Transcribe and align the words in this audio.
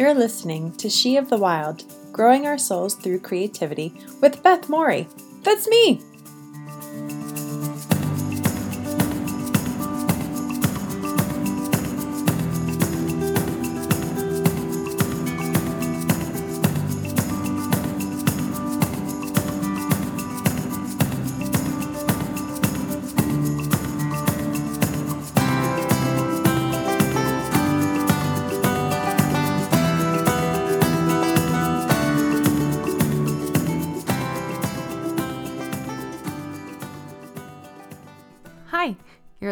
You're 0.00 0.14
listening 0.14 0.72
to 0.78 0.88
She 0.88 1.18
of 1.18 1.28
the 1.28 1.36
Wild, 1.36 1.84
Growing 2.10 2.46
Our 2.46 2.56
Souls 2.56 2.94
Through 2.94 3.20
Creativity 3.20 3.92
with 4.22 4.42
Beth 4.42 4.66
Morey. 4.66 5.06
That's 5.42 5.68
me! 5.68 6.00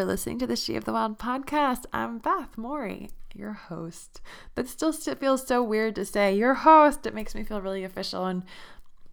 Listening 0.09 0.39
to 0.39 0.47
the 0.47 0.55
She 0.55 0.75
of 0.75 0.85
the 0.85 0.93
Wild 0.93 1.19
podcast. 1.19 1.85
I'm 1.93 2.17
Beth 2.17 2.57
Morey, 2.57 3.11
your 3.35 3.53
host. 3.53 4.21
That 4.55 4.67
still 4.67 4.89
it 4.89 5.19
feels 5.19 5.45
so 5.45 5.61
weird 5.61 5.93
to 5.93 6.03
say, 6.03 6.35
your 6.35 6.55
host. 6.55 7.05
It 7.05 7.13
makes 7.13 7.35
me 7.35 7.43
feel 7.43 7.61
really 7.61 7.83
official 7.83 8.25
and 8.25 8.43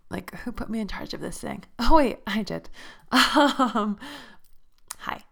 like, 0.09 0.35
who 0.39 0.53
put 0.53 0.71
me 0.71 0.81
in 0.81 0.89
charge 0.89 1.13
of 1.13 1.21
this 1.21 1.39
thing? 1.39 1.65
Oh, 1.79 1.97
wait, 1.97 2.21
I 2.27 2.43
did. 2.43 2.71
Um, 3.13 3.99
hi, 5.01 5.23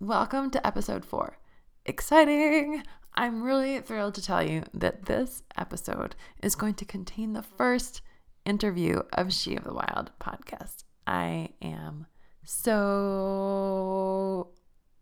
welcome 0.00 0.50
to 0.50 0.66
episode 0.66 1.06
four. 1.06 1.38
Exciting! 1.86 2.82
I'm 3.14 3.42
really 3.42 3.80
thrilled 3.80 4.16
to 4.16 4.22
tell 4.22 4.42
you 4.42 4.64
that 4.74 5.06
this 5.06 5.44
episode 5.56 6.14
is 6.42 6.54
going 6.54 6.74
to 6.74 6.84
contain 6.84 7.32
the 7.32 7.42
first 7.42 8.02
interview 8.44 9.00
of 9.14 9.32
She 9.32 9.56
of 9.56 9.64
the 9.64 9.72
Wild 9.72 10.10
podcast. 10.20 10.84
I 11.06 11.54
am 11.62 12.06
so 12.44 14.50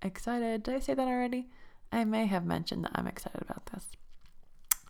excited. 0.03 0.63
Did 0.63 0.75
I 0.75 0.79
say 0.79 0.95
that 0.95 1.09
already? 1.09 1.49
I 1.91 2.05
may 2.05 2.27
have 2.27 2.45
mentioned 2.45 2.85
that 2.85 2.93
I'm 2.95 3.07
excited 3.07 3.43
about 3.43 3.67
this. 3.67 3.87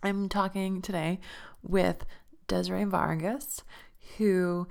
I'm 0.01 0.29
talking 0.29 0.81
today 0.81 1.19
with 1.61 2.05
Desiree 2.47 2.83
Vargas, 2.85 3.61
who 4.17 4.67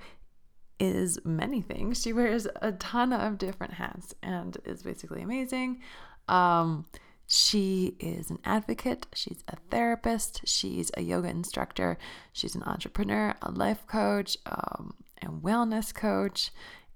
is 0.79 1.19
many 1.23 1.61
things. 1.61 2.01
She 2.01 2.13
wears 2.13 2.47
a 2.61 2.71
ton 2.73 3.13
of 3.13 3.37
different 3.37 3.73
hats 3.73 4.13
and 4.21 4.57
is 4.65 4.83
basically 4.83 5.21
amazing. 5.21 5.81
Um, 6.27 6.85
she 7.27 7.95
is 7.99 8.29
an 8.29 8.39
advocate, 8.43 9.07
she's 9.13 9.43
a 9.47 9.55
therapist, 9.71 10.41
she's 10.45 10.91
a 10.95 11.01
yoga 11.01 11.29
instructor, 11.29 11.97
she's 12.31 12.53
an 12.53 12.63
entrepreneur, 12.63 13.33
a 13.41 13.49
life 13.49 13.87
coach, 13.87 14.37
um, 14.45 14.93
and 15.17 15.41
wellness 15.41 15.93
coach, 15.93 16.51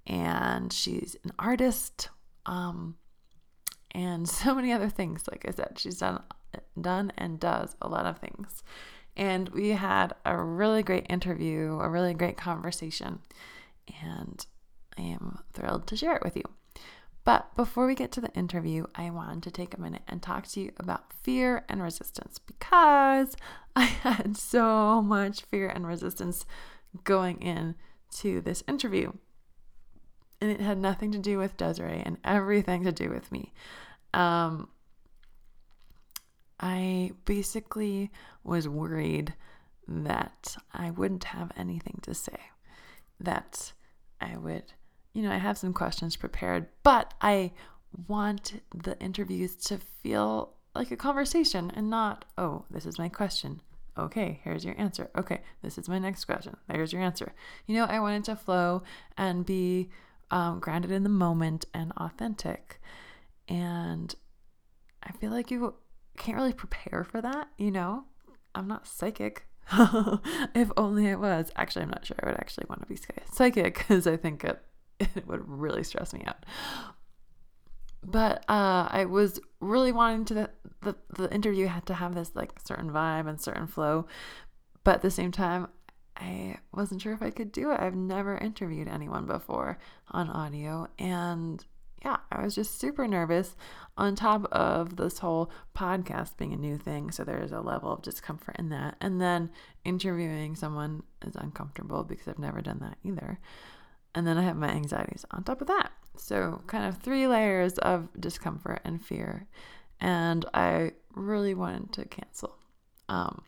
and 0.06 0.72
she's 0.72 1.16
an 1.24 1.32
artist 1.40 2.10
um, 2.46 2.96
and 3.92 4.28
so 4.30 4.54
many 4.54 4.72
other 4.72 4.90
things 4.90 5.24
like 5.30 5.46
i 5.48 5.52
said 5.52 5.78
she's 5.78 5.98
done 5.98 6.22
done 6.80 7.12
and 7.18 7.40
does 7.40 7.76
a 7.82 7.88
lot 7.88 8.06
of 8.06 8.20
things. 8.20 8.64
And 9.16 9.50
we 9.50 9.70
had 9.70 10.14
a 10.26 10.38
really 10.38 10.84
great 10.84 11.08
interview 11.10 11.80
a 11.82 11.90
really 11.90 12.14
great 12.14 12.38
conversation 12.38 13.20
and 14.04 14.46
i 14.98 15.02
am 15.02 15.40
thrilled 15.54 15.88
to 15.88 15.96
share 15.98 16.16
it 16.16 16.24
with 16.24 16.36
you. 16.36 16.44
But 17.24 17.54
before 17.58 17.88
we 17.88 17.96
get 17.96 18.12
to 18.14 18.22
the 18.22 18.34
interview 18.34 18.86
i 18.96 19.10
wanted 19.10 19.44
to 19.44 19.52
take 19.52 19.74
a 19.74 19.82
minute 19.82 20.04
and 20.08 20.22
talk 20.22 20.48
to 20.48 20.60
you 20.60 20.72
about 20.78 21.14
fear 21.14 21.66
and 21.68 21.82
resistance 21.82 22.40
because 22.40 23.36
i 23.76 23.86
had 23.86 24.38
so 24.38 25.02
much 25.02 25.42
fear 25.42 25.68
and 25.68 25.88
resistance 25.88 26.46
going 27.04 27.42
in 27.42 27.76
to 28.10 28.40
this 28.42 28.64
interview 28.68 29.12
and 30.42 30.52
it 30.52 30.62
had 30.62 30.78
nothing 30.78 31.12
to 31.12 31.18
do 31.18 31.38
with 31.38 31.58
Desiree 31.58 32.04
and 32.06 32.18
everything 32.24 32.84
to 32.84 32.92
do 32.92 33.10
with 33.10 33.32
me. 33.32 33.54
Um, 34.14 34.70
I 36.60 37.12
basically 37.26 38.12
was 38.44 38.68
worried 38.68 39.34
that 39.88 40.58
I 40.74 40.92
wouldn't 40.92 41.26
have 41.26 41.52
anything 41.56 42.00
to 42.04 42.14
say, 42.14 42.40
that 43.20 43.74
I 44.20 44.38
would, 44.38 44.74
you 45.14 45.22
know, 45.22 45.32
I 45.32 45.38
have 45.38 45.58
some 45.58 45.74
questions 45.74 46.16
prepared, 46.16 46.68
but 46.84 47.14
I 47.22 47.52
want 48.08 48.62
the 48.76 49.00
interviews 49.00 49.56
to 49.56 49.78
feel 49.78 50.54
like 50.76 50.92
a 50.92 50.98
conversation 50.98 51.72
and 51.76 51.90
not, 51.90 52.26
oh, 52.38 52.66
this 52.70 52.86
is 52.86 53.00
my 53.00 53.10
question. 53.10 53.62
Okay, 53.98 54.40
here's 54.44 54.64
your 54.64 54.76
answer. 54.78 55.10
Okay, 55.18 55.42
this 55.64 55.78
is 55.78 55.90
my 55.90 55.98
next 55.98 56.26
question. 56.26 56.56
There's 56.68 56.94
your 56.94 57.02
answer. 57.02 57.34
You 57.66 57.76
know, 57.76 57.86
I 57.86 58.00
wanted 58.00 58.26
to 58.26 58.36
flow 58.36 58.84
and 59.18 59.46
be 59.46 59.90
um, 60.32 60.60
grounded 60.60 60.92
in 60.92 61.04
the 61.04 61.10
moment 61.10 61.66
and 61.74 61.92
authentic. 61.98 62.82
And 63.48 64.14
I 65.04 65.12
feel 65.14 65.32
like 65.32 65.52
you 65.52 65.76
can't 66.18 66.38
really 66.38 66.54
prepare 66.54 67.04
for 67.04 67.22
that, 67.22 67.50
you 67.58 67.72
know? 67.72 68.06
I'm 68.56 68.68
not 68.68 68.88
psychic. 68.88 69.48
if 70.56 70.72
only 70.78 71.08
it 71.08 71.20
was. 71.20 71.52
Actually, 71.56 71.84
I'm 71.84 71.90
not 71.90 72.06
sure 72.06 72.18
I 72.22 72.28
would 72.28 72.40
actually 72.40 72.66
want 72.70 72.82
to 72.82 72.88
be 72.88 73.00
psychic 73.32 73.78
because 73.78 74.08
I 74.08 74.18
think 74.18 74.44
it, 74.44 74.62
it 75.00 75.28
would 75.28 75.48
really 75.48 75.84
stress 75.84 76.14
me 76.14 76.24
out. 76.26 76.46
But 78.04 78.46
uh, 78.50 78.88
I 78.90 79.06
was 79.06 79.40
really 79.60 79.92
wanting 79.92 80.26
to 80.26 80.34
the, 80.34 80.50
the 80.82 80.96
the 81.22 81.34
interview 81.34 81.68
had 81.68 81.86
to 81.88 81.94
have 81.94 82.16
this 82.16 82.32
like 82.36 82.54
certain 82.66 82.90
vibe 82.90 83.28
and 83.28 83.42
certain 83.42 83.68
flow, 83.68 84.08
but 84.84 84.96
at 84.96 85.02
the 85.02 85.12
same 85.12 85.32
time, 85.32 85.68
I 86.18 86.58
wasn't 86.74 87.02
sure 87.02 87.14
if 87.14 87.22
I 87.22 87.30
could 87.30 87.52
do 87.52 87.72
it. 87.72 87.80
I've 87.80 87.96
never 87.96 88.38
interviewed 88.38 88.88
anyone 88.88 89.26
before 89.26 89.78
on 90.12 90.30
audio. 90.30 90.88
And 90.98 91.64
yeah, 92.04 92.18
I 92.32 92.44
was 92.44 92.56
just 92.56 92.80
super 92.80 93.08
nervous 93.08 93.56
on 93.98 94.16
top 94.16 94.46
of 94.52 94.96
this 94.96 95.20
whole 95.20 95.52
podcast 95.76 96.38
being 96.38 96.54
a 96.54 96.58
new 96.58 96.78
thing. 96.78 97.12
So 97.12 97.24
there's 97.24 97.52
a 97.52 97.62
level 97.62 97.92
of 97.92 98.02
discomfort 98.02 98.56
in 98.60 98.70
that. 98.70 98.96
And 99.02 99.20
then 99.22 99.50
interviewing 99.84 100.56
someone 100.56 101.04
is 101.26 101.36
uncomfortable 101.36 102.04
because 102.04 102.28
I've 102.28 102.40
never 102.40 102.62
done 102.62 102.80
that 102.82 102.98
either. 103.04 103.40
And 104.16 104.26
then 104.26 104.38
I 104.38 104.44
have 104.44 104.58
my 104.58 104.70
anxieties 104.70 105.26
on 105.32 105.44
top 105.44 105.62
of 105.62 105.68
that. 105.68 105.92
So, 106.16 106.64
kind 106.66 106.86
of 106.86 106.98
three 106.98 107.28
layers 107.28 107.78
of 107.78 108.10
discomfort 108.20 108.82
and 108.84 109.04
fear. 109.04 109.46
And 110.00 110.46
I 110.54 110.94
really 111.14 111.54
wanted 111.54 111.94
to 111.94 112.06
cancel. 112.06 112.56
Um, 113.10 113.44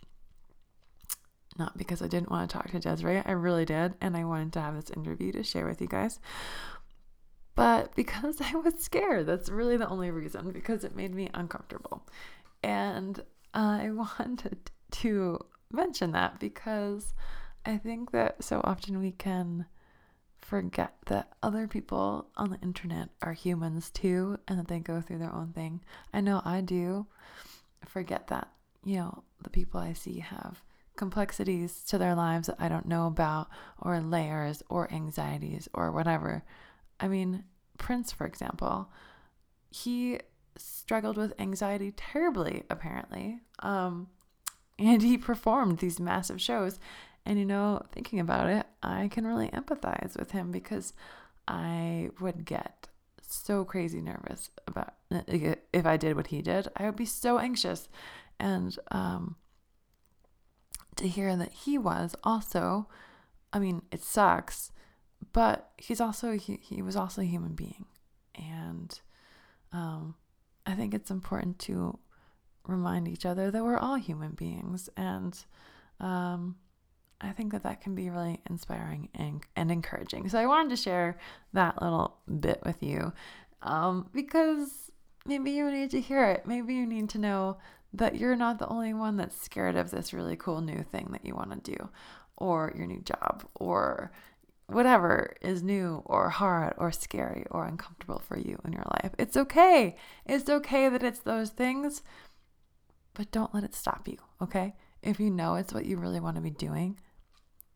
not 1.59 1.77
because 1.77 2.01
I 2.01 2.07
didn't 2.07 2.31
want 2.31 2.49
to 2.49 2.53
talk 2.57 2.71
to 2.71 2.79
Desiree, 2.79 3.21
I 3.23 3.31
really 3.31 3.65
did, 3.65 3.93
and 4.01 4.17
I 4.17 4.23
wanted 4.23 4.53
to 4.53 4.61
have 4.61 4.75
this 4.75 4.89
interview 4.89 5.31
to 5.33 5.43
share 5.43 5.67
with 5.67 5.81
you 5.81 5.87
guys. 5.87 6.19
But 7.55 7.93
because 7.95 8.41
I 8.41 8.55
was 8.55 8.75
scared, 8.79 9.27
that's 9.27 9.49
really 9.49 9.77
the 9.77 9.89
only 9.89 10.11
reason, 10.11 10.51
because 10.51 10.83
it 10.83 10.95
made 10.95 11.13
me 11.13 11.29
uncomfortable. 11.33 12.07
And 12.63 13.21
I 13.53 13.91
wanted 13.91 14.71
to 14.91 15.39
mention 15.71 16.13
that 16.13 16.39
because 16.39 17.13
I 17.65 17.77
think 17.77 18.11
that 18.11 18.43
so 18.43 18.61
often 18.63 18.99
we 18.99 19.11
can 19.11 19.65
forget 20.39 20.95
that 21.07 21.33
other 21.43 21.67
people 21.67 22.27
on 22.37 22.49
the 22.49 22.59
internet 22.61 23.09
are 23.21 23.33
humans 23.33 23.91
too 23.91 24.39
and 24.47 24.57
that 24.57 24.67
they 24.67 24.79
go 24.79 25.01
through 25.01 25.19
their 25.19 25.33
own 25.33 25.53
thing. 25.53 25.81
I 26.13 26.21
know 26.21 26.41
I 26.43 26.61
do 26.61 27.05
forget 27.85 28.27
that, 28.27 28.47
you 28.83 28.95
know, 28.97 29.23
the 29.43 29.49
people 29.49 29.79
I 29.79 29.93
see 29.93 30.19
have 30.19 30.63
complexities 30.99 31.81
to 31.85 31.97
their 31.97 32.13
lives 32.13 32.47
that 32.47 32.57
I 32.59 32.67
don't 32.67 32.85
know 32.85 33.07
about, 33.07 33.47
or 33.81 33.99
layers, 34.01 34.61
or 34.69 34.91
anxieties, 34.93 35.67
or 35.73 35.91
whatever. 35.91 36.43
I 36.99 37.07
mean, 37.07 37.45
Prince, 37.77 38.11
for 38.11 38.27
example, 38.27 38.91
he 39.71 40.19
struggled 40.57 41.15
with 41.15 41.33
anxiety 41.39 41.93
terribly, 41.95 42.63
apparently. 42.69 43.39
Um, 43.59 44.09
and 44.77 45.01
he 45.01 45.17
performed 45.17 45.79
these 45.79 45.99
massive 45.99 46.41
shows. 46.41 46.79
And, 47.25 47.39
you 47.39 47.45
know, 47.45 47.81
thinking 47.93 48.19
about 48.19 48.49
it, 48.49 48.65
I 48.83 49.07
can 49.07 49.25
really 49.25 49.49
empathize 49.49 50.19
with 50.19 50.31
him 50.31 50.51
because 50.51 50.93
I 51.47 52.09
would 52.19 52.43
get 52.43 52.89
so 53.21 53.63
crazy 53.63 54.01
nervous 54.01 54.49
about 54.67 54.93
if 55.09 55.85
I 55.85 55.97
did 55.97 56.15
what 56.15 56.27
he 56.27 56.41
did. 56.41 56.67
I 56.75 56.85
would 56.85 56.95
be 56.95 57.05
so 57.05 57.39
anxious. 57.39 57.87
And, 58.39 58.77
um, 58.91 59.35
to 60.99 61.07
hear 61.07 61.35
that 61.35 61.51
he 61.51 61.77
was 61.77 62.15
also, 62.23 62.87
I 63.51 63.59
mean, 63.59 63.81
it 63.91 64.03
sucks, 64.03 64.71
but 65.33 65.71
he's 65.77 65.99
also, 66.01 66.37
he, 66.37 66.59
he 66.61 66.81
was 66.81 66.95
also 66.95 67.21
a 67.21 67.25
human 67.25 67.53
being. 67.53 67.85
And 68.35 68.99
um, 69.73 70.15
I 70.65 70.73
think 70.73 70.93
it's 70.93 71.11
important 71.11 71.59
to 71.59 71.97
remind 72.67 73.07
each 73.07 73.25
other 73.25 73.51
that 73.51 73.63
we're 73.63 73.77
all 73.77 73.95
human 73.95 74.31
beings. 74.31 74.89
And 74.95 75.37
um, 75.99 76.55
I 77.19 77.31
think 77.31 77.51
that 77.51 77.63
that 77.63 77.81
can 77.81 77.95
be 77.95 78.09
really 78.09 78.41
inspiring 78.49 79.09
and, 79.13 79.43
and 79.55 79.71
encouraging. 79.71 80.29
So 80.29 80.39
I 80.39 80.45
wanted 80.45 80.69
to 80.69 80.77
share 80.77 81.17
that 81.53 81.81
little 81.81 82.17
bit 82.39 82.61
with 82.65 82.81
you 82.81 83.11
um, 83.61 84.09
because 84.13 84.91
maybe 85.25 85.51
you 85.51 85.69
need 85.69 85.91
to 85.91 86.01
hear 86.01 86.25
it. 86.25 86.45
Maybe 86.45 86.73
you 86.73 86.85
need 86.85 87.09
to 87.09 87.17
know 87.17 87.57
that 87.93 88.15
you're 88.15 88.35
not 88.35 88.59
the 88.59 88.67
only 88.67 88.93
one 88.93 89.17
that's 89.17 89.39
scared 89.39 89.75
of 89.75 89.91
this 89.91 90.13
really 90.13 90.35
cool 90.35 90.61
new 90.61 90.83
thing 90.83 91.09
that 91.11 91.25
you 91.25 91.35
want 91.35 91.51
to 91.63 91.71
do, 91.71 91.89
or 92.37 92.73
your 92.75 92.87
new 92.87 93.01
job, 93.01 93.45
or 93.55 94.11
whatever 94.67 95.35
is 95.41 95.63
new 95.63 96.03
or 96.05 96.29
hard 96.29 96.73
or 96.77 96.91
scary 96.91 97.43
or 97.49 97.65
uncomfortable 97.65 98.19
for 98.19 98.37
you 98.37 98.59
in 98.63 98.71
your 98.71 98.85
life. 99.01 99.11
It's 99.17 99.35
okay. 99.35 99.95
It's 100.25 100.49
okay 100.49 100.89
that 100.89 101.03
it's 101.03 101.19
those 101.19 101.49
things, 101.49 102.03
but 103.15 103.31
don't 103.31 103.53
let 103.53 103.63
it 103.63 103.73
stop 103.73 104.07
you, 104.07 104.17
okay? 104.41 104.75
If 105.01 105.19
you 105.19 105.31
know 105.31 105.55
it's 105.55 105.73
what 105.73 105.85
you 105.85 105.97
really 105.97 106.19
want 106.19 106.35
to 106.35 106.41
be 106.41 106.51
doing, 106.51 106.99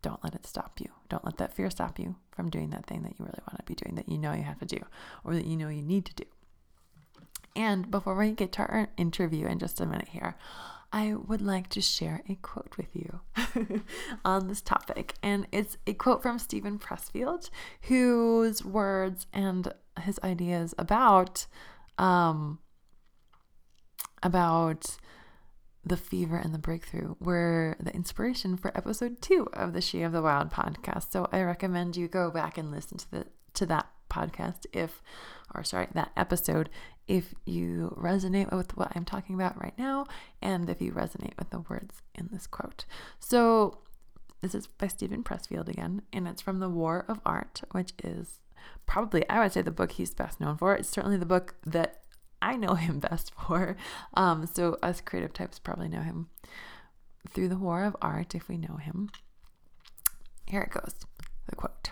don't 0.03 0.23
let 0.23 0.35
it 0.35 0.45
stop 0.45 0.79
you. 0.79 0.89
Don't 1.09 1.25
let 1.25 1.37
that 1.37 1.53
fear 1.53 1.69
stop 1.69 1.97
you 1.97 2.15
from 2.31 2.49
doing 2.49 2.69
that 2.71 2.85
thing 2.85 3.01
that 3.03 3.17
you 3.17 3.25
really 3.25 3.41
want 3.47 3.57
to 3.57 3.63
be 3.65 3.75
doing, 3.75 3.95
that 3.95 4.09
you 4.09 4.17
know 4.17 4.33
you 4.33 4.43
have 4.43 4.59
to 4.59 4.65
do, 4.65 4.79
or 5.23 5.33
that 5.33 5.45
you 5.45 5.57
know 5.57 5.69
you 5.69 5.81
need 5.81 6.05
to 6.05 6.13
do. 6.13 6.25
And 7.55 7.89
before 7.91 8.15
we 8.15 8.31
get 8.31 8.51
to 8.53 8.61
our 8.63 8.89
interview 8.97 9.47
in 9.47 9.59
just 9.59 9.79
a 9.79 9.85
minute 9.85 10.09
here, 10.09 10.35
I 10.91 11.15
would 11.15 11.41
like 11.41 11.69
to 11.69 11.81
share 11.81 12.21
a 12.29 12.35
quote 12.35 12.77
with 12.77 12.95
you 12.95 13.21
on 14.25 14.47
this 14.47 14.61
topic. 14.61 15.15
And 15.23 15.47
it's 15.51 15.77
a 15.87 15.93
quote 15.93 16.21
from 16.21 16.37
Steven 16.37 16.77
Pressfield, 16.77 17.49
whose 17.83 18.63
words 18.63 19.25
and 19.33 19.73
his 20.01 20.19
ideas 20.23 20.75
about 20.77 21.47
um, 21.97 22.59
about 24.21 24.97
the 25.85 25.97
fever 25.97 26.37
and 26.37 26.53
the 26.53 26.59
breakthrough 26.59 27.15
were 27.19 27.75
the 27.79 27.93
inspiration 27.93 28.55
for 28.55 28.75
episode 28.77 29.21
two 29.21 29.49
of 29.53 29.73
the 29.73 29.81
She 29.81 30.01
of 30.01 30.11
the 30.11 30.21
Wild 30.21 30.49
podcast. 30.49 31.11
So 31.11 31.27
I 31.31 31.41
recommend 31.41 31.97
you 31.97 32.07
go 32.07 32.31
back 32.31 32.57
and 32.57 32.71
listen 32.71 32.97
to 32.99 33.11
the 33.11 33.25
to 33.55 33.65
that 33.67 33.87
podcast 34.13 34.65
if 34.73 35.01
or 35.55 35.63
sorry, 35.63 35.87
that 35.93 36.11
episode 36.17 36.69
if 37.07 37.33
you 37.45 37.95
resonate 37.99 38.51
with 38.55 38.75
what 38.77 38.91
I'm 38.95 39.05
talking 39.05 39.35
about 39.35 39.61
right 39.61 39.77
now 39.77 40.05
and 40.41 40.69
if 40.69 40.81
you 40.81 40.91
resonate 40.91 41.37
with 41.37 41.49
the 41.49 41.59
words 41.59 42.01
in 42.15 42.29
this 42.31 42.47
quote. 42.47 42.85
So 43.19 43.79
this 44.41 44.55
is 44.55 44.67
by 44.67 44.87
Steven 44.87 45.23
Pressfield 45.23 45.69
again, 45.69 46.01
and 46.11 46.27
it's 46.27 46.41
from 46.41 46.59
The 46.59 46.69
War 46.69 47.05
of 47.07 47.19
Art, 47.25 47.61
which 47.71 47.93
is 48.03 48.39
probably, 48.85 49.27
I 49.29 49.39
would 49.39 49.53
say, 49.53 49.61
the 49.61 49.71
book 49.71 49.93
he's 49.93 50.13
best 50.13 50.41
known 50.41 50.57
for. 50.57 50.75
It's 50.75 50.89
certainly 50.89 51.17
the 51.17 51.25
book 51.25 51.55
that 51.65 52.01
I 52.41 52.57
know 52.57 52.73
him 52.75 52.99
best 53.11 53.31
for. 53.35 53.77
Um, 54.15 54.45
so 54.45 54.77
us 54.83 55.01
creative 55.01 55.33
types 55.33 55.59
probably 55.59 55.87
know 55.87 56.01
him 56.01 56.27
through 57.29 57.47
the 57.47 57.57
war 57.57 57.85
of 57.85 57.95
art 58.01 58.35
if 58.35 58.49
we 58.49 58.57
know 58.57 58.75
him. 58.75 59.09
Here 60.45 60.61
it 60.61 60.71
goes. 60.71 60.93
The 61.49 61.55
quote. 61.55 61.91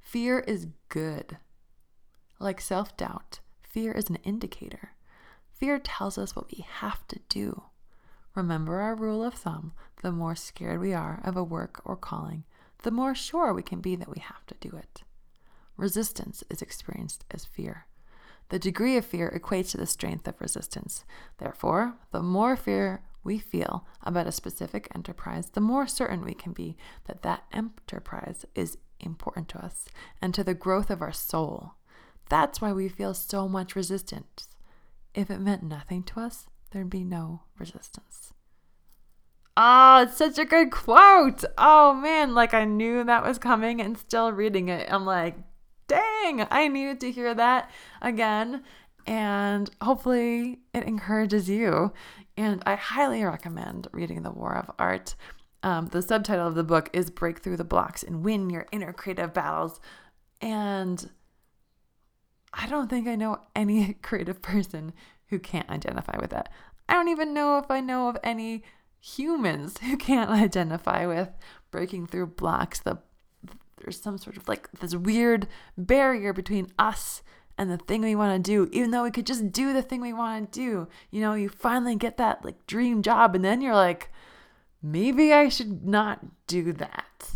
Fear 0.00 0.40
is 0.40 0.68
good. 0.88 1.36
Like 2.38 2.60
self-doubt, 2.60 3.40
fear 3.62 3.92
is 3.92 4.10
an 4.10 4.16
indicator. 4.16 4.92
Fear 5.52 5.78
tells 5.78 6.18
us 6.18 6.34
what 6.34 6.50
we 6.50 6.64
have 6.80 7.06
to 7.08 7.20
do. 7.28 7.64
Remember 8.34 8.80
our 8.80 8.94
rule 8.94 9.24
of 9.24 9.34
thumb 9.34 9.72
the 10.02 10.12
more 10.12 10.34
scared 10.34 10.80
we 10.80 10.92
are 10.92 11.20
of 11.24 11.36
a 11.36 11.44
work 11.44 11.80
or 11.84 11.96
calling, 11.96 12.44
the 12.82 12.90
more 12.90 13.14
sure 13.14 13.54
we 13.54 13.62
can 13.62 13.80
be 13.80 13.96
that 13.96 14.10
we 14.10 14.20
have 14.20 14.44
to 14.46 14.54
do 14.60 14.76
it. 14.76 15.02
Resistance 15.76 16.44
is 16.50 16.60
experienced 16.60 17.24
as 17.30 17.44
fear. 17.44 17.86
The 18.50 18.58
degree 18.58 18.96
of 18.96 19.06
fear 19.06 19.32
equates 19.34 19.70
to 19.70 19.78
the 19.78 19.86
strength 19.86 20.28
of 20.28 20.40
resistance. 20.40 21.04
Therefore, 21.38 21.94
the 22.12 22.22
more 22.22 22.56
fear 22.56 23.02
we 23.22 23.38
feel 23.38 23.86
about 24.02 24.26
a 24.26 24.32
specific 24.32 24.88
enterprise, 24.94 25.50
the 25.50 25.60
more 25.60 25.86
certain 25.86 26.22
we 26.22 26.34
can 26.34 26.52
be 26.52 26.76
that 27.06 27.22
that 27.22 27.44
enterprise 27.52 28.44
is 28.54 28.76
important 29.00 29.48
to 29.48 29.64
us 29.64 29.86
and 30.20 30.34
to 30.34 30.44
the 30.44 30.54
growth 30.54 30.90
of 30.90 31.00
our 31.00 31.12
soul. 31.12 31.72
That's 32.28 32.60
why 32.60 32.72
we 32.72 32.88
feel 32.88 33.14
so 33.14 33.48
much 33.48 33.76
resistance. 33.76 34.48
If 35.14 35.30
it 35.30 35.40
meant 35.40 35.62
nothing 35.62 36.02
to 36.04 36.20
us, 36.20 36.48
there'd 36.70 36.90
be 36.90 37.04
no 37.04 37.42
resistance. 37.58 38.32
Oh, 39.56 40.02
it's 40.02 40.16
such 40.16 40.38
a 40.38 40.44
good 40.44 40.72
quote. 40.72 41.44
Oh 41.56 41.94
man, 41.94 42.34
like 42.34 42.54
I 42.54 42.64
knew 42.64 43.04
that 43.04 43.24
was 43.24 43.38
coming 43.38 43.80
and 43.80 43.96
still 43.96 44.32
reading 44.32 44.68
it. 44.68 44.88
I'm 44.92 45.06
like, 45.06 45.36
dang, 45.86 46.46
I 46.50 46.66
needed 46.66 47.00
to 47.00 47.12
hear 47.12 47.34
that 47.34 47.70
again. 48.02 48.64
And 49.06 49.70
hopefully 49.80 50.60
it 50.72 50.84
encourages 50.84 51.48
you. 51.48 51.92
And 52.36 52.62
I 52.66 52.74
highly 52.74 53.22
recommend 53.22 53.86
reading 53.92 54.22
The 54.22 54.32
War 54.32 54.56
of 54.56 54.74
Art. 54.78 55.14
Um, 55.62 55.86
the 55.86 56.02
subtitle 56.02 56.48
of 56.48 56.56
the 56.56 56.64
book 56.64 56.90
is 56.92 57.10
Break 57.10 57.38
Through 57.38 57.58
the 57.58 57.64
Blocks 57.64 58.02
and 58.02 58.24
Win 58.24 58.50
Your 58.50 58.66
Inner 58.72 58.92
Creative 58.92 59.32
Battles. 59.32 59.80
And 60.40 61.10
I 62.54 62.66
don't 62.68 62.88
think 62.88 63.08
I 63.08 63.16
know 63.16 63.40
any 63.54 63.94
creative 64.02 64.40
person 64.40 64.92
who 65.28 65.38
can't 65.38 65.68
identify 65.68 66.16
with 66.18 66.30
that. 66.30 66.50
I 66.88 66.94
don't 66.94 67.08
even 67.08 67.34
know 67.34 67.58
if 67.58 67.70
I 67.70 67.80
know 67.80 68.08
of 68.08 68.18
any 68.22 68.62
humans 69.00 69.78
who 69.82 69.96
can't 69.96 70.30
identify 70.30 71.06
with 71.06 71.30
breaking 71.70 72.06
through 72.06 72.28
blocks, 72.28 72.80
the 72.80 72.98
there's 73.78 74.00
some 74.00 74.16
sort 74.16 74.38
of 74.38 74.48
like 74.48 74.70
this 74.80 74.94
weird 74.94 75.46
barrier 75.76 76.32
between 76.32 76.72
us 76.78 77.22
and 77.58 77.70
the 77.70 77.76
thing 77.76 78.00
we 78.00 78.14
want 78.14 78.42
to 78.42 78.50
do, 78.50 78.66
even 78.72 78.90
though 78.90 79.02
we 79.02 79.10
could 79.10 79.26
just 79.26 79.52
do 79.52 79.74
the 79.74 79.82
thing 79.82 80.00
we 80.00 80.14
want 80.14 80.50
to 80.52 80.58
do. 80.58 80.88
You 81.10 81.20
know, 81.20 81.34
you 81.34 81.50
finally 81.50 81.94
get 81.94 82.16
that 82.16 82.44
like 82.44 82.66
dream 82.66 83.02
job, 83.02 83.34
and 83.34 83.44
then 83.44 83.60
you're 83.60 83.74
like, 83.74 84.10
maybe 84.82 85.34
I 85.34 85.50
should 85.50 85.84
not 85.84 86.46
do 86.46 86.72
that 86.72 87.30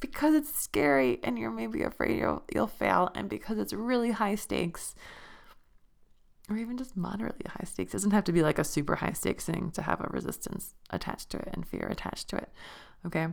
because 0.00 0.34
it's 0.34 0.54
scary 0.54 1.20
and 1.22 1.38
you're 1.38 1.50
maybe 1.50 1.82
afraid 1.82 2.18
you'll, 2.18 2.42
you'll 2.52 2.66
fail, 2.66 3.10
and 3.14 3.28
because 3.28 3.58
it's 3.58 3.72
really 3.72 4.12
high 4.12 4.34
stakes. 4.34 4.94
Or 6.48 6.56
even 6.56 6.76
just 6.76 6.96
moderately 6.96 7.48
high 7.48 7.64
stakes. 7.64 7.92
It 7.92 7.98
doesn't 7.98 8.10
have 8.10 8.24
to 8.24 8.32
be 8.32 8.42
like 8.42 8.58
a 8.58 8.64
super 8.64 8.96
high 8.96 9.12
stakes 9.12 9.44
thing 9.44 9.70
to 9.72 9.82
have 9.82 10.00
a 10.00 10.08
resistance 10.10 10.74
attached 10.90 11.30
to 11.30 11.38
it 11.38 11.50
and 11.52 11.66
fear 11.66 11.86
attached 11.88 12.28
to 12.28 12.36
it. 12.36 12.48
Okay 13.06 13.28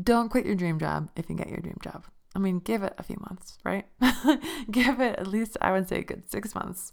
don't 0.00 0.28
quit 0.28 0.46
your 0.46 0.54
dream 0.54 0.78
job 0.78 1.10
if 1.16 1.28
you 1.28 1.36
get 1.36 1.48
your 1.48 1.58
dream 1.58 1.78
job. 1.82 2.04
I 2.34 2.38
mean, 2.38 2.60
give 2.60 2.82
it 2.82 2.94
a 2.96 3.02
few 3.02 3.18
months, 3.20 3.58
right? 3.64 3.86
give 4.70 5.00
it 5.00 5.18
at 5.18 5.26
least, 5.26 5.58
I 5.60 5.72
would 5.72 5.88
say, 5.88 5.98
a 5.98 6.04
good 6.04 6.30
six 6.30 6.54
months. 6.54 6.92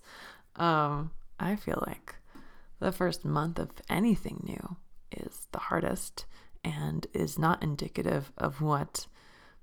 Um, 0.58 1.12
I 1.40 1.56
feel 1.56 1.82
like 1.88 2.16
the 2.80 2.92
first 2.92 3.24
month 3.24 3.58
of 3.58 3.70
anything 3.90 4.44
new 4.46 4.78
is 5.12 5.48
the 5.52 5.60
hardest 5.60 6.26
and 6.64 7.08
is 7.14 7.40
not 7.40 7.64
indicative 7.64 8.32
of 8.38 8.62
what 8.62 9.08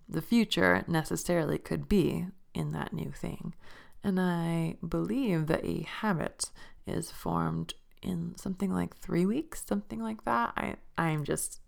the 0.09 0.23
future 0.23 0.85
necessarily 0.87 1.59
could 1.59 1.89
be 1.89 2.27
in 2.55 2.73
that 2.73 2.93
new 2.93 3.11
thing. 3.11 3.55
And 4.03 4.21
I 4.21 4.77
believe 4.87 5.47
that 5.49 5.65
a 5.65 5.83
habit 5.83 6.51
is 6.87 7.11
formed 7.11 7.75
in 8.03 8.35
something 8.37 8.73
like 8.73 8.97
three 8.97 9.27
weeks, 9.27 9.65
something 9.67 10.01
like 10.01 10.25
that. 10.25 10.53
I, 10.57 10.77
I'm 10.97 11.25
just 11.25 11.61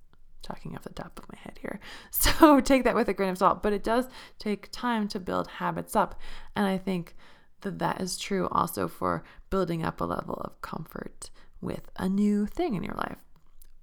talking 0.43 0.77
off 0.77 0.85
the 0.85 0.91
top 0.91 1.19
of 1.19 1.29
my 1.29 1.39
head 1.39 1.59
here. 1.61 1.81
So 2.11 2.61
take 2.61 2.85
that 2.85 2.95
with 2.95 3.09
a 3.09 3.15
grain 3.15 3.31
of 3.31 3.39
salt, 3.39 3.63
but 3.63 3.73
it 3.73 3.83
does 3.83 4.07
take 4.39 4.71
time 4.71 5.09
to 5.09 5.21
build 5.21 5.49
habits 5.49 5.97
up. 5.97 6.21
And 6.55 6.67
I 6.67 6.79
think 6.79 7.17
that 7.63 7.81
that 7.81 8.01
is 8.01 8.17
true 8.17 8.49
also 8.53 8.87
for 8.87 9.25
building 9.51 9.85
up 9.85 10.01
a 10.01 10.05
level 10.05 10.35
of 10.45 10.61
comfort 10.63 11.31
with 11.61 11.91
a 11.97 12.09
new 12.09 12.47
thing 12.47 12.75
in 12.75 12.85
your 12.85 12.95
life 12.95 13.28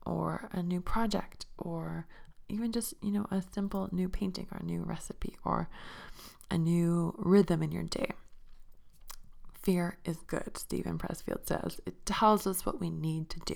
or 0.05 0.49
a 0.51 0.61
new 0.61 0.81
project 0.81 1.45
or 1.57 2.07
even 2.47 2.71
just, 2.71 2.93
you 3.01 3.11
know, 3.11 3.25
a 3.31 3.41
simple 3.53 3.89
new 3.91 4.07
painting 4.07 4.47
or 4.51 4.59
a 4.59 4.65
new 4.65 4.83
recipe 4.83 5.35
or 5.43 5.69
a 6.51 6.57
new 6.57 7.13
rhythm 7.17 7.63
in 7.63 7.71
your 7.71 7.83
day. 7.83 8.11
Fear 9.61 9.97
is 10.05 10.17
good, 10.27 10.57
Steven 10.57 10.99
Pressfield 10.99 11.47
says. 11.47 11.81
It 11.85 12.05
tells 12.05 12.45
us 12.45 12.65
what 12.65 12.79
we 12.79 12.91
need 12.91 13.29
to 13.31 13.39
do. 13.45 13.55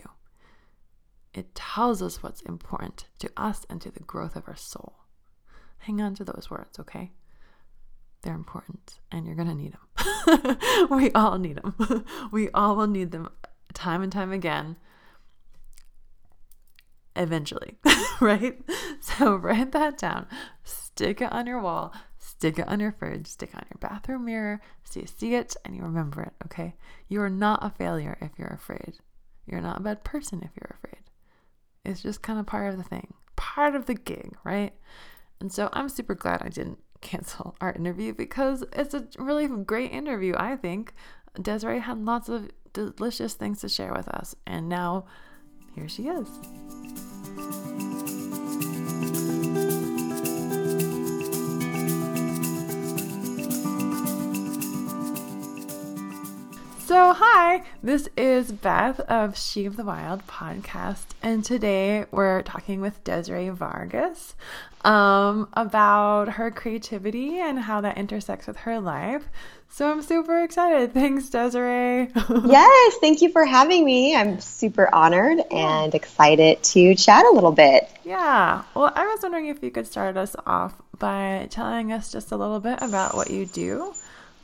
It 1.35 1.53
tells 1.53 2.01
us 2.01 2.23
what's 2.23 2.41
important 2.41 3.05
to 3.19 3.29
us 3.37 3.65
and 3.69 3.79
to 3.81 3.91
the 3.91 3.99
growth 3.99 4.35
of 4.35 4.47
our 4.47 4.55
soul. 4.55 4.95
Hang 5.79 6.01
on 6.01 6.15
to 6.15 6.23
those 6.23 6.49
words, 6.49 6.79
okay? 6.79 7.11
They're 8.23 8.33
important 8.33 8.99
and 9.11 9.25
you're 9.25 9.35
going 9.35 9.47
to 9.47 9.55
need 9.55 9.73
them. 9.73 10.57
we 10.89 11.11
all 11.11 11.37
need 11.37 11.57
them. 11.57 12.05
we 12.31 12.49
all 12.49 12.75
will 12.75 12.87
need 12.87 13.11
them 13.11 13.29
time 13.73 14.01
and 14.01 14.11
time 14.11 14.31
again 14.31 14.77
eventually, 17.19 17.77
right? 18.21 18.59
So 19.01 19.35
write 19.35 19.71
that 19.73 19.97
down, 19.97 20.25
stick 20.63 21.21
it 21.21 21.31
on 21.31 21.45
your 21.45 21.61
wall, 21.61 21.93
stick 22.17 22.57
it 22.57 22.67
on 22.67 22.79
your 22.79 22.93
fridge, 22.93 23.27
stick 23.27 23.49
it 23.53 23.57
on 23.57 23.65
your 23.69 23.79
bathroom 23.79 24.25
mirror 24.25 24.61
so 24.83 25.01
you 25.01 25.07
see 25.07 25.35
it 25.35 25.55
and 25.63 25.75
you 25.75 25.83
remember 25.83 26.23
it, 26.23 26.33
okay? 26.45 26.75
You 27.07 27.21
are 27.21 27.29
not 27.29 27.63
a 27.63 27.69
failure 27.69 28.17
if 28.21 28.31
you're 28.37 28.47
afraid. 28.47 28.95
You're 29.45 29.61
not 29.61 29.79
a 29.79 29.83
bad 29.83 30.03
person 30.03 30.41
if 30.43 30.51
you're 30.55 30.77
afraid. 30.77 31.03
It's 31.85 32.01
just 32.01 32.21
kind 32.21 32.39
of 32.39 32.45
part 32.45 32.71
of 32.71 32.77
the 32.77 32.83
thing, 32.83 33.13
part 33.35 33.75
of 33.75 33.85
the 33.85 33.93
gig, 33.93 34.35
right? 34.43 34.73
And 35.39 35.51
so 35.51 35.69
I'm 35.73 35.89
super 35.89 36.15
glad 36.15 36.41
I 36.43 36.49
didn't 36.49 36.79
cancel 37.01 37.55
our 37.61 37.73
interview 37.73 38.13
because 38.13 38.63
it's 38.73 38.93
a 38.93 39.07
really 39.17 39.47
great 39.47 39.91
interview, 39.91 40.33
I 40.37 40.55
think. 40.55 40.93
Desiree 41.39 41.79
had 41.79 42.03
lots 42.03 42.29
of 42.29 42.49
delicious 42.73 43.33
things 43.33 43.61
to 43.61 43.69
share 43.69 43.93
with 43.93 44.07
us, 44.07 44.35
and 44.45 44.67
now 44.67 45.05
here 45.79 45.87
she 45.87 46.07
is. 46.09 46.27
So, 56.89 57.13
hi, 57.13 57.61
this 57.83 58.09
is 58.17 58.51
Beth 58.51 58.99
of 59.01 59.37
She 59.37 59.67
of 59.67 59.75
the 59.75 59.83
Wild 59.83 60.25
podcast, 60.25 61.05
and 61.21 61.45
today 61.45 62.05
we're 62.09 62.41
talking 62.41 62.81
with 62.81 63.03
Desiree 63.03 63.49
Vargas 63.49 64.33
um, 64.83 65.49
about 65.53 66.29
her 66.29 66.49
creativity 66.49 67.37
and 67.37 67.59
how 67.59 67.79
that 67.81 67.99
intersects 67.99 68.47
with 68.47 68.57
her 68.57 68.79
life. 68.79 69.29
So, 69.69 69.91
I'm 69.91 70.01
super 70.01 70.41
excited. 70.41 70.95
Thanks, 70.95 71.29
Desiree. 71.29 72.09
yes, 72.45 72.95
thank 72.99 73.21
you 73.21 73.31
for 73.31 73.45
having 73.45 73.85
me. 73.85 74.15
I'm 74.15 74.39
super 74.39 74.89
honored 74.91 75.41
and 75.51 75.93
excited 75.93 76.63
to 76.63 76.95
chat 76.95 77.23
a 77.23 77.29
little 77.31 77.51
bit. 77.51 77.87
Yeah, 78.03 78.63
well, 78.73 78.91
I 78.95 79.05
was 79.05 79.19
wondering 79.21 79.45
if 79.45 79.61
you 79.61 79.69
could 79.69 79.85
start 79.85 80.17
us 80.17 80.35
off 80.47 80.73
by 80.97 81.49
telling 81.51 81.91
us 81.91 82.11
just 82.11 82.31
a 82.31 82.35
little 82.35 82.59
bit 82.59 82.81
about 82.81 83.13
what 83.13 83.29
you 83.29 83.45
do 83.45 83.93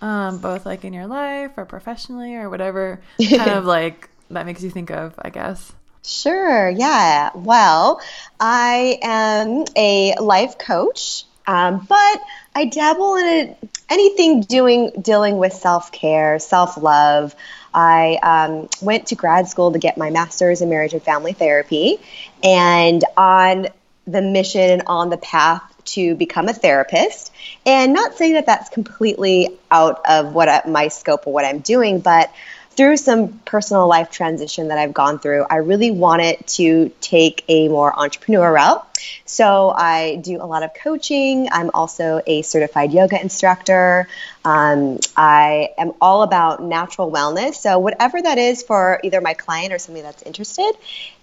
um, 0.06 0.38
both 0.38 0.68
like 0.68 0.86
in 0.86 0.94
your 0.94 1.08
life 1.08 1.52
or 1.58 1.66
professionally 1.66 2.36
or 2.36 2.48
whatever 2.48 3.02
kind 3.28 3.50
of 3.50 3.66
like 3.66 4.08
that 4.30 4.46
makes 4.46 4.62
you 4.62 4.70
think 4.70 4.92
of, 4.92 5.16
I 5.18 5.32
guess. 5.32 5.74
Sure, 6.04 6.70
yeah. 6.70 7.32
Well, 7.34 8.00
I 8.40 9.00
am 9.02 9.66
a 9.76 10.14
life 10.20 10.60
coach, 10.60 11.24
um, 11.48 11.86
but 11.90 12.22
I 12.54 12.66
dabble 12.66 13.16
in 13.16 13.26
it, 13.26 13.70
anything 13.90 14.42
doing 14.42 14.92
dealing 15.02 15.40
with 15.40 15.54
self 15.54 15.92
care, 15.92 16.38
self 16.38 16.78
love. 16.78 17.36
I 17.74 18.20
um, 18.22 18.70
went 18.82 19.08
to 19.08 19.16
grad 19.16 19.48
school 19.48 19.72
to 19.72 19.80
get 19.80 19.98
my 19.98 20.12
master's 20.12 20.62
in 20.62 20.70
marriage 20.70 20.94
and 20.94 21.02
family 21.02 21.34
therapy, 21.34 21.98
and 22.44 23.04
on 23.18 23.68
the 24.08 24.22
mission 24.22 24.62
and 24.62 24.84
on 24.88 25.10
the 25.10 25.18
path 25.18 25.62
to 25.86 26.16
become 26.16 26.48
a 26.48 26.54
therapist. 26.54 27.32
And 27.66 27.94
not 27.94 28.16
saying 28.16 28.34
that 28.34 28.46
that's 28.46 28.70
completely 28.70 29.58
out 29.72 30.02
of 30.08 30.34
what 30.34 30.50
I, 30.50 30.62
my 30.68 30.88
scope 30.88 31.28
of 31.28 31.34
what 31.34 31.46
I'm 31.46 31.60
doing, 31.60 32.00
but 32.00 32.32
through 32.76 32.98
some 32.98 33.40
personal 33.40 33.88
life 33.88 34.12
transition 34.12 34.68
that 34.68 34.78
I've 34.78 34.94
gone 34.94 35.20
through, 35.20 35.46
I 35.50 35.58
really 35.58 35.92
wanted 35.92 36.46
to 36.48 36.92
take 37.02 37.44
a 37.48 37.68
more 37.70 37.98
entrepreneur 37.98 38.52
route. 38.52 38.86
So 39.26 39.70
I 39.70 40.18
do 40.18 40.42
a 40.42 40.46
lot 40.46 40.64
of 40.64 40.74
coaching. 40.74 41.48
I'm 41.52 41.72
also 41.74 42.22
a 42.26 42.42
certified 42.42 42.92
yoga 42.92 43.22
instructor. 43.22 44.08
Um, 44.44 45.00
I 45.16 45.70
am 45.78 45.94
all 46.02 46.24
about 46.24 46.64
natural 46.64 47.12
wellness. 47.12 47.56
So 47.56 47.80
whatever 47.80 48.22
that 48.22 48.38
is 48.38 48.64
for 48.64 49.00
either 49.04 49.22
my 49.22 49.34
client 49.34 49.74
or 49.74 49.80
somebody 49.80 50.02
that's 50.02 50.24
interested, 50.24 50.74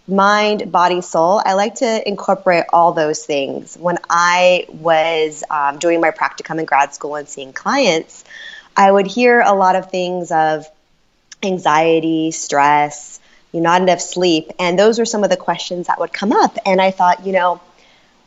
mind, 0.09 0.73
body, 0.73 1.01
soul. 1.01 1.43
I 1.45 1.55
like 1.55 1.77
to 1.77 2.09
incorporate 2.09 2.65
all 2.73 2.93
those 2.93 3.25
things. 3.25 3.77
When 3.77 3.99
I 4.09 4.67
was 4.69 5.45
um, 5.51 5.79
doing 5.79 6.01
my 6.01 6.11
practicum 6.11 6.59
in 6.59 6.65
grad 6.65 6.95
school 6.95 7.17
and 7.17 7.29
seeing 7.29 7.53
clients, 7.53 8.25
I 8.77 8.91
would 8.91 9.07
hear 9.07 9.41
a 9.41 9.53
lot 9.53 9.77
of 9.77 9.91
things 9.91 10.33
of 10.33 10.67
anxiety, 11.43 12.31
stress, 12.31 13.21
you 13.53 13.61
not 13.61 13.83
enough 13.83 14.01
sleep, 14.01 14.51
and 14.59 14.79
those 14.79 14.99
were 14.99 15.05
some 15.05 15.25
of 15.25 15.31
the 15.31 15.37
questions 15.37 15.87
that 15.87 15.99
would 16.01 16.13
come 16.13 16.33
up. 16.33 16.57
And 16.65 16.81
I 16.81 16.91
thought, 16.91 17.27
you 17.27 17.33
know, 17.33 17.61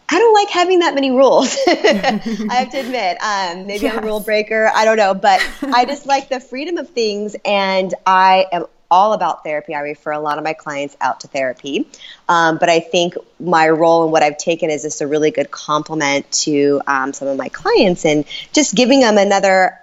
I 0.07 0.19
don't 0.19 0.33
like 0.33 0.49
having 0.49 0.79
that 0.79 0.93
many 0.93 1.09
rules. 1.11 1.57
I 1.67 2.49
have 2.51 2.71
to 2.71 2.79
admit, 2.79 3.17
um, 3.21 3.65
maybe 3.65 3.85
yes. 3.85 3.97
I'm 3.97 4.03
a 4.03 4.07
rule 4.07 4.19
breaker. 4.19 4.71
I 4.73 4.85
don't 4.85 4.97
know, 4.97 5.15
but 5.15 5.45
I 5.63 5.85
just 5.85 6.05
like 6.15 6.29
the 6.29 6.39
freedom 6.39 6.77
of 6.77 6.89
things, 6.91 7.35
and 7.43 7.93
I 8.05 8.45
am 8.51 8.65
all 8.91 9.13
about 9.13 9.43
therapy. 9.43 9.73
I 9.73 9.79
refer 9.79 10.11
a 10.11 10.19
lot 10.19 10.37
of 10.37 10.43
my 10.43 10.53
clients 10.53 10.95
out 11.01 11.21
to 11.21 11.27
therapy. 11.27 11.87
Um, 12.29 12.57
but 12.59 12.69
I 12.69 12.79
think 12.79 13.15
my 13.39 13.67
role 13.67 14.03
and 14.03 14.11
what 14.11 14.21
I've 14.21 14.37
taken 14.37 14.69
is 14.69 14.83
just 14.83 15.01
a 15.01 15.07
really 15.07 15.31
good 15.31 15.49
complement 15.49 16.31
to 16.43 16.81
um, 16.85 17.11
some 17.11 17.27
of 17.27 17.37
my 17.37 17.49
clients 17.49 18.05
and 18.05 18.25
just 18.53 18.75
giving 18.75 18.99
them 18.99 19.17
another. 19.17 19.79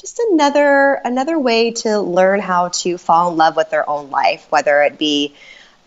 Just 0.00 0.18
another 0.30 0.94
another 1.04 1.38
way 1.38 1.72
to 1.72 2.00
learn 2.00 2.40
how 2.40 2.68
to 2.68 2.96
fall 2.96 3.30
in 3.30 3.36
love 3.36 3.56
with 3.56 3.70
their 3.70 3.88
own 3.88 4.10
life, 4.10 4.46
whether 4.50 4.82
it 4.82 4.98
be 4.98 5.34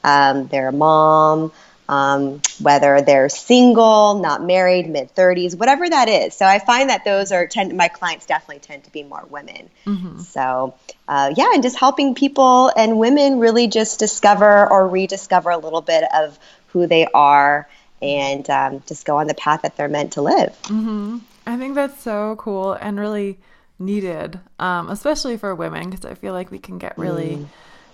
um, 0.03 0.48
their 0.48 0.72
mom, 0.72 1.51
um, 1.89 2.41
whether 2.60 3.01
they're 3.01 3.29
single, 3.29 4.20
not 4.20 4.43
married, 4.43 4.89
mid 4.89 5.13
30s, 5.15 5.58
whatever 5.58 5.89
that 5.89 6.10
is. 6.10 6.36
So 6.36 6.46
I 6.46 6.60
find 6.60 6.89
that 6.89 7.03
those 7.05 7.32
are 7.32 7.48
tend 7.48 7.75
my 7.75 7.88
clients 7.88 8.25
definitely 8.25 8.60
tend 8.60 8.84
to 8.86 8.91
be 8.91 9.03
more 9.03 9.25
women. 9.29 9.70
Mm-hmm. 9.86 10.20
So 10.20 10.75
uh, 11.08 11.34
yeah, 11.36 11.51
and 11.53 11.63
just 11.63 11.77
helping 11.77 12.15
people 12.15 12.72
and 12.75 13.00
women 13.00 13.39
really 13.39 13.67
just 13.67 14.00
discover 14.00 14.70
or 14.70 14.88
rediscover 14.88 15.50
a 15.50 15.58
little 15.58 15.82
bit 15.82 16.03
of 16.13 16.38
who 16.67 16.88
they 16.88 17.05
are 17.08 17.67
and 18.01 18.50
um, 18.50 18.84
just 18.86 19.05
go 19.05 19.17
on 19.17 19.27
the 19.27 19.34
path 19.34 19.62
that 19.63 19.77
they're 19.77 19.88
meant 19.88 20.13
to 20.13 20.22
live. 20.22 20.58
Mm-hmm. 20.63 21.20
I 21.46 21.58
think 21.58 21.75
that's 21.75 22.01
so 22.01 22.36
cool 22.38 22.74
and 22.74 23.00
really 23.00 23.38
needed, 23.80 24.39
um, 24.60 24.89
especially 24.89 25.38
for 25.38 25.53
women, 25.56 25.89
because 25.89 26.06
I 26.06 26.13
feel 26.13 26.34
like 26.34 26.51
we 26.51 26.60
can 26.60 26.77
get 26.77 26.98
really. 26.98 27.38
Mm 27.38 27.48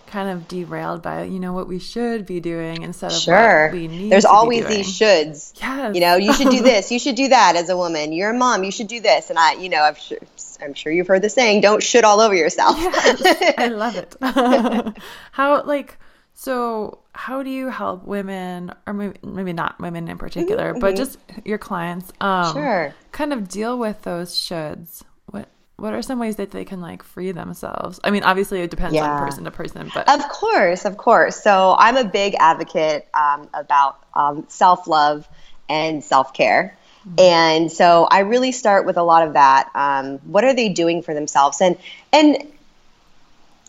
kind 0.10 0.30
of 0.30 0.48
derailed 0.48 1.02
by 1.02 1.24
you 1.24 1.40
know 1.40 1.54
what 1.54 1.68
we 1.68 1.80
should 1.80 2.26
be 2.26 2.40
doing 2.40 2.82
instead 2.82 3.12
of 3.12 3.18
sure. 3.18 3.66
what 3.66 3.74
we 3.74 3.88
need. 3.88 4.12
There's 4.12 4.26
always 4.26 4.66
these 4.66 4.88
shoulds. 4.88 5.54
Yes. 5.60 5.96
You 5.96 6.02
know, 6.02 6.16
you 6.16 6.34
should 6.34 6.50
do 6.50 6.62
this, 6.64 6.92
you 6.92 7.00
should 7.00 7.16
do 7.16 7.30
that 7.30 7.56
as 7.56 7.70
a 7.70 7.78
woman. 7.78 8.12
You're 8.12 8.32
a 8.32 8.38
mom, 8.38 8.64
you 8.64 8.72
should 8.72 8.88
do 8.88 9.00
this. 9.00 9.30
And 9.30 9.38
I, 9.38 9.54
you 9.54 9.70
know, 9.70 9.82
I'm 9.82 9.96
sure, 9.96 10.18
I'm 10.62 10.74
sure 10.74 10.92
you've 10.92 11.08
heard 11.08 11.22
the 11.22 11.30
saying, 11.30 11.62
"Don't 11.62 11.82
should 11.82 12.04
all 12.04 12.20
over 12.20 12.36
yourself." 12.36 12.78
Yes, 12.80 13.56
I 13.58 13.68
love 13.68 13.96
it. 13.96 14.16
how 15.32 15.64
like 15.64 15.98
so? 16.34 17.00
How 17.14 17.44
do 17.44 17.50
you 17.50 17.70
help 17.70 18.06
women, 18.06 18.74
or 18.88 18.94
maybe 18.94 19.18
maybe 19.24 19.54
not 19.54 19.80
women 19.80 20.08
in 20.08 20.18
particular, 20.18 20.72
mm-hmm. 20.72 20.80
but 20.80 20.96
just 20.96 21.18
your 21.46 21.58
clients, 21.58 22.12
um, 22.22 22.54
sure, 22.54 22.96
kind 23.12 23.34
of 23.34 23.48
deal 23.48 23.78
with 23.78 24.02
those 24.04 24.34
shoulds? 24.36 25.04
What 25.80 25.94
are 25.94 26.02
some 26.02 26.20
ways 26.20 26.36
that 26.38 26.52
they 26.52 26.66
can 26.66 26.82
like 26.82 27.04
free 27.04 27.32
themselves? 27.32 28.00
I 28.04 28.12
mean, 28.12 28.24
obviously 28.24 28.62
it 28.62 28.72
depends 28.72 28.96
yeah. 28.96 29.12
on 29.12 29.26
person 29.26 29.44
to 29.46 29.52
person, 29.52 29.92
but 29.94 30.10
of 30.10 30.28
course, 30.30 30.86
of 30.86 30.98
course. 30.98 31.42
So 31.42 31.76
I'm 31.78 31.98
a 31.98 32.04
big 32.04 32.36
advocate 32.40 33.08
um, 33.14 33.50
about 33.54 34.04
um, 34.14 34.46
self 34.50 34.88
love 34.88 35.28
and 35.68 36.04
self 36.04 36.34
care. 36.34 36.78
Mm-hmm. 37.08 37.20
And 37.20 37.72
so 37.72 38.08
I 38.10 38.20
really 38.20 38.52
start 38.52 38.86
with 38.86 38.98
a 38.98 39.04
lot 39.04 39.28
of 39.28 39.34
that. 39.34 39.70
Um, 39.74 40.18
what 40.20 40.44
are 40.44 40.54
they 40.54 40.70
doing 40.70 41.02
for 41.02 41.14
themselves? 41.14 41.62
And 41.62 41.78
and 42.12 42.52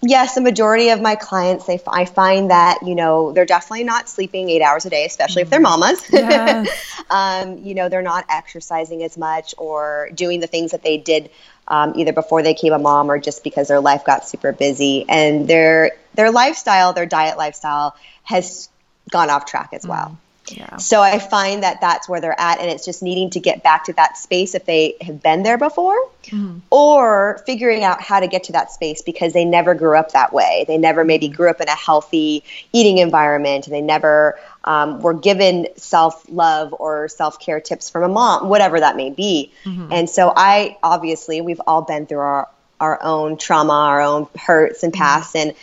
yes, 0.02 0.35
the 0.35 0.40
majority 0.40 0.90
of 0.90 1.00
my 1.00 1.14
clients, 1.14 1.67
they 1.67 1.81
I 1.87 2.05
find 2.07 2.50
that 2.50 2.79
you 2.83 2.95
know 2.95 3.33
they're 3.33 3.47
definitely 3.47 3.85
not 3.85 4.09
sleeping 4.09 4.49
eight 4.50 4.62
hours 4.62 4.87
a 4.87 4.90
day, 4.90 5.05
especially 5.05 5.43
mm-hmm. 5.43 5.47
if 5.47 5.50
they're 5.50 5.61
mm-hmm. 5.61 5.81
mamas. 5.81 6.11
Yes. 6.11 7.02
um, 7.11 7.59
you 7.59 7.75
know, 7.75 7.88
they're 7.88 8.02
not 8.02 8.25
exercising 8.29 9.02
as 9.02 9.17
much 9.17 9.55
or 9.59 10.11
doing 10.14 10.40
the 10.40 10.47
things 10.47 10.73
that 10.73 10.83
they 10.83 10.99
did 10.99 11.31
um, 11.70 11.92
either 11.96 12.12
before 12.12 12.42
they 12.42 12.52
became 12.52 12.72
a 12.72 12.78
mom 12.78 13.10
or 13.10 13.18
just 13.18 13.42
because 13.44 13.68
their 13.68 13.80
life 13.80 14.04
got 14.04 14.28
super 14.28 14.52
busy 14.52 15.06
and 15.08 15.48
their 15.48 15.92
their 16.14 16.30
lifestyle, 16.30 16.92
their 16.92 17.06
diet 17.06 17.38
lifestyle 17.38 17.96
has 18.24 18.68
gone 19.10 19.30
off 19.30 19.46
track 19.46 19.70
as 19.72 19.86
well. 19.86 20.08
Mm. 20.08 20.16
Yeah. 20.48 20.76
So 20.78 21.00
I 21.00 21.20
find 21.20 21.62
that 21.62 21.80
that's 21.80 22.08
where 22.08 22.20
they're 22.20 22.38
at, 22.38 22.58
and 22.58 22.68
it's 22.68 22.84
just 22.84 23.02
needing 23.02 23.30
to 23.30 23.40
get 23.40 23.62
back 23.62 23.84
to 23.84 23.92
that 23.92 24.16
space 24.16 24.54
if 24.56 24.64
they 24.64 24.96
have 25.00 25.22
been 25.22 25.44
there 25.44 25.58
before, 25.58 25.96
mm-hmm. 26.24 26.58
or 26.70 27.40
figuring 27.46 27.84
out 27.84 28.02
how 28.02 28.18
to 28.18 28.26
get 28.26 28.44
to 28.44 28.52
that 28.52 28.72
space 28.72 29.02
because 29.02 29.32
they 29.32 29.44
never 29.44 29.74
grew 29.74 29.96
up 29.96 30.12
that 30.12 30.32
way. 30.32 30.64
They 30.66 30.76
never 30.76 31.04
maybe 31.04 31.26
mm-hmm. 31.26 31.36
grew 31.36 31.50
up 31.50 31.60
in 31.60 31.68
a 31.68 31.76
healthy 31.76 32.42
eating 32.72 32.98
environment, 32.98 33.66
and 33.66 33.74
they 33.74 33.80
never 33.80 34.40
um, 34.64 35.00
were 35.00 35.14
given 35.14 35.69
self 35.76 36.25
love 36.29 36.75
or 36.79 37.09
self 37.09 37.40
care 37.40 37.61
tips 37.61 37.90
from 37.90 38.02
a 38.02 38.09
mom, 38.09 38.49
whatever 38.49 38.81
that 38.81 38.97
may 38.97 39.11
be. 39.11 39.52
Mm-hmm. 39.64 39.93
And 39.93 40.11
so 40.11 40.33
I 40.35 40.76
obviously 40.83 41.40
we've 41.40 41.61
all 41.67 41.83
been 41.83 42.07
through 42.07 42.19
our 42.19 42.49
our 42.81 43.02
own 43.02 43.37
trauma, 43.37 43.73
our 43.73 44.00
own 44.00 44.26
hurts 44.38 44.83
and 44.83 44.93
mm-hmm. 44.93 45.02
past, 45.02 45.37
and 45.37 45.55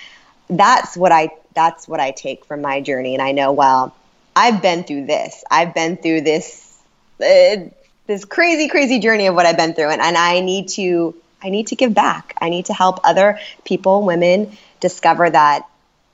that's 0.49 0.97
what 0.97 1.11
I 1.11 1.29
that's 1.53 1.87
what 1.87 1.99
I 1.99 2.11
take 2.11 2.45
from 2.45 2.61
my 2.61 2.81
journey. 2.81 3.13
And 3.13 3.21
I 3.21 3.31
know 3.31 3.51
well 3.51 3.95
I've 4.35 4.61
been 4.61 4.83
through 4.83 5.07
this. 5.07 5.43
I've 5.49 5.73
been 5.73 5.97
through 5.97 6.21
this 6.21 6.77
uh, 7.19 7.69
this 8.05 8.23
crazy, 8.23 8.67
crazy 8.69 8.99
journey 8.99 9.27
of 9.27 9.35
what 9.35 9.45
I've 9.45 9.57
been 9.57 9.73
through, 9.73 9.89
and, 9.89 10.01
and 10.01 10.17
I 10.17 10.39
need 10.39 10.69
to 10.69 11.15
I 11.41 11.49
need 11.49 11.67
to 11.67 11.75
give 11.75 11.93
back. 11.93 12.35
I 12.41 12.49
need 12.49 12.65
to 12.65 12.73
help 12.73 12.99
other 13.03 13.39
people, 13.63 14.03
women, 14.03 14.57
discover 14.79 15.29
that 15.29 15.67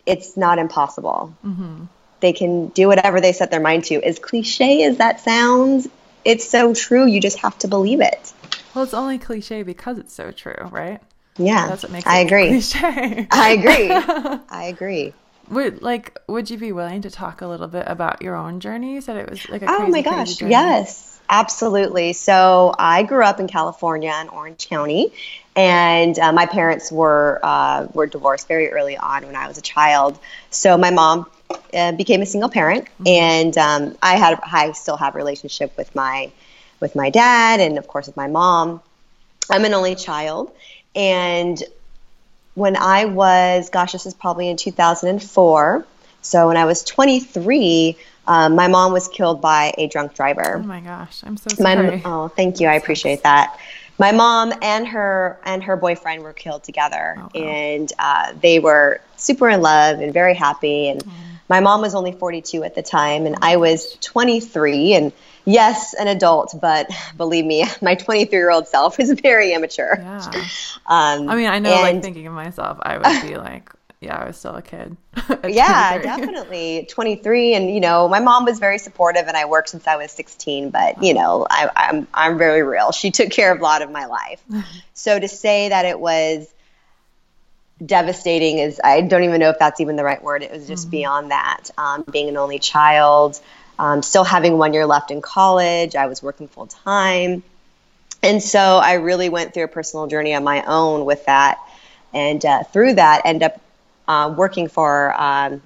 it's 0.05 0.35
not 0.35 0.57
impossible. 0.57 1.35
Mm-hmm. 1.45 1.85
They 2.23 2.31
can 2.31 2.69
do 2.69 2.87
whatever 2.87 3.19
they 3.19 3.33
set 3.33 3.51
their 3.51 3.59
mind 3.59 3.83
to. 3.85 4.01
As 4.01 4.17
cliche 4.17 4.83
as 4.85 4.95
that 4.99 5.19
sounds, 5.19 5.89
it's 6.23 6.49
so 6.49 6.73
true. 6.73 7.05
You 7.05 7.19
just 7.19 7.37
have 7.39 7.59
to 7.59 7.67
believe 7.67 7.99
it. 7.99 8.31
Well, 8.73 8.85
it's 8.85 8.93
only 8.93 9.17
cliche 9.17 9.61
because 9.63 9.97
it's 9.97 10.13
so 10.13 10.31
true, 10.31 10.69
right? 10.71 11.01
Yeah, 11.37 11.67
that's 11.67 11.83
what 11.83 11.91
makes 11.91 12.07
I 12.07 12.19
agree. 12.19 12.47
Cliche. 12.47 13.27
I 13.31 13.49
agree. 13.49 14.39
I 14.49 14.67
agree. 14.67 15.13
Would 15.49 15.81
like 15.81 16.17
would 16.27 16.49
you 16.49 16.57
be 16.57 16.71
willing 16.71 17.01
to 17.01 17.11
talk 17.11 17.41
a 17.41 17.47
little 17.47 17.67
bit 17.67 17.83
about 17.87 18.21
your 18.21 18.37
own 18.37 18.61
journey? 18.61 18.93
You 18.93 19.01
said 19.01 19.17
it 19.17 19.29
was 19.29 19.49
like 19.49 19.61
a 19.61 19.65
oh 19.65 19.75
crazy, 19.79 19.83
Oh 19.83 19.91
my 19.91 20.01
gosh, 20.01 20.41
yes. 20.41 21.19
Absolutely. 21.29 22.13
So 22.13 22.73
I 22.79 23.03
grew 23.03 23.25
up 23.25 23.41
in 23.41 23.49
California 23.49 24.17
in 24.21 24.29
Orange 24.29 24.69
County, 24.69 25.11
and 25.55 26.17
uh, 26.17 26.31
my 26.31 26.45
parents 26.45 26.91
were 26.91 27.39
uh, 27.43 27.87
were 27.93 28.07
divorced 28.07 28.47
very 28.47 28.71
early 28.71 28.97
on 28.97 29.25
when 29.25 29.35
I 29.35 29.47
was 29.47 29.57
a 29.57 29.61
child. 29.61 30.17
So 30.49 30.77
my 30.77 30.91
mom 30.91 31.29
uh, 31.73 31.91
became 31.91 32.21
a 32.21 32.25
single 32.25 32.49
parent, 32.49 32.85
mm-hmm. 32.85 33.07
and 33.07 33.57
um, 33.57 33.97
I 34.01 34.15
had 34.15 34.39
I 34.43 34.71
still 34.71 34.97
have 34.97 35.15
a 35.15 35.17
relationship 35.17 35.75
with 35.77 35.93
my 35.95 36.31
with 36.79 36.95
my 36.95 37.09
dad, 37.09 37.59
and 37.59 37.77
of 37.77 37.87
course 37.87 38.07
with 38.07 38.17
my 38.17 38.27
mom. 38.27 38.81
I'm 39.51 39.65
an 39.65 39.73
only 39.73 39.95
child, 39.95 40.51
and 40.95 41.61
when 42.55 42.77
I 42.77 43.05
was, 43.05 43.69
gosh, 43.69 43.93
this 43.93 44.05
is 44.05 44.13
probably 44.13 44.49
in 44.49 44.57
2004. 44.57 45.85
So 46.21 46.47
when 46.47 46.57
I 46.57 46.65
was 46.65 46.83
23, 46.83 47.97
um, 48.27 48.55
my 48.55 48.67
mom 48.67 48.93
was 48.93 49.07
killed 49.07 49.41
by 49.41 49.73
a 49.77 49.87
drunk 49.87 50.13
driver. 50.13 50.57
Oh 50.57 50.65
my 50.65 50.79
gosh, 50.79 51.21
I'm 51.25 51.35
so 51.35 51.49
sorry. 51.49 51.97
My, 51.97 52.01
oh, 52.05 52.29
thank 52.29 52.59
you. 52.59 52.67
I 52.67 52.75
appreciate 52.75 53.23
that. 53.23 53.59
My 53.99 54.11
mom 54.11 54.53
and 54.61 54.87
her 54.87 55.39
and 55.43 55.63
her 55.63 55.75
boyfriend 55.75 56.23
were 56.23 56.33
killed 56.33 56.63
together, 56.63 57.15
oh, 57.17 57.21
wow. 57.21 57.41
and 57.41 57.93
uh, 57.99 58.33
they 58.41 58.59
were 58.59 59.01
super 59.17 59.49
in 59.49 59.61
love 59.61 59.99
and 59.99 60.11
very 60.13 60.33
happy. 60.33 60.89
And 60.89 61.03
mm. 61.03 61.11
my 61.47 61.59
mom 61.59 61.81
was 61.81 61.95
only 61.95 62.11
42 62.11 62.63
at 62.63 62.75
the 62.75 62.81
time, 62.81 63.25
and 63.25 63.37
I 63.41 63.57
was 63.57 63.97
23. 64.01 64.93
And 64.93 65.13
yes, 65.45 65.93
an 65.93 66.07
adult, 66.07 66.55
but 66.59 66.89
believe 67.17 67.45
me, 67.45 67.65
my 67.81 67.95
23 67.95 68.37
year 68.37 68.51
old 68.51 68.67
self 68.67 68.99
is 68.99 69.11
very 69.11 69.53
immature. 69.53 69.97
Yeah. 69.99 70.45
Um, 70.85 71.29
I 71.29 71.35
mean, 71.37 71.47
I 71.47 71.59
know, 71.59 71.71
and, 71.71 71.81
like 71.81 72.01
thinking 72.01 72.27
of 72.27 72.33
myself, 72.33 72.77
I 72.81 72.97
would 72.97 73.25
be 73.25 73.37
like, 73.37 73.71
yeah, 74.03 74.17
I 74.17 74.27
was 74.27 74.37
still 74.37 74.55
a 74.55 74.61
kid. 74.61 74.97
yeah, 75.47 75.97
definitely 76.01 76.87
23. 76.89 77.55
And, 77.55 77.73
you 77.73 77.79
know, 77.79 78.07
my 78.07 78.19
mom 78.19 78.45
was 78.45 78.59
very 78.59 78.77
supportive 78.77 79.27
and 79.27 79.37
I 79.37 79.45
worked 79.45 79.69
since 79.69 79.87
I 79.87 79.95
was 79.95 80.11
16, 80.11 80.69
but, 80.69 81.01
you 81.01 81.13
know, 81.13 81.47
I, 81.49 81.69
I'm, 81.75 82.07
I'm 82.13 82.37
very 82.37 82.63
real. 82.63 82.91
She 82.91 83.11
took 83.11 83.29
care 83.29 83.51
of 83.51 83.59
a 83.59 83.63
lot 83.63 83.81
of 83.81 83.89
my 83.91 84.05
life. 84.05 84.43
so 84.93 85.19
to 85.19 85.27
say 85.27 85.69
that 85.69 85.85
it 85.85 85.99
was 85.99 86.53
devastating 87.83 88.59
is, 88.59 88.79
I 88.83 89.01
don't 89.01 89.23
even 89.23 89.39
know 89.39 89.49
if 89.49 89.59
that's 89.59 89.79
even 89.79 89.95
the 89.95 90.03
right 90.03 90.21
word. 90.21 90.43
It 90.43 90.51
was 90.51 90.67
just 90.67 90.83
mm-hmm. 90.83 90.91
beyond 90.91 91.31
that. 91.31 91.69
Um, 91.77 92.03
being 92.11 92.29
an 92.29 92.37
only 92.37 92.59
child, 92.59 93.39
um, 93.79 94.01
still 94.01 94.23
having 94.23 94.57
one 94.57 94.73
year 94.73 94.85
left 94.85 95.11
in 95.11 95.21
college, 95.21 95.95
I 95.95 96.07
was 96.07 96.21
working 96.21 96.47
full 96.47 96.67
time. 96.67 97.43
And 98.21 98.41
so 98.41 98.59
I 98.59 98.93
really 98.93 99.29
went 99.29 99.53
through 99.53 99.65
a 99.65 99.69
personal 99.69 100.07
journey 100.07 100.33
on 100.33 100.43
my 100.43 100.63
own 100.63 101.03
with 101.05 101.25
that 101.25 101.59
and 102.13 102.43
uh, 102.45 102.63
through 102.63 102.93
that 102.93 103.23
end 103.25 103.43
up 103.43 103.59
uh, 104.07 104.33
working 104.35 104.67
for 104.67 105.13
um, 105.19 105.61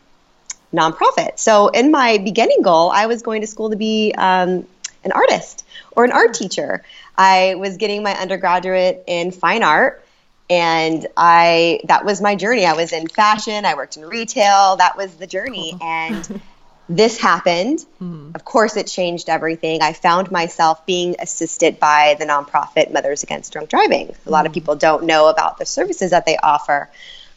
nonprofit. 0.73 1.39
So 1.39 1.67
in 1.69 1.91
my 1.91 2.17
beginning 2.17 2.61
goal, 2.61 2.91
I 2.91 3.05
was 3.05 3.21
going 3.21 3.41
to 3.41 3.47
school 3.47 3.69
to 3.69 3.75
be 3.75 4.13
um, 4.17 4.67
an 5.03 5.11
artist 5.13 5.65
or 5.91 6.03
an 6.03 6.11
art 6.11 6.33
teacher. 6.33 6.83
I 7.17 7.55
was 7.55 7.77
getting 7.77 8.03
my 8.03 8.13
undergraduate 8.13 9.03
in 9.07 9.31
fine 9.31 9.63
art 9.63 10.03
and 10.49 11.05
I 11.17 11.81
that 11.85 12.05
was 12.05 12.21
my 12.21 12.35
journey. 12.35 12.65
I 12.65 12.73
was 12.73 12.93
in 12.93 13.07
fashion, 13.07 13.65
I 13.65 13.75
worked 13.75 13.97
in 13.97 14.05
retail. 14.05 14.77
That 14.77 14.95
was 14.97 15.13
the 15.15 15.27
journey 15.27 15.71
cool. 15.71 15.87
and 15.87 16.41
this 16.89 17.19
happened. 17.19 17.79
Mm-hmm. 18.01 18.31
Of 18.33 18.45
course, 18.45 18.77
it 18.77 18.87
changed 18.87 19.29
everything. 19.29 19.81
I 19.81 19.93
found 19.93 20.31
myself 20.31 20.85
being 20.85 21.15
assisted 21.19 21.79
by 21.79 22.15
the 22.19 22.25
nonprofit 22.25 22.93
Mothers 22.93 23.23
Against 23.23 23.51
Drunk 23.51 23.69
Driving. 23.69 24.15
A 24.25 24.29
lot 24.29 24.39
mm-hmm. 24.39 24.47
of 24.47 24.53
people 24.53 24.75
don't 24.75 25.03
know 25.03 25.27
about 25.27 25.57
the 25.57 25.65
services 25.65 26.11
that 26.11 26.25
they 26.25 26.37
offer. 26.37 26.89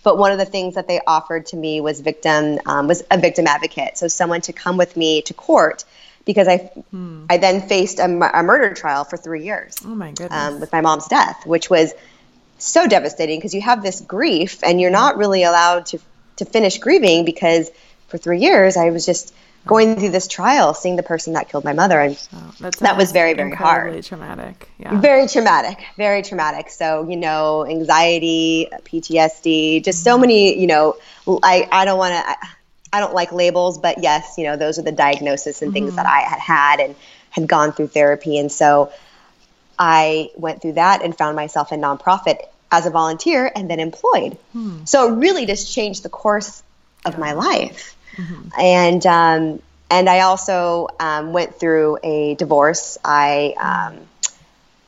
But 0.02 0.16
one 0.16 0.32
of 0.32 0.38
the 0.38 0.44
things 0.44 0.74
that 0.76 0.88
they 0.88 1.00
offered 1.06 1.46
to 1.46 1.56
me 1.56 1.80
was 1.80 2.00
victim 2.00 2.58
um, 2.66 2.88
was 2.88 3.02
a 3.10 3.18
victim 3.18 3.46
advocate, 3.46 3.98
so 3.98 4.08
someone 4.08 4.40
to 4.42 4.52
come 4.52 4.76
with 4.76 4.96
me 4.96 5.22
to 5.22 5.34
court 5.34 5.84
because 6.24 6.48
I 6.48 6.56
hmm. 6.56 7.24
I 7.28 7.36
then 7.38 7.62
faced 7.62 7.98
a, 7.98 8.04
a, 8.04 8.42
murder 8.42 8.74
trial 8.74 9.04
for 9.04 9.16
three 9.16 9.44
years. 9.44 9.76
Oh 9.84 9.88
my 9.88 10.12
goodness! 10.12 10.32
Um, 10.32 10.60
with 10.60 10.72
my 10.72 10.80
mom's 10.80 11.06
death, 11.08 11.46
which 11.46 11.68
was 11.68 11.92
so 12.58 12.86
devastating 12.86 13.38
because 13.38 13.54
you 13.54 13.62
have 13.62 13.82
this 13.82 14.00
grief 14.00 14.62
and 14.62 14.80
you're 14.80 14.90
not 14.90 15.16
really 15.16 15.42
allowed 15.42 15.86
to 15.86 15.98
to 16.36 16.44
finish 16.44 16.78
grieving 16.78 17.24
because 17.24 17.70
for 18.08 18.18
three 18.18 18.40
years 18.40 18.76
I 18.76 18.90
was 18.90 19.04
just 19.04 19.34
going 19.66 19.96
through 19.96 20.10
this 20.10 20.26
trial, 20.26 20.74
seeing 20.74 20.96
the 20.96 21.02
person 21.02 21.34
that 21.34 21.48
killed 21.48 21.64
my 21.64 21.72
mother, 21.72 22.00
and 22.00 22.28
oh, 22.34 22.70
that 22.80 22.96
was 22.96 23.12
very, 23.12 23.34
very 23.34 23.52
hard. 23.52 24.02
Traumatic, 24.04 24.68
yeah. 24.78 24.98
Very 25.00 25.26
traumatic, 25.28 25.78
very 25.96 26.22
traumatic. 26.22 26.70
So 26.70 27.08
you 27.08 27.16
know, 27.16 27.66
anxiety, 27.66 28.68
PTSD, 28.72 29.84
just 29.84 30.02
so 30.02 30.18
many. 30.18 30.58
You 30.58 30.66
know, 30.66 30.96
I 31.42 31.68
I 31.70 31.84
don't 31.84 31.98
want 31.98 32.14
to. 32.14 32.36
I 32.92 32.98
don't 32.98 33.14
like 33.14 33.30
labels, 33.30 33.78
but 33.78 34.02
yes, 34.02 34.34
you 34.36 34.44
know, 34.44 34.56
those 34.56 34.78
are 34.78 34.82
the 34.82 34.92
diagnosis 34.92 35.62
and 35.62 35.68
mm-hmm. 35.68 35.86
things 35.86 35.96
that 35.96 36.06
I 36.06 36.20
had 36.20 36.40
had 36.40 36.80
and 36.80 36.96
had 37.30 37.46
gone 37.46 37.72
through 37.72 37.88
therapy, 37.88 38.38
and 38.38 38.50
so 38.50 38.92
I 39.78 40.30
went 40.36 40.60
through 40.60 40.74
that 40.74 41.02
and 41.02 41.16
found 41.16 41.36
myself 41.36 41.72
in 41.72 41.80
nonprofit 41.80 42.38
as 42.70 42.86
a 42.86 42.90
volunteer 42.90 43.50
and 43.54 43.70
then 43.70 43.80
employed. 43.80 44.36
Hmm. 44.52 44.84
So 44.84 45.12
it 45.12 45.16
really 45.16 45.46
just 45.46 45.72
changed 45.72 46.02
the 46.02 46.08
course 46.08 46.62
of 47.04 47.14
yeah. 47.14 47.20
my 47.20 47.32
life. 47.32 47.96
Mm-hmm. 48.16 48.60
And 48.60 49.06
um, 49.06 49.62
and 49.90 50.08
I 50.08 50.20
also 50.20 50.88
um, 50.98 51.32
went 51.32 51.58
through 51.58 51.98
a 52.02 52.34
divorce. 52.36 52.98
I 53.04 53.54
um, 53.58 54.08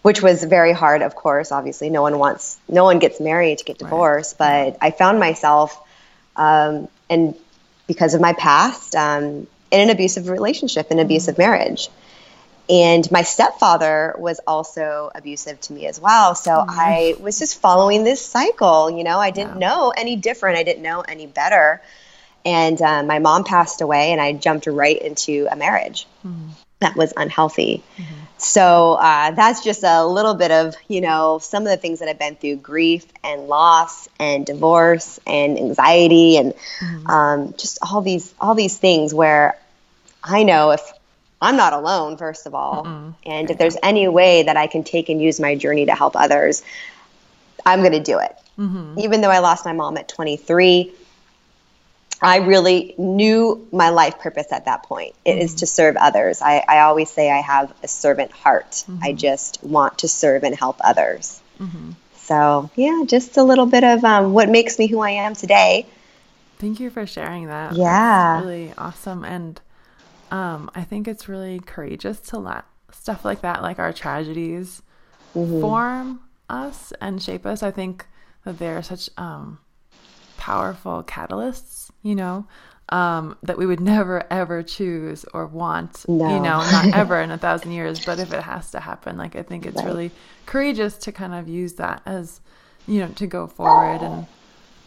which 0.02 0.20
was 0.20 0.42
very 0.42 0.72
hard, 0.72 1.00
of 1.02 1.14
course. 1.14 1.52
Obviously, 1.52 1.88
no 1.88 2.02
one 2.02 2.18
wants, 2.18 2.58
no 2.68 2.84
one 2.84 2.98
gets 2.98 3.20
married 3.20 3.58
to 3.58 3.64
get 3.64 3.78
divorced. 3.78 4.36
Right. 4.38 4.72
But 4.72 4.84
I 4.84 4.90
found 4.90 5.20
myself, 5.20 5.80
um, 6.36 6.88
and 7.08 7.34
because 7.86 8.14
of 8.14 8.20
my 8.20 8.32
past, 8.32 8.94
um, 8.96 9.46
in 9.70 9.80
an 9.80 9.90
abusive 9.90 10.28
relationship, 10.28 10.90
an 10.90 10.98
abusive 10.98 11.34
mm-hmm. 11.34 11.42
marriage. 11.42 11.88
And 12.68 13.10
my 13.10 13.22
stepfather 13.22 14.14
was 14.18 14.40
also 14.46 15.10
abusive 15.14 15.60
to 15.62 15.72
me 15.72 15.86
as 15.86 16.00
well. 16.00 16.34
So 16.34 16.50
mm-hmm. 16.50 16.70
I 16.70 17.14
was 17.20 17.38
just 17.38 17.60
following 17.60 18.04
this 18.04 18.24
cycle. 18.24 18.90
You 18.90 19.04
know, 19.04 19.18
I 19.18 19.30
didn't 19.30 19.58
know 19.58 19.92
any 19.96 20.16
different. 20.16 20.58
I 20.58 20.62
didn't 20.62 20.82
know 20.82 21.00
any 21.00 21.26
better. 21.26 21.82
And 22.44 22.80
uh, 22.80 23.02
my 23.02 23.18
mom 23.18 23.44
passed 23.44 23.80
away, 23.80 24.12
and 24.12 24.20
I 24.20 24.32
jumped 24.32 24.66
right 24.66 25.00
into 25.00 25.46
a 25.50 25.56
marriage 25.56 26.06
mm-hmm. 26.26 26.50
that 26.80 26.96
was 26.96 27.12
unhealthy. 27.16 27.82
Mm-hmm. 27.96 28.14
So 28.38 28.94
uh, 28.94 29.30
that's 29.30 29.62
just 29.62 29.84
a 29.84 30.04
little 30.04 30.34
bit 30.34 30.50
of, 30.50 30.74
you 30.88 31.00
know, 31.00 31.38
some 31.38 31.62
of 31.62 31.68
the 31.68 31.76
things 31.76 32.00
that 32.00 32.08
I've 32.08 32.18
been 32.18 32.34
through 32.34 32.56
grief 32.56 33.06
and 33.22 33.46
loss 33.46 34.08
and 34.18 34.44
divorce 34.44 35.20
and 35.26 35.58
anxiety 35.58 36.36
and 36.38 36.52
mm-hmm. 36.80 37.06
um, 37.06 37.54
just 37.56 37.78
all 37.82 38.00
these 38.00 38.34
all 38.40 38.56
these 38.56 38.76
things 38.76 39.14
where 39.14 39.56
I 40.24 40.42
know 40.42 40.72
if 40.72 40.80
I'm 41.40 41.56
not 41.56 41.72
alone, 41.72 42.16
first 42.16 42.46
of 42.46 42.54
all, 42.54 42.84
Mm-mm. 42.84 43.14
and 43.26 43.50
if 43.50 43.58
there's 43.58 43.76
any 43.82 44.06
way 44.06 44.44
that 44.44 44.56
I 44.56 44.68
can 44.68 44.84
take 44.84 45.08
and 45.08 45.20
use 45.20 45.40
my 45.40 45.56
journey 45.56 45.86
to 45.86 45.92
help 45.92 46.14
others, 46.14 46.62
I'm 47.66 47.80
going 47.80 47.92
to 47.92 48.00
do 48.00 48.20
it. 48.20 48.36
Mm-hmm. 48.58 49.00
Even 49.00 49.20
though 49.20 49.30
I 49.30 49.40
lost 49.40 49.64
my 49.64 49.72
mom 49.72 49.96
at 49.96 50.08
23, 50.08 50.92
I 52.22 52.36
really 52.38 52.94
knew 52.98 53.66
my 53.72 53.90
life 53.90 54.18
purpose 54.20 54.52
at 54.52 54.66
that 54.66 54.84
point. 54.84 55.14
It 55.24 55.32
mm-hmm. 55.32 55.40
is 55.40 55.54
to 55.56 55.66
serve 55.66 55.96
others. 55.96 56.40
I, 56.40 56.64
I, 56.68 56.80
always 56.80 57.10
say 57.10 57.30
I 57.30 57.40
have 57.40 57.74
a 57.82 57.88
servant 57.88 58.30
heart. 58.30 58.70
Mm-hmm. 58.70 58.98
I 59.02 59.12
just 59.12 59.62
want 59.64 59.98
to 59.98 60.08
serve 60.08 60.44
and 60.44 60.54
help 60.54 60.76
others. 60.84 61.40
Mm-hmm. 61.58 61.92
So, 62.14 62.70
yeah, 62.76 63.02
just 63.06 63.36
a 63.36 63.42
little 63.42 63.66
bit 63.66 63.82
of 63.82 64.04
um, 64.04 64.32
what 64.32 64.48
makes 64.48 64.78
me 64.78 64.86
who 64.86 65.00
I 65.00 65.10
am 65.10 65.34
today. 65.34 65.86
Thank 66.58 66.78
you 66.78 66.90
for 66.90 67.06
sharing 67.06 67.48
that. 67.48 67.74
Yeah. 67.74 68.34
That's 68.34 68.44
really 68.44 68.72
awesome. 68.78 69.24
And 69.24 69.60
um, 70.30 70.70
I 70.74 70.84
think 70.84 71.08
it's 71.08 71.28
really 71.28 71.58
courageous 71.58 72.20
to 72.20 72.38
let 72.38 72.64
stuff 72.92 73.24
like 73.24 73.40
that, 73.40 73.62
like 73.62 73.80
our 73.80 73.92
tragedies, 73.92 74.82
mm-hmm. 75.34 75.60
form 75.60 76.20
us 76.48 76.92
and 77.00 77.20
shape 77.20 77.44
us. 77.44 77.62
I 77.64 77.72
think 77.72 78.06
that 78.44 78.58
they're 78.58 78.82
such 78.82 79.10
um, 79.16 79.58
powerful 80.36 81.02
catalysts, 81.02 81.81
you 82.02 82.14
know, 82.14 82.46
um, 82.88 83.36
that 83.42 83.58
we 83.58 83.66
would 83.66 83.80
never 83.94 84.24
ever 84.30 84.62
choose 84.62 85.24
or 85.34 85.46
want, 85.46 86.04
no. 86.08 86.28
you 86.28 86.40
know, 86.40 86.58
not 86.58 86.86
ever 86.94 87.20
in 87.20 87.30
a 87.30 87.38
thousand 87.38 87.72
years. 87.72 88.04
But 88.04 88.18
if 88.18 88.32
it 88.32 88.42
has 88.42 88.70
to 88.72 88.80
happen, 88.80 89.16
like 89.16 89.36
I 89.36 89.42
think 89.42 89.66
it's 89.66 89.76
right. 89.76 89.86
really 89.86 90.10
courageous 90.46 90.96
to 90.98 91.12
kind 91.12 91.34
of 91.34 91.48
use 91.48 91.74
that 91.74 92.02
as, 92.06 92.40
you 92.86 93.00
know, 93.00 93.08
to 93.08 93.26
go 93.26 93.46
forward. 93.46 94.02
And 94.02 94.26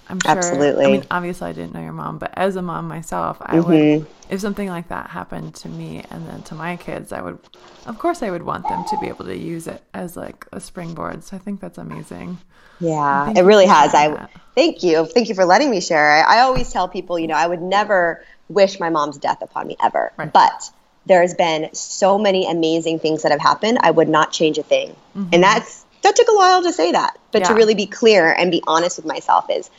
I'm 0.08 0.20
sure, 0.20 0.32
absolutely. 0.32 0.86
I 0.86 0.92
mean, 0.92 1.06
obviously, 1.10 1.50
I 1.50 1.54
didn't 1.54 1.74
know 1.74 1.82
your 1.82 1.94
mom, 1.94 2.20
but 2.20 2.32
as 2.36 2.56
a 2.56 2.62
mom 2.62 2.88
myself, 2.88 3.38
I 3.42 3.58
mm-hmm. 3.58 3.70
would, 4.00 4.08
if 4.30 4.40
something 4.40 4.70
like 4.70 4.90
that 4.90 5.10
happened 5.10 5.56
to 5.56 5.70
me 5.70 6.04
and 6.10 6.28
then 6.28 6.44
to 6.44 6.56
my 6.56 6.78
kids, 6.78 7.12
I 7.12 7.22
would, 7.22 7.40
of 7.86 7.98
course, 7.98 8.22
I 8.22 8.30
would 8.30 8.44
want 8.44 8.68
them 8.68 8.86
to 8.90 8.98
be 9.00 9.08
able 9.08 9.26
to 9.26 9.38
use 9.38 9.68
it 9.68 9.82
as 9.94 10.16
like 10.16 10.46
a 10.52 10.60
springboard. 10.60 11.24
So 11.24 11.36
I 11.36 11.40
think 11.40 11.60
that's 11.60 11.78
amazing. 11.78 12.38
Yeah, 12.80 13.32
it 13.36 13.42
really 13.42 13.66
has. 13.66 13.94
I 13.94 14.10
that. 14.10 14.32
thank 14.54 14.84
you. 14.84 15.06
Thank 15.06 15.30
you 15.30 15.36
for 15.36 15.46
letting 15.46 15.72
me 15.72 15.82
share. 15.82 16.12
I, 16.12 16.38
I, 16.38 16.40
always 16.42 16.72
tell 16.72 16.88
people, 16.90 17.18
you 17.18 17.28
know, 17.28 17.36
I 17.36 17.48
would 17.48 17.62
never 17.62 18.24
wish 18.50 18.80
my 18.80 18.90
mom's 18.90 19.18
death 19.18 19.42
upon 19.42 19.68
me 19.68 19.78
ever. 19.82 20.12
Right. 20.18 20.32
But 20.32 20.72
there's 21.06 21.34
been 21.34 21.74
so 21.74 22.18
many 22.18 22.50
amazing 22.50 23.00
things 23.00 23.24
that 23.24 23.32
have 23.32 23.40
happened. 23.40 23.80
I 23.82 23.92
would 23.92 24.10
not 24.10 24.32
change 24.32 24.58
a 24.58 24.64
thing. 24.64 24.90
Mm-hmm. 25.16 25.30
And 25.34 25.44
that's 25.44 25.86
that 26.02 26.16
took 26.16 26.28
a 26.30 26.36
while 26.36 26.64
to 26.64 26.74
say 26.74 26.92
that. 26.92 27.18
But 27.32 27.42
yeah. 27.42 27.48
to 27.50 27.54
really 27.56 27.76
be 27.76 27.86
clear 27.86 28.32
and 28.32 28.52
be 28.52 28.62
honest 28.68 28.98
with 28.98 29.06
myself 29.06 29.46
is 29.50 29.70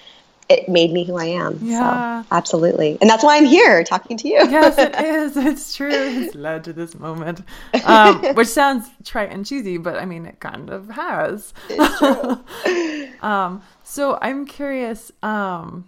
it 0.48 0.68
made 0.68 0.92
me 0.92 1.04
who 1.04 1.16
I 1.16 1.26
am. 1.26 1.58
Yeah. 1.62 2.22
So, 2.22 2.28
absolutely. 2.30 2.98
And 3.00 3.10
that's 3.10 3.24
why 3.24 3.36
I'm 3.36 3.44
here 3.44 3.82
talking 3.82 4.16
to 4.18 4.28
you. 4.28 4.34
yes, 4.48 4.78
it 4.78 4.94
is. 5.04 5.36
It's 5.36 5.74
true. 5.74 5.90
It's 5.90 6.34
led 6.48 6.64
to 6.64 6.72
this 6.72 6.94
moment, 6.94 7.40
um, 7.84 8.22
which 8.34 8.48
sounds 8.48 8.88
trite 9.04 9.30
and 9.32 9.44
cheesy, 9.44 9.76
but 9.76 9.96
I 9.96 10.04
mean, 10.04 10.26
it 10.26 10.40
kind 10.40 10.70
of 10.70 10.88
has. 10.90 11.52
It's 11.68 11.98
true. 11.98 13.18
um, 13.28 13.62
so 13.82 14.18
I'm 14.22 14.46
curious, 14.46 15.10
um, 15.22 15.86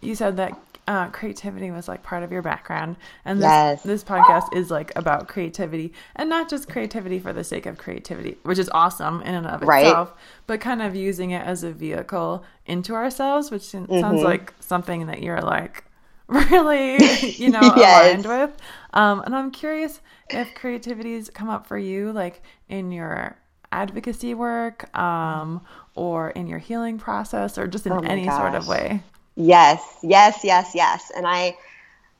you 0.00 0.14
said 0.14 0.36
that 0.36 0.58
uh, 0.86 1.08
creativity 1.10 1.70
was 1.70 1.88
like 1.88 2.02
part 2.02 2.22
of 2.22 2.30
your 2.32 2.42
background, 2.42 2.96
and 3.24 3.40
this, 3.40 3.42
Yes. 3.42 3.82
this 3.84 4.04
podcast 4.04 4.52
is 4.52 4.70
like 4.70 4.92
about 4.96 5.28
creativity, 5.28 5.92
and 6.16 6.28
not 6.28 6.48
just 6.50 6.68
creativity 6.68 7.18
for 7.18 7.32
the 7.32 7.44
sake 7.44 7.66
of 7.66 7.78
creativity, 7.78 8.36
which 8.42 8.58
is 8.58 8.68
awesome 8.74 9.22
in 9.22 9.34
and 9.34 9.46
of 9.46 9.62
Right. 9.62 9.86
itself, 9.86 10.12
but 10.46 10.60
kind 10.60 10.82
of 10.82 10.94
using 10.94 11.30
it 11.30 11.44
as 11.46 11.62
a 11.62 11.72
vehicle 11.72 12.44
into 12.66 12.94
ourselves, 12.94 13.50
which 13.50 13.62
sounds 13.62 13.88
Mm-hmm. 13.88 14.24
like 14.24 14.52
something 14.60 15.06
that 15.06 15.22
you're 15.22 15.40
like 15.40 15.84
really, 16.26 17.34
you 17.38 17.50
know, 17.50 17.68
Yes. 17.76 17.86
aligned 17.86 18.26
with. 18.26 18.56
Um, 18.92 19.20
and 19.22 19.34
I'm 19.34 19.50
curious 19.50 20.00
if 20.30 20.54
creativities 20.54 21.30
come 21.30 21.48
up 21.50 21.66
for 21.66 21.78
you, 21.78 22.12
like 22.12 22.42
in 22.68 22.92
your 22.92 23.36
advocacy 23.72 24.34
work, 24.34 24.96
um, 24.96 25.60
or 25.94 26.30
in 26.30 26.46
your 26.46 26.58
healing 26.58 26.98
process, 26.98 27.58
or 27.58 27.66
just 27.66 27.86
in 27.86 27.92
Oh 27.92 28.00
any 28.04 28.30
sort 28.30 28.54
of 28.54 28.66
way. 28.66 29.02
Yes, 29.36 29.82
yes, 30.02 30.40
yes, 30.44 30.72
yes. 30.74 31.10
And 31.14 31.26
I 31.26 31.56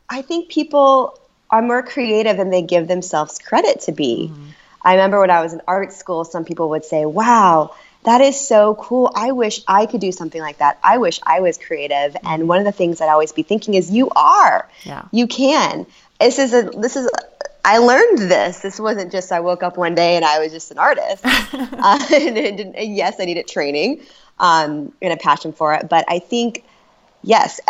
I 0.08 0.22
think 0.22 0.48
people 0.48 1.18
are 1.50 1.62
more 1.62 1.82
creative 1.82 2.36
than 2.36 2.50
they 2.50 2.62
give 2.62 2.88
themselves 2.88 3.38
credit 3.38 3.80
to 3.82 3.92
be. 3.92 4.32
I 4.82 4.94
remember 4.94 5.20
when 5.20 5.30
I 5.30 5.40
was 5.42 5.52
in 5.52 5.62
art 5.68 5.92
school, 5.92 6.24
some 6.24 6.44
people 6.44 6.70
would 6.70 6.84
say, 6.84 7.06
"Wow, 7.06 7.74
that 8.02 8.20
is 8.20 8.38
so 8.38 8.74
cool. 8.74 9.10
I 9.14 9.30
wish 9.32 9.62
I 9.68 9.86
could 9.86 10.00
do 10.00 10.12
something 10.12 10.40
like 10.40 10.58
that. 10.58 10.78
I 10.82 10.98
wish 10.98 11.20
I 11.22 11.40
was 11.40 11.56
creative." 11.56 12.16
And 12.24 12.48
one 12.48 12.58
of 12.58 12.64
the 12.64 12.72
things 12.72 13.00
I'd 13.00 13.08
always 13.08 13.32
be 13.32 13.42
thinking 13.44 13.74
is, 13.74 13.90
"You 13.90 14.10
are. 14.16 14.68
Yeah. 14.82 15.02
You 15.12 15.26
can." 15.26 15.86
This 16.20 16.38
is 16.38 16.52
a 16.52 16.62
this 16.62 16.96
is 16.96 17.08
I 17.64 17.78
learned 17.78 18.18
this. 18.18 18.58
This 18.60 18.78
wasn't 18.80 19.10
just 19.12 19.30
I 19.32 19.40
woke 19.40 19.62
up 19.62 19.76
one 19.78 19.94
day 19.94 20.16
and 20.16 20.24
I 20.24 20.38
was 20.40 20.52
just 20.52 20.70
an 20.70 20.78
artist. 20.78 21.24
uh, 21.24 21.98
and, 22.12 22.36
and- 22.36 22.76
and 22.76 22.96
yes, 22.96 23.16
I 23.20 23.24
needed 23.24 23.46
training 23.48 24.02
um, 24.38 24.92
and 25.00 25.12
a 25.12 25.16
passion 25.16 25.52
for 25.52 25.72
it. 25.74 25.88
But 25.88 26.04
I 26.08 26.18
think 26.18 26.62
yes, 27.24 27.60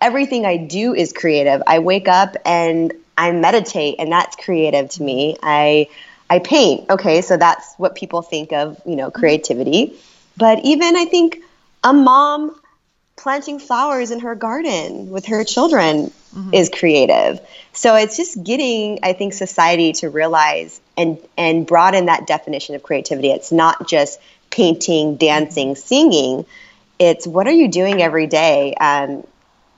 everything 0.00 0.44
I 0.44 0.56
do 0.56 0.94
is 0.94 1.12
creative. 1.12 1.62
I 1.66 1.78
wake 1.78 2.08
up 2.08 2.36
and 2.44 2.92
I 3.16 3.30
meditate, 3.32 3.96
and 3.98 4.10
that's 4.10 4.36
creative 4.36 4.90
to 4.90 5.02
me. 5.02 5.36
I 5.42 5.88
I 6.28 6.38
paint. 6.40 6.90
Okay, 6.90 7.20
so 7.20 7.36
that's 7.36 7.74
what 7.76 7.94
people 7.94 8.22
think 8.22 8.52
of, 8.52 8.80
you 8.86 8.96
know, 8.96 9.10
creativity. 9.10 9.94
But 10.36 10.64
even 10.64 10.96
I 10.96 11.04
think 11.04 11.38
a 11.84 11.92
mom 11.92 12.58
planting 13.16 13.58
flowers 13.58 14.10
in 14.10 14.20
her 14.20 14.34
garden 14.34 15.10
with 15.10 15.26
her 15.26 15.44
children 15.44 16.10
mm-hmm. 16.34 16.52
is 16.52 16.68
creative. 16.68 17.40
So 17.72 17.94
it's 17.94 18.16
just 18.16 18.42
getting, 18.42 19.00
I 19.02 19.12
think, 19.12 19.32
society 19.32 19.92
to 19.94 20.10
realize 20.10 20.80
and 20.96 21.18
and 21.36 21.66
broaden 21.66 22.06
that 22.06 22.26
definition 22.26 22.74
of 22.74 22.82
creativity. 22.82 23.30
It's 23.30 23.52
not 23.52 23.88
just 23.88 24.18
painting, 24.50 25.16
dancing, 25.16 25.76
singing. 25.76 26.46
It's 26.98 27.26
what 27.26 27.46
are 27.46 27.52
you 27.52 27.68
doing 27.68 28.02
every 28.02 28.26
day? 28.26 28.74
Um, 28.74 29.26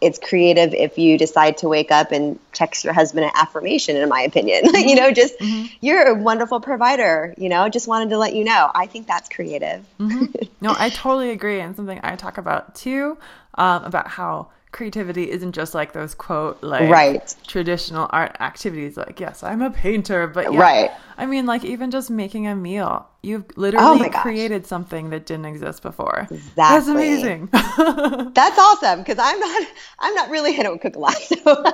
it's 0.00 0.18
creative 0.18 0.74
if 0.74 0.98
you 0.98 1.16
decide 1.16 1.58
to 1.58 1.68
wake 1.68 1.90
up 1.90 2.12
and 2.12 2.38
text 2.52 2.84
your 2.84 2.92
husband 2.92 3.24
an 3.24 3.30
affirmation 3.34 3.96
in 3.96 4.08
my 4.08 4.20
opinion. 4.22 4.64
You 4.76 4.94
know 4.94 5.10
just 5.10 5.34
you're 5.80 6.02
a 6.02 6.14
wonderful 6.14 6.60
provider 6.60 7.34
you 7.38 7.48
know 7.48 7.68
just 7.68 7.88
wanted 7.88 8.10
to 8.10 8.18
let 8.18 8.34
you 8.34 8.44
know. 8.44 8.70
I 8.74 8.86
think 8.86 9.06
that's 9.06 9.28
creative. 9.28 9.84
No, 9.98 10.74
I 10.78 10.90
totally 10.94 11.30
agree, 11.30 11.60
and 11.60 11.74
something 11.74 11.98
I 12.02 12.16
talk 12.16 12.38
about 12.38 12.74
too, 12.74 13.18
um, 13.54 13.84
about 13.84 14.06
how 14.06 14.48
creativity 14.76 15.30
isn't 15.30 15.52
just 15.52 15.74
like 15.74 15.92
those 15.92 16.14
quote 16.14 16.62
like 16.62 16.90
Right. 16.90 17.34
traditional 17.46 18.08
art 18.10 18.36
activities. 18.40 18.96
Like, 18.96 19.20
yes, 19.20 19.42
I'm 19.42 19.62
a 19.62 19.70
painter, 19.70 20.26
but 20.26 20.52
yeah, 20.52 20.60
Right. 20.60 20.90
I 21.18 21.26
mean, 21.26 21.46
like 21.46 21.64
even 21.64 21.90
just 21.90 22.10
making 22.10 22.46
a 22.46 22.54
meal, 22.54 23.08
you've 23.22 23.44
Oh 23.76 23.98
literally 23.98 24.08
gosh. 24.10 24.22
created 24.22 24.66
something 24.66 25.10
that 25.10 25.26
didn't 25.26 25.46
exist 25.46 25.82
before. 25.82 26.30
That's 26.56 26.88
amazing. 26.88 27.48
that's 27.52 28.58
awesome 28.58 29.00
because 29.00 29.18
i'm 29.18 29.38
not 29.38 29.66
i'm 30.00 30.14
not 30.14 30.30
really 30.30 30.58
i 30.58 30.62
don't 30.62 30.80
cook 30.80 30.96
a 30.96 30.98
lot 30.98 31.14
so 31.44 31.64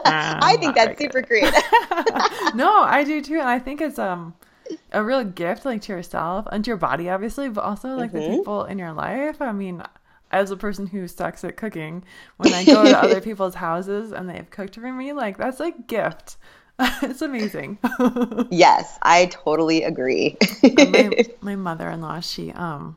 i 0.40 0.56
think 0.60 0.74
that's 0.74 0.98
super 0.98 1.22
creative 1.22 1.62
no, 2.54 2.82
I 2.82 3.04
do 3.04 3.20
too, 3.22 3.34
and 3.38 3.48
I 3.48 3.58
think 3.58 3.80
it's 3.80 3.98
um 3.98 4.34
a 4.92 5.02
real 5.02 5.24
gift, 5.24 5.64
like 5.64 5.82
to 5.82 5.92
yourself 5.92 6.46
and 6.52 6.64
to 6.64 6.70
your 6.70 6.76
body, 6.76 7.08
obviously, 7.08 7.48
but 7.48 7.64
also 7.64 7.90
like 7.96 8.12
the 8.12 8.22
people 8.22 8.64
in 8.64 8.78
your 8.78 8.92
life. 8.92 9.40
I 9.40 9.52
mean, 9.52 9.82
as 10.32 10.50
a 10.50 10.56
person 10.56 10.86
who 10.86 11.06
sucks 11.06 11.44
at 11.44 11.56
cooking, 11.56 12.04
when 12.38 12.52
I 12.52 12.64
go 12.64 12.82
to 12.84 12.98
other 12.98 13.20
people's 13.28 13.54
houses 13.54 14.12
and 14.12 14.28
they've 14.28 14.48
cooked 14.50 14.74
for 14.74 14.92
me, 14.92 15.12
like 15.12 15.36
that's 15.36 15.60
a 15.60 15.70
gift. 15.86 16.36
it's 17.02 17.20
amazing. 17.22 17.78
yes 18.50 18.98
i 19.02 19.26
totally 19.26 19.82
agree 19.84 20.36
my 20.74 21.10
my 21.42 21.54
mother 21.54 21.88
in 21.90 22.00
law, 22.00 22.18
she 22.20 22.50
um 22.52 22.96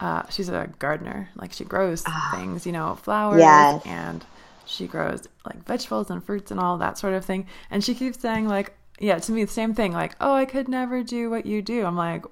uh 0.00 0.22
she's 0.30 0.48
a 0.48 0.68
gardener. 0.78 1.28
Like 1.36 1.52
she 1.52 1.64
grows 1.64 2.02
things, 2.32 2.64
you 2.66 2.72
know, 2.72 2.94
flowers 2.96 3.40
Yes. 3.40 3.82
and 3.84 4.24
she 4.64 4.86
grows 4.86 5.22
like 5.44 5.64
vegetables 5.66 6.10
and 6.10 6.24
fruits 6.24 6.50
and 6.50 6.58
all 6.58 6.78
that 6.78 6.96
sort 6.98 7.12
of 7.14 7.24
thing. 7.24 7.46
And 7.70 7.84
she 7.84 7.94
keeps 7.94 8.18
saying 8.20 8.48
like 8.48 8.74
yeah, 9.00 9.18
to 9.18 9.32
me 9.32 9.44
the 9.44 9.52
same 9.52 9.74
thing, 9.74 9.92
like, 9.92 10.16
oh 10.20 10.34
I 10.34 10.44
could 10.44 10.66
never 10.68 11.02
do 11.04 11.30
what 11.30 11.46
you 11.46 11.62
do. 11.62 11.84
I'm 11.84 11.94
like, 11.96 12.24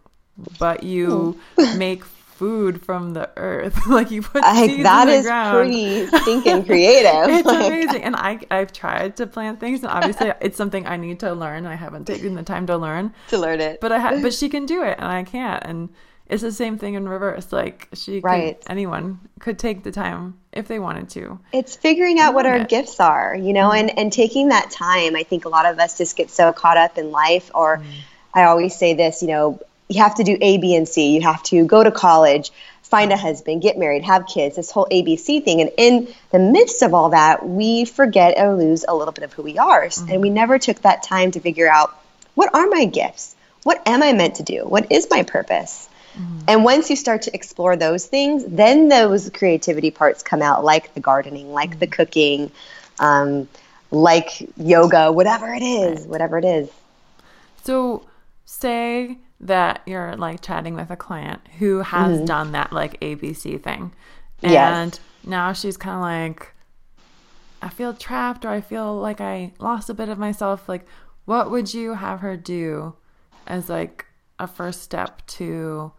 but 0.59 0.83
you 0.83 1.39
make 1.77 2.03
food 2.37 2.83
from 2.85 3.13
the 3.15 3.31
earth. 3.37 3.87
like 3.89 4.11
you 4.11 4.23
put 4.23 4.43
like 4.43 4.71
seeds 4.71 4.83
that 4.85 5.09
in 5.09 5.09
the 5.09 5.15
is 5.15 5.27
ground. 5.27 5.57
pretty 5.57 6.07
stinking 6.07 6.65
creative 6.71 7.29
It's 7.31 7.47
Like, 7.47 7.67
amazing. 7.67 8.03
And 8.03 8.15
I 8.17 8.41
I've 8.51 8.73
tried 8.73 9.17
to 9.17 9.27
plant 9.27 9.61
things 9.61 9.83
and 9.83 9.91
obviously 9.91 10.33
it's 10.41 10.57
something 10.57 10.87
I 10.87 10.97
need 10.97 11.21
to 11.21 11.33
learn. 11.33 11.67
I 11.67 11.75
haven't 11.75 12.07
taken 12.07 12.35
the 12.35 12.43
time 12.43 12.67
to 12.67 12.77
learn. 12.77 13.13
to 13.29 13.39
learn 13.39 13.61
it 13.61 13.81
But 13.81 13.93
I 13.93 13.99
ha- 13.99 14.19
but 14.23 14.33
she 14.35 14.49
can 14.49 14.67
do 14.67 14.83
it 14.83 14.97
and 14.99 15.07
I 15.09 15.23
can't. 15.25 15.63
And 15.65 15.89
it's 16.29 16.43
the 16.43 16.51
same 16.53 16.77
thing 16.77 16.95
in 16.95 17.09
reverse. 17.09 17.53
Like 17.53 17.89
she 17.95 18.21
Right. 18.21 18.61
could, 18.61 18.71
anyone 18.71 19.21
could 19.39 19.59
take 19.59 19.85
the 19.85 19.93
time 19.93 20.39
if 20.53 20.67
they 20.69 20.79
wanted 20.79 21.09
to. 21.11 21.39
it's 21.53 21.77
figuring 21.77 22.19
out 22.19 22.35
what 22.35 22.47
our 22.47 22.57
it. 22.57 22.69
gifts 22.69 22.99
are 23.01 23.37
you 23.37 23.53
know 23.53 23.69
mm-hmm. 23.71 23.89
and 23.91 23.99
and 23.99 24.13
taking 24.13 24.49
that 24.49 24.71
time 24.71 25.15
i 25.15 25.23
think 25.23 25.45
a 25.45 25.49
lot 25.51 25.67
of 25.67 25.79
us 25.79 25.99
just 25.99 26.17
get 26.17 26.31
so 26.31 26.53
caught 26.53 26.79
up 26.79 26.97
in 26.99 27.11
life 27.11 27.51
or 27.55 27.77
mm. 27.79 27.85
i 28.35 28.45
always 28.45 28.75
say 28.75 28.95
this 28.95 29.21
you 29.23 29.29
know 29.29 29.61
you 29.89 30.03
have 30.03 30.17
to 30.17 30.25
do 30.25 30.37
a 30.41 30.59
b 30.59 30.75
and 30.75 30.89
c. 30.89 31.15
You 31.15 31.23
have 31.23 31.43
to 31.45 31.65
go 31.65 31.83
to 31.83 31.91
college 31.91 32.51
find 32.87 33.13
a 33.13 33.17
husband 33.17 33.61
get 33.61 33.77
married 33.77 34.05
have 34.05 34.27
kids 34.27 34.57
this 34.57 34.71
whole 34.71 34.87
abc 34.93 35.45
thing. 35.45 35.61
And 35.61 35.71
in 35.77 36.09
the 36.31 36.39
midst 36.39 36.83
of 36.83 36.95
all 36.95 37.11
that 37.11 37.47
we 37.47 37.85
forget 37.85 38.39
or 38.39 38.55
lose 38.55 38.85
a 38.87 38.95
little 38.95 39.13
bit 39.13 39.25
of 39.25 39.33
who 39.33 39.43
we 39.43 39.59
are. 39.59 39.83
And 39.83 40.21
we 40.21 40.29
mm-hmm. 40.29 40.35
never 40.35 40.59
took 40.59 40.81
that 40.83 41.03
time 41.03 41.33
to 41.33 41.41
figure 41.41 41.69
out 41.69 41.99
what 42.35 42.55
are 42.55 42.69
my 42.69 42.85
gifts? 42.85 43.35
What 43.65 43.83
am 43.87 44.03
i 44.03 44.13
meant 44.13 44.37
to 44.37 44.45
do? 44.45 44.65
What 44.65 44.93
is 44.93 45.09
my 45.11 45.25
purpose? 45.25 45.89
Mm-hmm. 46.15 46.39
And 46.49 46.65
once 46.65 46.89
you 46.89 46.97
start 46.97 47.23
to 47.23 47.35
explore 47.35 47.77
those 47.77 48.07
things, 48.07 48.45
then 48.47 48.89
those 48.89 49.31
creativity 49.31 49.91
parts 49.91 50.23
come 50.23 50.41
out, 50.41 50.65
like 50.65 50.95
the 50.95 51.01
gardening, 51.01 51.53
like 51.53 51.81
the 51.81 51.87
mm-hmm. 51.87 51.93
cooking, 51.93 52.53
um, 53.01 53.49
like 53.91 54.49
yoga, 54.57 55.11
whatever 55.11 55.53
it 55.53 55.63
is, 55.63 56.07
whatever 56.07 56.39
it 56.39 56.45
is. 56.45 56.71
So 57.65 58.07
say 58.45 59.19
that 59.41 59.83
you're 59.87 60.17
like 60.17 60.41
chatting 60.41 60.75
with 60.75 60.91
a 60.91 60.97
client 60.97 61.41
who 61.59 61.79
has 61.81 62.17
mm-hmm. 62.17 62.25
done 62.25 62.53
that 62.53 62.73
like 62.73 62.99
ABC 63.01 63.63
thing. 63.63 63.93
And 64.43 64.53
Yes. 64.53 65.01
now 65.25 65.53
she's 65.53 65.77
kind 65.77 65.97
of 65.97 66.03
like 66.03 66.53
I 67.63 67.69
feel 67.69 67.95
trapped 67.95 68.45
or 68.45 68.51
I 68.51 68.61
feel 68.61 68.95
like 68.99 69.21
I 69.21 69.53
lost 69.59 69.91
a 69.91 69.95
bit 69.95 70.09
of 70.09 70.19
myself. 70.19 70.69
Like 70.69 70.87
what 71.25 71.51
would 71.51 71.73
you 71.75 71.95
have 71.95 72.21
her 72.21 72.37
do 72.37 72.95
as 73.47 73.69
like 73.69 74.07
a 74.39 74.47
first 74.47 74.83
step 74.83 75.27
to 75.27 75.93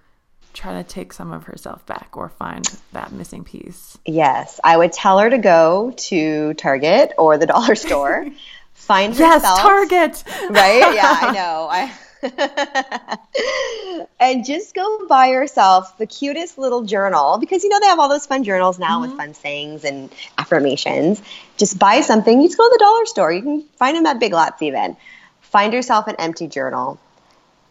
try 0.54 0.73
to 0.73 0.84
take 0.84 1.13
some 1.13 1.32
of 1.32 1.43
herself 1.43 1.86
back 1.86 2.10
or 2.13 2.30
find 2.30 2.65
that 2.93 3.12
missing 3.12 3.43
piece? 3.43 3.97
Yes, 4.06 4.60
I 4.63 4.78
would 4.78 4.93
tell 4.93 5.19
her 5.19 5.30
to 5.30 5.38
go 5.38 5.91
to 5.95 6.54
Target 6.56 7.13
or 7.17 7.38
the 7.38 7.45
dollar 7.45 7.76
store, 7.76 8.26
find 8.73 9.15
Yes, 9.15 9.41
herself. 9.43 9.60
Target. 9.60 10.23
right? 10.50 10.93
Yeah, 10.95 11.17
I 11.21 11.32
know. 11.36 11.67
I 11.69 11.91
and 14.19 14.45
just 14.45 14.73
go 14.73 15.06
buy 15.08 15.27
yourself 15.27 15.97
the 15.97 16.06
cutest 16.06 16.58
little 16.58 16.84
journal 16.84 17.38
because 17.38 17.63
you 17.63 17.69
know 17.69 17.80
they 17.80 17.88
have 17.88 17.99
all 17.99 18.10
those 18.10 18.25
fun 18.25 18.43
journals 18.43 18.80
now 18.80 19.01
with 19.01 19.12
fun 19.13 19.34
sayings 19.34 19.84
and 19.84 20.13
affirmations. 20.38 21.21
Just 21.58 21.77
buy 21.77 22.01
something. 22.01 22.41
You 22.41 22.47
just 22.47 22.58
go 22.58 22.67
to 22.67 22.73
the 22.73 22.80
dollar 22.84 23.06
store. 23.06 23.32
You 23.32 23.41
can 23.41 23.63
find 23.77 23.95
them 23.95 24.06
at 24.06 24.19
Big 24.19 24.34
Lots 24.34 24.62
even. 24.62 24.97
Find 25.41 25.73
yourself 25.73 26.08
an 26.08 26.15
empty 26.19 26.47
journal 26.47 26.99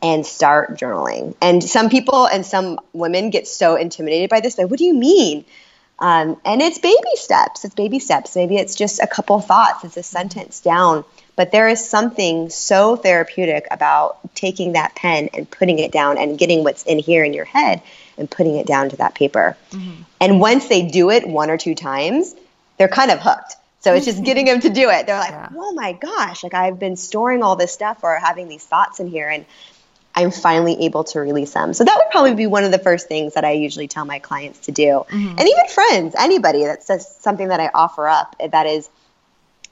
and 0.02 0.24
start 0.24 0.78
journaling. 0.78 1.34
And 1.40 1.62
some 1.62 1.88
people 1.88 2.26
and 2.26 2.44
some 2.44 2.78
women 2.92 3.30
get 3.30 3.48
so 3.48 3.76
intimidated 3.76 4.30
by 4.30 4.40
this. 4.40 4.58
Like, 4.58 4.70
what 4.70 4.78
do 4.78 4.84
you 4.84 4.94
mean? 4.94 5.44
Um, 5.98 6.40
and 6.44 6.60
it's 6.60 6.78
baby 6.78 6.96
steps. 7.14 7.64
It's 7.64 7.74
baby 7.74 7.98
steps. 7.98 8.36
Maybe 8.36 8.56
it's 8.56 8.74
just 8.74 9.00
a 9.00 9.06
couple 9.06 9.40
thoughts. 9.40 9.84
It's 9.84 9.96
a 9.96 10.02
sentence 10.02 10.60
down. 10.60 11.04
But 11.36 11.52
there 11.52 11.68
is 11.68 11.86
something 11.86 12.48
so 12.48 12.96
therapeutic 12.96 13.66
about 13.70 14.18
taking 14.34 14.72
that 14.72 14.94
pen 14.94 15.28
and 15.34 15.48
putting 15.48 15.78
it 15.78 15.92
down 15.92 16.16
and 16.16 16.38
getting 16.38 16.64
what's 16.64 16.82
in 16.84 16.98
here 16.98 17.24
in 17.24 17.34
your 17.34 17.44
head 17.44 17.82
and 18.16 18.30
putting 18.30 18.56
it 18.56 18.66
down 18.66 18.88
to 18.90 18.96
that 18.96 19.14
paper. 19.14 19.56
And 20.20 20.40
once 20.40 20.68
they 20.68 20.88
do 20.88 21.10
it 21.10 21.28
one 21.28 21.50
or 21.50 21.58
two 21.58 21.74
times, 21.74 22.34
they're 22.78 22.88
kind 22.88 23.10
of 23.10 23.20
hooked. 23.20 23.56
So 23.80 23.94
it's 23.94 24.06
just 24.06 24.24
getting 24.24 24.46
them 24.46 24.60
to 24.60 24.70
do 24.70 24.90
it. 24.90 25.06
They're 25.06 25.18
like, 25.18 25.30
Yeah. 25.30 25.48
oh 25.56 25.72
my 25.72 25.92
gosh, 25.92 26.42
like 26.42 26.54
I've 26.54 26.78
been 26.78 26.96
storing 26.96 27.42
all 27.42 27.54
this 27.54 27.70
stuff 27.70 28.00
or 28.02 28.16
having 28.16 28.48
these 28.48 28.64
thoughts 28.64 28.98
in 28.98 29.06
here. 29.06 29.28
And 29.28 29.44
I'm 30.14 30.30
finally 30.30 30.86
able 30.86 31.04
to 31.04 31.20
release 31.20 31.52
them. 31.52 31.74
So 31.74 31.84
that 31.84 31.94
would 31.96 32.10
probably 32.10 32.34
be 32.34 32.46
one 32.46 32.64
of 32.64 32.72
the 32.72 32.78
first 32.78 33.06
things 33.06 33.34
that 33.34 33.44
I 33.44 33.52
usually 33.52 33.86
tell 33.86 34.04
my 34.06 34.18
clients 34.18 34.60
to 34.60 34.72
do. 34.72 35.04
Mm-hmm. 35.08 35.38
And 35.38 35.40
even 35.40 35.68
friends, 35.68 36.14
anybody 36.18 36.64
that 36.64 36.82
says 36.82 37.06
something 37.20 37.48
that 37.48 37.60
I 37.60 37.70
offer 37.74 38.08
up 38.08 38.34
that 38.40 38.66
is 38.66 38.88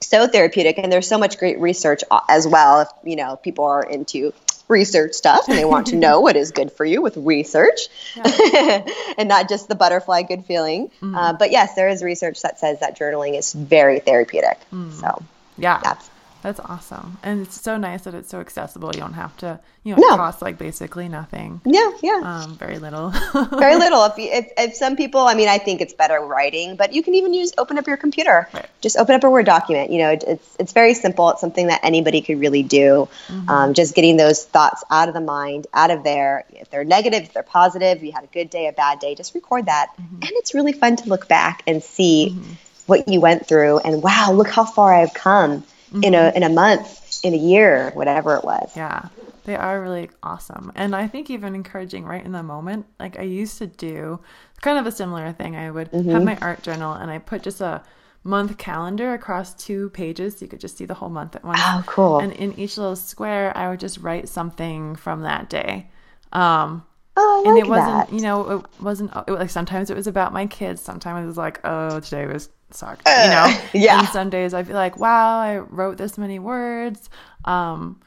so 0.00 0.26
therapeutic 0.26 0.78
and 0.78 0.92
there's 0.92 1.08
so 1.08 1.18
much 1.18 1.38
great 1.38 1.58
research 1.58 2.02
as 2.28 2.46
well 2.46 2.82
if 2.82 2.88
you 3.04 3.16
know 3.16 3.36
people 3.36 3.64
are 3.64 3.82
into 3.82 4.32
research 4.68 5.12
stuff 5.12 5.46
and 5.48 5.58
they 5.58 5.64
want 5.64 5.88
to 5.88 5.96
know 6.04 6.20
what 6.20 6.36
is 6.36 6.50
good 6.50 6.72
for 6.72 6.84
you 6.84 7.02
with 7.02 7.16
research 7.16 7.88
yeah. 8.16 8.86
and 9.18 9.28
not 9.28 9.48
just 9.48 9.68
the 9.68 9.74
butterfly 9.74 10.22
good 10.22 10.44
feeling 10.44 10.88
mm-hmm. 10.88 11.14
uh, 11.14 11.32
but 11.32 11.50
yes 11.50 11.74
there 11.74 11.88
is 11.88 12.02
research 12.02 12.40
that 12.42 12.58
says 12.58 12.80
that 12.80 12.98
journaling 12.98 13.36
is 13.36 13.52
very 13.52 14.00
therapeutic 14.00 14.58
mm. 14.72 14.92
so 14.92 15.22
yeah 15.58 15.80
that's 15.82 16.10
that's 16.44 16.60
awesome. 16.60 17.16
And 17.22 17.40
it's 17.40 17.58
so 17.58 17.78
nice 17.78 18.02
that 18.02 18.12
it's 18.12 18.28
so 18.28 18.38
accessible. 18.38 18.90
You 18.92 19.00
don't 19.00 19.14
have 19.14 19.34
to, 19.38 19.58
you 19.82 19.96
know, 19.96 20.02
it 20.02 20.06
no. 20.10 20.16
costs 20.16 20.42
like 20.42 20.58
basically 20.58 21.08
nothing. 21.08 21.62
Yeah, 21.64 21.90
yeah. 22.02 22.20
Um, 22.22 22.58
very 22.58 22.78
little. 22.78 23.08
very 23.50 23.76
little. 23.76 24.04
If, 24.04 24.12
if, 24.18 24.52
if 24.58 24.74
some 24.74 24.94
people, 24.94 25.22
I 25.22 25.32
mean, 25.32 25.48
I 25.48 25.56
think 25.56 25.80
it's 25.80 25.94
better 25.94 26.20
writing, 26.20 26.76
but 26.76 26.92
you 26.92 27.02
can 27.02 27.14
even 27.14 27.32
use, 27.32 27.54
open 27.56 27.78
up 27.78 27.86
your 27.86 27.96
computer. 27.96 28.46
Right. 28.52 28.66
Just 28.82 28.98
open 28.98 29.14
up 29.14 29.24
a 29.24 29.30
Word 29.30 29.46
document. 29.46 29.90
You 29.90 30.00
know, 30.00 30.10
it, 30.10 30.24
it's, 30.28 30.56
it's 30.58 30.72
very 30.74 30.92
simple. 30.92 31.30
It's 31.30 31.40
something 31.40 31.68
that 31.68 31.80
anybody 31.82 32.20
could 32.20 32.38
really 32.38 32.62
do. 32.62 33.08
Mm-hmm. 33.28 33.48
Um, 33.48 33.72
just 33.72 33.94
getting 33.94 34.18
those 34.18 34.44
thoughts 34.44 34.84
out 34.90 35.08
of 35.08 35.14
the 35.14 35.22
mind, 35.22 35.66
out 35.72 35.90
of 35.90 36.04
there. 36.04 36.44
If 36.50 36.68
they're 36.68 36.84
negative, 36.84 37.22
if 37.22 37.32
they're 37.32 37.42
positive, 37.42 38.04
you 38.04 38.12
had 38.12 38.24
a 38.24 38.26
good 38.26 38.50
day, 38.50 38.66
a 38.66 38.72
bad 38.72 38.98
day, 38.98 39.14
just 39.14 39.34
record 39.34 39.64
that. 39.64 39.92
Mm-hmm. 39.98 40.16
And 40.16 40.30
it's 40.32 40.52
really 40.52 40.74
fun 40.74 40.96
to 40.96 41.08
look 41.08 41.26
back 41.26 41.62
and 41.66 41.82
see 41.82 42.32
mm-hmm. 42.32 42.52
what 42.84 43.08
you 43.08 43.22
went 43.22 43.46
through 43.46 43.78
and 43.78 44.02
wow, 44.02 44.32
look 44.34 44.50
how 44.50 44.66
far 44.66 44.92
I've 44.92 45.14
come 45.14 45.64
mm-hmm. 45.94 46.04
in 46.04 46.14
a 46.14 46.32
in 46.34 46.42
a 46.42 46.48
month, 46.48 47.20
in 47.24 47.34
a 47.34 47.38
year, 47.38 47.90
whatever 47.94 48.36
it 48.36 48.44
was. 48.44 48.72
Yeah. 48.76 49.08
They 49.44 49.56
are 49.56 49.80
really 49.80 50.10
awesome. 50.22 50.72
And 50.74 50.96
I 50.96 51.06
think 51.06 51.30
even 51.30 51.54
encouraging 51.54 52.04
right 52.04 52.24
in 52.24 52.32
the 52.32 52.42
moment. 52.42 52.86
Like 52.98 53.18
I 53.18 53.22
used 53.22 53.58
to 53.58 53.66
do 53.66 54.20
kind 54.62 54.78
of 54.78 54.86
a 54.86 54.92
similar 54.92 55.32
thing. 55.32 55.54
I 55.54 55.70
would 55.70 55.92
mm-hmm. 55.92 56.10
have 56.10 56.24
my 56.24 56.38
art 56.40 56.62
journal 56.62 56.94
and 56.94 57.10
I 57.10 57.18
put 57.18 57.42
just 57.42 57.60
a 57.60 57.82
month 58.24 58.56
calendar 58.56 59.12
across 59.12 59.52
two 59.54 59.90
pages 59.90 60.38
so 60.38 60.46
you 60.46 60.48
could 60.48 60.60
just 60.60 60.78
see 60.78 60.86
the 60.86 60.94
whole 60.94 61.10
month 61.10 61.36
at 61.36 61.44
once. 61.44 61.60
Oh, 61.62 61.84
cool. 61.86 62.18
And 62.20 62.32
in 62.32 62.58
each 62.58 62.78
little 62.78 62.96
square, 62.96 63.54
I 63.54 63.68
would 63.68 63.80
just 63.80 63.98
write 63.98 64.28
something 64.30 64.96
from 64.96 65.22
that 65.22 65.50
day. 65.50 65.90
Um, 66.32 66.86
oh, 67.18 67.42
and 67.44 67.54
like 67.54 67.64
it 67.64 67.68
wasn't, 67.68 68.08
that. 68.08 68.12
you 68.14 68.22
know, 68.22 68.50
it 68.50 68.82
wasn't 68.82 69.12
it, 69.28 69.32
like 69.32 69.50
sometimes 69.50 69.90
it 69.90 69.96
was 69.96 70.06
about 70.06 70.32
my 70.32 70.46
kids. 70.46 70.80
Sometimes 70.80 71.22
it 71.22 71.26
was 71.26 71.36
like, 71.36 71.60
oh, 71.64 72.00
today 72.00 72.26
was 72.26 72.48
sucked, 72.70 73.06
uh, 73.06 73.22
you 73.24 73.30
know? 73.30 73.60
Yeah. 73.74 74.00
And 74.00 74.08
some 74.08 74.30
days 74.30 74.54
I 74.54 74.62
feel 74.62 74.76
like, 74.76 74.98
wow, 74.98 75.38
I 75.38 75.58
wrote 75.58 75.98
this 75.98 76.18
many 76.18 76.38
words. 76.38 77.08
Um, 77.44 78.00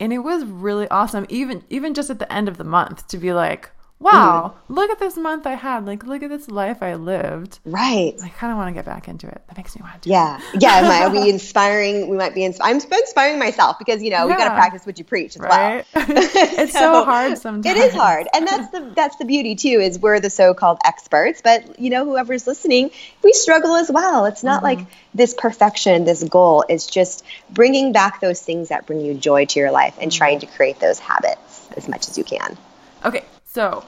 and 0.00 0.12
it 0.12 0.18
was 0.18 0.44
really 0.44 0.88
awesome, 0.88 1.26
even 1.28 1.62
even 1.70 1.94
just 1.94 2.10
at 2.10 2.18
the 2.18 2.32
end 2.32 2.48
of 2.48 2.56
the 2.56 2.64
month 2.64 3.06
to 3.08 3.18
be 3.18 3.32
like, 3.32 3.70
wow, 3.98 4.54
mm. 4.54 4.74
look 4.74 4.90
at 4.90 4.98
this 4.98 5.16
month 5.16 5.46
I 5.46 5.54
had. 5.54 5.86
Like, 5.86 6.04
look 6.04 6.22
at 6.22 6.30
this 6.30 6.48
life 6.48 6.82
I 6.82 6.94
lived. 6.94 7.58
Right. 7.64 8.14
I 8.22 8.28
kind 8.28 8.52
of 8.52 8.58
want 8.58 8.68
to 8.68 8.74
get 8.74 8.84
back 8.84 9.08
into 9.08 9.26
it. 9.26 9.40
That 9.46 9.56
makes 9.56 9.74
me 9.76 9.82
want 9.82 10.02
to. 10.02 10.10
Yeah. 10.10 10.40
Yeah. 10.58 10.82
Might 10.82 11.08
be 11.22 11.30
inspiring. 11.30 12.08
We 12.08 12.16
might 12.16 12.34
be, 12.34 12.44
ins- 12.44 12.60
I'm 12.60 12.76
inspiring 12.76 13.38
myself 13.38 13.78
because, 13.78 14.02
you 14.02 14.10
know, 14.10 14.26
yeah. 14.26 14.26
we 14.26 14.32
got 14.32 14.48
to 14.48 14.54
practice 14.54 14.84
what 14.84 14.98
you 14.98 15.04
preach 15.04 15.36
as 15.36 15.42
right? 15.42 15.86
well. 15.94 16.04
it's 16.08 16.72
so, 16.72 16.78
so, 16.78 17.04
hard 17.04 17.38
sometimes. 17.38 17.76
It 17.76 17.82
is 17.82 17.94
hard. 17.94 18.26
And 18.34 18.46
that's 18.46 18.70
the, 18.70 18.92
that's 18.94 19.16
the 19.16 19.24
beauty 19.24 19.54
too, 19.54 19.80
is 19.80 19.98
we're 19.98 20.20
the 20.20 20.30
so-called 20.30 20.78
experts, 20.84 21.40
but 21.42 21.78
you 21.80 21.90
know, 21.90 22.04
whoever's 22.04 22.46
listening, 22.46 22.90
we 23.22 23.32
struggle 23.32 23.76
as 23.76 23.90
well. 23.90 24.26
It's 24.26 24.42
not 24.42 24.62
mm-hmm. 24.62 24.80
like 24.80 24.88
this 25.14 25.34
perfection, 25.34 26.04
this 26.04 26.22
goal. 26.22 26.64
It's 26.68 26.86
just 26.86 27.24
bringing 27.50 27.92
back 27.92 28.20
those 28.20 28.40
things 28.40 28.68
that 28.68 28.86
bring 28.86 29.00
you 29.00 29.14
joy 29.14 29.46
to 29.46 29.60
your 29.60 29.70
life 29.70 29.96
and 30.00 30.10
mm-hmm. 30.10 30.18
trying 30.18 30.40
to 30.40 30.46
create 30.46 30.80
those 30.80 30.98
habits 30.98 31.68
as 31.76 31.88
much 31.88 32.08
as 32.08 32.18
you 32.18 32.24
can. 32.24 32.56
Okay, 33.04 33.24
so, 33.54 33.84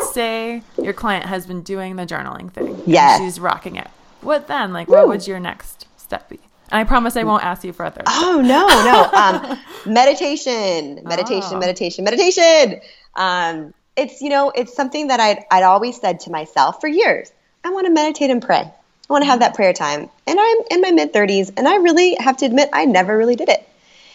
say 0.00 0.62
your 0.82 0.94
client 0.94 1.26
has 1.26 1.46
been 1.46 1.60
doing 1.60 1.96
the 1.96 2.06
journaling 2.06 2.50
thing. 2.50 2.82
Yes. 2.86 3.20
She's 3.20 3.38
rocking 3.38 3.76
it. 3.76 3.88
What 4.22 4.48
then? 4.48 4.72
Like, 4.72 4.88
what 4.88 5.06
would 5.06 5.26
your 5.26 5.38
next 5.38 5.86
step 5.98 6.30
be? 6.30 6.40
And 6.70 6.80
I 6.80 6.84
promise 6.84 7.14
I 7.14 7.24
won't 7.24 7.44
ask 7.44 7.62
you 7.62 7.74
further. 7.74 8.02
Oh 8.06 8.40
no, 8.42 8.66
no. 8.66 9.10
Um, 9.20 9.58
meditation, 9.92 11.02
meditation, 11.04 11.56
oh. 11.56 11.58
meditation, 11.58 12.04
meditation. 12.04 12.80
Um, 13.16 13.74
it's 13.96 14.22
you 14.22 14.30
know, 14.30 14.50
it's 14.54 14.74
something 14.74 15.08
that 15.08 15.20
I'd 15.20 15.44
I'd 15.50 15.62
always 15.62 16.00
said 16.00 16.20
to 16.20 16.30
myself 16.30 16.80
for 16.80 16.88
years. 16.88 17.30
I 17.64 17.70
want 17.70 17.86
to 17.86 17.92
meditate 17.92 18.30
and 18.30 18.40
pray. 18.40 18.62
I 18.62 19.12
want 19.12 19.24
to 19.24 19.26
have 19.26 19.40
that 19.40 19.54
prayer 19.54 19.74
time. 19.74 20.08
And 20.26 20.40
I'm 20.40 20.56
in 20.70 20.80
my 20.80 20.90
mid 20.90 21.12
30s, 21.12 21.52
and 21.58 21.68
I 21.68 21.76
really 21.76 22.16
have 22.18 22.38
to 22.38 22.46
admit 22.46 22.70
I 22.72 22.86
never 22.86 23.18
really 23.18 23.36
did 23.36 23.50
it. 23.50 23.68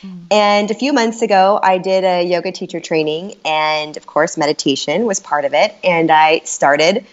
Mm. 0.06 0.28
And 0.32 0.72
a 0.72 0.76
few 0.76 0.94
months 0.94 1.22
ago, 1.22 1.60
I 1.62 1.78
did 1.78 2.04
a 2.04 2.24
yoga 2.24 2.52
teacher 2.52 2.80
training, 2.80 3.36
and 3.46 3.98
of 3.98 4.06
course, 4.06 4.38
meditation 4.38 5.06
was 5.06 5.20
part 5.20 5.46
of 5.46 5.54
it. 5.54 5.76
And 5.84 6.12
I 6.12 6.40
started 6.40 7.06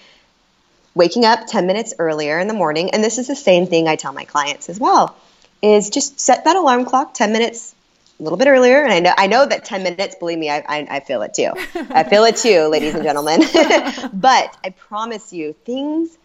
waking 0.95 1.25
up 1.25 1.47
10 1.47 1.67
minutes 1.67 1.95
earlier 1.99 2.39
in 2.39 2.49
the 2.49 2.55
morning. 2.55 2.91
And 2.91 3.03
this 3.03 3.19
is 3.19 3.27
the 3.27 3.37
same 3.37 3.67
thing 3.67 3.89
I 3.89 3.97
tell 3.97 4.13
my 4.13 4.25
clients 4.25 4.69
as 4.69 4.79
well 4.79 5.17
is 5.63 5.91
just 5.91 6.21
set 6.21 6.45
that 6.45 6.57
alarm 6.57 6.85
clock 6.85 7.15
10 7.15 7.33
minutes 7.33 7.75
a 8.19 8.23
little 8.23 8.37
bit 8.37 8.49
earlier. 8.49 8.83
And 8.83 8.93
I 8.93 9.01
know, 9.01 9.15
I 9.17 9.27
know 9.27 9.47
that 9.47 9.65
10 9.65 9.83
minutes, 9.83 10.17
believe 10.17 10.39
me, 10.39 10.51
I, 10.51 10.59
I, 10.69 10.87
I 10.91 11.01
feel 11.01 11.23
it 11.23 11.35
too. 11.35 11.51
I 11.91 12.05
feel 12.05 12.25
it 12.25 12.37
too, 12.37 12.67
ladies 12.67 12.95
and 12.95 13.03
gentlemen. 13.03 13.41
but 14.13 14.57
I 14.65 14.71
promise 14.77 15.33
you, 15.33 15.55
things 15.65 16.17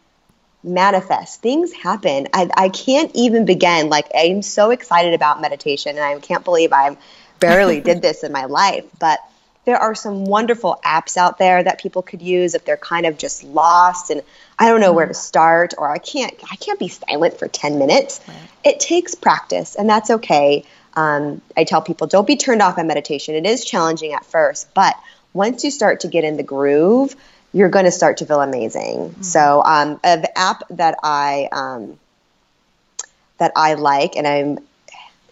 manifest. 0.67 1.41
Things 1.41 1.73
happen. 1.73 2.27
I, 2.33 2.49
I 2.55 2.69
can't 2.69 3.11
even 3.15 3.45
begin. 3.45 3.89
Like 3.89 4.07
i'm 4.15 4.41
so 4.41 4.71
excited 4.71 5.13
about 5.13 5.41
meditation 5.41 5.95
and 5.95 6.03
i 6.03 6.19
can't 6.19 6.43
believe 6.43 6.73
i 6.73 6.97
barely 7.39 7.81
did 7.89 8.01
this 8.01 8.23
in 8.23 8.31
my 8.31 8.45
life 8.45 8.85
but 8.99 9.19
there 9.65 9.77
are 9.77 9.93
some 9.93 10.23
wonderful 10.23 10.79
apps 10.85 11.17
out 11.17 11.37
there 11.37 11.61
that 11.61 11.81
people 11.81 12.01
could 12.01 12.21
use 12.21 12.55
if 12.55 12.63
they're 12.63 12.77
kind 12.77 13.05
of 13.05 13.17
just 13.17 13.43
lost 13.43 14.09
and 14.09 14.21
i 14.59 14.67
don't 14.67 14.81
know 14.81 14.93
where 14.93 15.05
to 15.05 15.13
start 15.13 15.73
or 15.77 15.89
i 15.89 15.97
can't 15.97 16.33
i 16.51 16.55
can't 16.55 16.79
be 16.79 16.87
silent 16.87 17.37
for 17.37 17.47
10 17.47 17.77
minutes. 17.77 18.19
Right. 18.27 18.37
it 18.63 18.79
takes 18.79 19.15
practice 19.15 19.75
and 19.75 19.89
that's 19.89 20.09
okay. 20.09 20.63
Um, 20.93 21.41
i 21.55 21.63
tell 21.63 21.81
people 21.81 22.07
don't 22.07 22.27
be 22.27 22.37
turned 22.37 22.61
off 22.61 22.75
by 22.75 22.83
meditation. 22.83 23.35
It 23.35 23.45
is 23.45 23.63
challenging 23.63 24.13
at 24.13 24.25
first 24.25 24.73
but 24.73 24.95
once 25.33 25.63
you 25.63 25.71
start 25.71 25.99
to 26.01 26.07
get 26.07 26.23
in 26.23 26.37
the 26.37 26.43
groove 26.43 27.15
you're 27.57 27.69
going 27.69 27.85
to 27.85 27.91
start 27.91 28.17
to 28.17 28.25
feel 28.25 28.41
amazing. 28.41 29.09
Mm-hmm. 29.09 29.21
So, 29.23 29.63
um, 29.63 29.99
the 30.03 30.31
app 30.37 30.63
that 30.69 30.99
I 31.01 31.49
um, 31.51 31.99
that 33.39 33.51
I 33.55 33.73
like, 33.73 34.15
and 34.15 34.27
I'm 34.27 34.59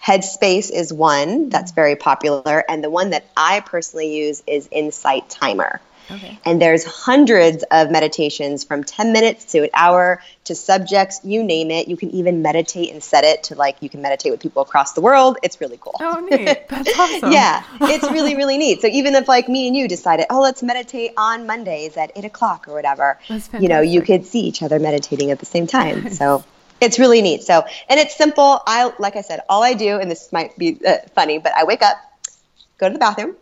Headspace 0.04 0.72
is 0.72 0.92
one 0.92 1.50
that's 1.50 1.72
mm-hmm. 1.72 1.82
very 1.82 1.96
popular, 1.96 2.64
and 2.68 2.84
the 2.84 2.90
one 2.90 3.12
that 3.12 3.26
I 3.38 3.60
personally 3.60 4.16
use 4.16 4.44
is 4.48 4.68
Insight 4.72 5.30
Timer. 5.30 5.82
Okay. 6.12 6.38
And 6.46 6.62
there's 6.62 6.84
hundreds 6.84 7.64
of 7.72 7.92
meditations 7.92 8.64
from 8.64 8.84
10 8.84 9.14
minutes 9.14 9.46
to 9.54 9.64
an 9.64 9.70
hour 9.74 10.22
to 10.46 10.56
subjects, 10.56 11.22
you 11.24 11.44
name 11.44 11.72
it. 11.72 11.88
You 11.88 11.98
can 11.98 12.12
even 12.12 12.42
meditate 12.42 12.92
and 12.92 13.04
set 13.04 13.24
it 13.24 13.44
to 13.46 13.56
like 13.56 13.78
you 13.82 13.90
can 13.90 14.02
meditate 14.02 14.32
with 14.32 14.42
people 14.42 14.62
across 14.62 14.94
the 14.94 15.02
world. 15.02 15.38
It's 15.42 15.60
really 15.60 15.78
cool. 15.80 15.96
Oh, 16.00 16.20
neat. 16.20 16.46
That's 16.70 17.00
awesome. 17.00 17.32
yeah, 17.32 17.64
it's 17.82 18.10
really, 18.12 18.36
really 18.36 18.58
neat. 18.58 18.82
So 18.82 18.88
even 18.88 19.16
if 19.16 19.28
like 19.28 19.50
me 19.50 19.68
and 19.68 19.76
you 19.76 19.88
decided, 19.88 20.28
oh, 20.30 20.42
let's 20.42 20.62
meditate 20.62 21.12
on 21.18 21.48
Mondays 21.48 21.98
at 21.98 22.12
eight 22.16 22.26
o'clock 22.26 22.68
or 22.68 22.74
whatever, 22.74 23.20
you 23.60 23.68
know, 23.68 23.82
you 23.82 24.02
could 24.02 24.26
see 24.26 24.42
each 24.42 24.62
other 24.62 24.80
meditating 24.80 25.32
at 25.32 25.40
the 25.40 25.46
same 25.46 25.68
time. 25.68 26.10
So 26.12 26.44
it's 26.82 27.00
really 27.00 27.22
neat. 27.22 27.44
So, 27.44 27.64
and 27.90 28.00
it's 28.00 28.16
simple. 28.16 28.62
I, 28.68 28.94
like 29.00 29.16
I 29.16 29.22
said, 29.22 29.42
all 29.50 29.64
I 29.64 29.74
do, 29.74 29.98
and 29.98 30.10
this 30.12 30.32
might 30.32 30.58
be 30.58 30.80
uh, 30.86 30.98
funny, 31.14 31.40
but 31.40 31.54
I 31.56 31.64
wake 31.64 31.82
up, 31.82 31.98
go 32.78 32.88
to 32.88 32.94
the 32.94 33.00
bathroom, 33.00 33.36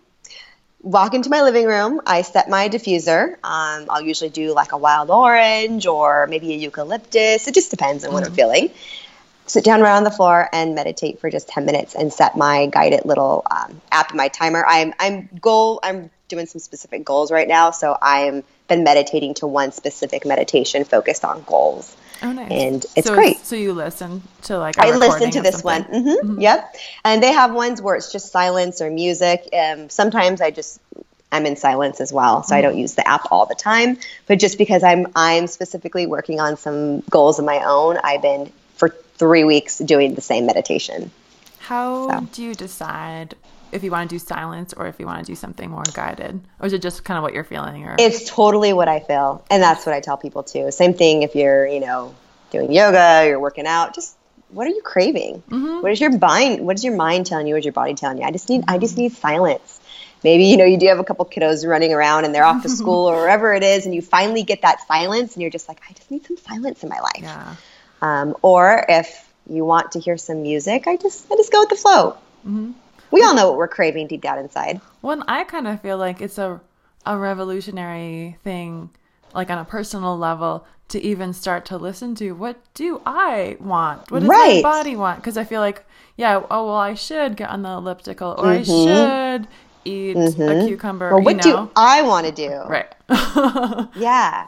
walk 0.84 1.14
into 1.14 1.30
my 1.30 1.42
living 1.42 1.66
room. 1.66 2.02
I 2.06 2.22
set 2.22 2.50
my 2.50 2.70
diffuser. 2.70 3.34
Um, 3.44 3.88
I'll 3.90 4.02
usually 4.02 4.30
do 4.30 4.54
like 4.54 4.74
a 4.74 4.78
wild 4.78 5.10
orange 5.10 5.88
or 5.88 6.28
maybe 6.28 6.54
a 6.54 6.58
eucalyptus. 6.58 7.48
It 7.48 7.56
just 7.56 7.72
depends 7.72 8.04
on 8.04 8.10
mm-hmm. 8.10 8.14
what 8.14 8.24
I'm 8.24 8.30
mm-hmm. 8.30 8.36
feeling. 8.36 8.70
Sit 9.48 9.64
down 9.64 9.82
right 9.82 9.96
on 9.96 10.04
the 10.04 10.12
floor 10.12 10.48
and 10.54 10.76
meditate 10.76 11.20
for 11.20 11.30
just 11.30 11.48
10 11.48 11.66
minutes 11.66 11.96
and 11.96 12.14
set 12.14 12.38
my 12.38 12.68
guided 12.68 13.06
little 13.06 13.46
um, 13.50 13.82
app, 13.92 14.14
my 14.14 14.28
timer. 14.28 14.64
I'm 14.66 14.94
I'm 15.00 15.30
goal. 15.42 15.80
I'm 15.84 16.12
doing 16.30 16.46
some 16.46 16.60
specific 16.60 17.04
goals 17.04 17.32
right 17.32 17.48
now, 17.48 17.72
so 17.72 17.98
I'm 18.02 18.44
been 18.68 18.84
meditating 18.84 19.34
to 19.36 19.48
one 19.48 19.72
specific 19.72 20.26
meditation 20.26 20.86
focused 20.86 21.26
on 21.26 21.44
goals. 21.44 21.96
Oh, 22.24 22.32
nice. 22.32 22.50
And 22.50 22.86
it's 22.96 23.08
so, 23.08 23.14
great. 23.14 23.46
So 23.46 23.56
you 23.58 23.74
listen 23.74 24.24
to 24.44 24.58
like 24.58 24.80
I 24.80 24.96
listen 24.96 25.32
to 25.32 25.42
this 25.42 25.62
one. 25.62 25.84
Mm-hmm. 25.84 26.08
Mm-hmm. 26.08 26.42
Yep. 26.42 26.76
And 27.04 27.22
they 27.22 27.34
have 27.34 27.54
ones 27.54 27.82
where 27.82 27.96
it's 27.96 28.12
just 28.12 28.32
silence 28.32 28.82
or 28.82 28.90
music. 28.90 29.50
Um, 29.54 29.90
sometimes 29.90 30.40
I 30.40 30.52
just 30.52 30.80
I'm 31.34 31.46
in 31.46 31.58
silence 31.58 32.00
as 32.00 32.14
well, 32.14 32.44
so 32.44 32.48
mm-hmm. 32.48 32.60
I 32.60 32.62
don't 32.62 32.78
use 32.78 32.96
the 32.96 33.06
app 33.06 33.30
all 33.30 33.46
the 33.46 33.56
time. 33.56 33.98
But 34.26 34.40
just 34.40 34.58
because 34.58 34.84
I'm 34.84 35.08
I'm 35.16 35.48
specifically 35.48 36.06
working 36.06 36.40
on 36.40 36.56
some 36.56 37.02
goals 37.02 37.40
of 37.40 37.46
my 37.46 37.62
own, 37.66 37.98
I've 38.02 38.22
been 38.22 38.52
for 38.76 38.90
three 38.90 39.44
weeks 39.44 39.78
doing 39.78 40.16
the 40.16 40.22
same 40.22 40.46
meditation. 40.46 41.12
How 41.60 42.10
so. 42.10 42.28
do 42.32 42.44
you 42.44 42.56
decide 42.56 43.36
if 43.74 43.84
you 43.84 43.92
want 43.92 44.10
to 44.10 44.16
do 44.16 44.20
silence 44.20 44.74
or 44.74 44.88
if 44.88 45.00
you 45.00 45.06
want 45.06 45.20
to 45.26 45.26
do 45.26 45.36
something 45.36 45.70
more 45.70 45.84
guided? 45.94 46.40
Or 46.60 46.68
is 46.68 46.74
it 46.74 46.82
just 46.82 47.04
kind 47.04 47.18
of 47.18 47.24
what 47.24 47.34
you're 47.34 47.44
feeling 47.44 47.84
or? 47.86 47.96
It's 48.00 48.30
totally 48.30 48.72
what 48.74 48.88
i 48.88 49.00
feel 49.00 49.44
and 49.50 49.62
that's 49.62 49.86
what 49.86 49.94
i 49.96 50.00
tell 50.00 50.18
people 50.18 50.44
too. 50.44 50.72
Same 50.72 50.94
thing 50.94 51.24
if 51.24 51.36
you're 51.36 51.66
you 51.68 51.80
know 51.80 52.16
doing 52.52 52.72
yoga 52.72 53.26
you're 53.28 53.40
working 53.40 53.66
out 53.66 53.96
just 53.96 54.16
what 54.50 54.68
are 54.68 54.70
you 54.70 54.82
craving? 54.84 55.42
Mm-hmm. 55.50 55.82
what 55.82 55.92
is 55.92 56.00
your 56.00 56.16
mind 56.18 56.66
what 56.66 56.76
is 56.76 56.84
your 56.84 56.96
mind 56.96 57.26
telling 57.26 57.48
you 57.48 57.56
what 57.56 57.60
is 57.60 57.66
your 57.66 57.74
body 57.74 57.96
telling 57.96 58.20
you? 58.20 58.24
I 58.24 58.32
just 58.32 58.48
need 58.50 58.64
i 58.68 58.78
just 58.78 58.98
need 58.98 59.12
silence. 59.14 59.80
Maybe 60.24 60.46
you 60.46 60.58
know 60.58 60.66
you 60.66 60.78
do 60.78 60.88
have 60.88 61.00
a 61.00 61.04
couple 61.04 61.26
kiddos 61.26 61.68
running 61.68 61.92
around 61.94 62.26
and 62.26 62.34
they're 62.34 62.46
off 62.46 62.62
to 62.64 62.70
school 62.82 63.10
or 63.10 63.16
wherever 63.16 63.54
it 63.54 63.64
is 63.64 63.86
and 63.86 63.94
you 63.96 64.02
finally 64.02 64.44
get 64.44 64.62
that 64.62 64.88
silence 64.88 65.34
and 65.34 65.42
you're 65.42 65.52
just 65.52 65.68
like 65.68 65.82
i 65.90 65.94
just 65.94 66.10
need 66.12 66.26
some 66.26 66.38
silence 66.38 66.84
in 66.84 66.90
my 66.90 67.00
life. 67.00 67.24
Yeah. 67.24 67.56
um, 68.02 68.36
or 68.42 68.86
if 68.88 69.28
you 69.50 69.66
want 69.66 69.94
to 69.94 70.00
hear 70.00 70.16
some 70.18 70.42
music 70.44 70.88
i 70.88 70.96
just 70.96 71.26
i 71.32 71.36
just 71.36 71.52
go 71.52 71.60
with 71.62 71.70
the 71.70 71.76
flow. 71.76 72.12
Mm-hmm. 72.48 72.72
We 73.14 73.22
all 73.24 73.34
know 73.36 73.48
what 73.48 73.58
we're 73.58 73.68
craving 73.70 74.08
deep 74.08 74.22
down 74.22 74.38
inside 74.40 74.82
Well, 75.02 75.24
I 75.28 75.44
kind 75.46 75.68
of 75.68 75.82
feel 75.82 75.98
like 75.98 76.20
it's 76.22 76.38
a 76.38 76.60
a 77.06 77.18
revolutionary 77.18 78.38
thing, 78.44 78.90
like 79.34 79.50
on 79.50 79.58
a 79.58 79.66
personal 79.66 80.18
level, 80.18 80.66
to 80.90 81.02
even 81.02 81.34
start 81.34 81.66
to 81.66 81.78
listen 81.78 82.16
to 82.16 82.32
what 82.34 82.56
do 82.74 83.02
I 83.06 83.58
want? 83.60 84.10
What 84.12 84.20
does 84.22 84.30
Right. 84.30 84.64
my 84.64 84.72
body 84.72 84.96
want? 84.96 85.18
Because 85.20 85.38
I 85.38 85.44
feel 85.44 85.60
like, 85.62 85.86
yeah, 86.18 86.42
oh 86.50 86.66
well, 86.68 86.76
I 86.76 86.94
should 86.94 87.36
get 87.36 87.50
on 87.50 87.62
the 87.62 87.70
elliptical, 87.70 88.36
or 88.38 88.46
I 88.48 88.60
Mhm. 88.60 88.84
should 88.86 89.48
eat 89.86 90.16
a 90.16 90.66
cucumber. 90.68 91.10
well 91.14 91.22
what 91.24 91.46
you 91.46 91.52
know? 91.52 91.66
do 91.66 91.72
i 91.76 92.02
want 92.04 92.26
to 92.26 92.32
do 92.32 92.52
right? 92.70 92.88
yeah 93.96 94.48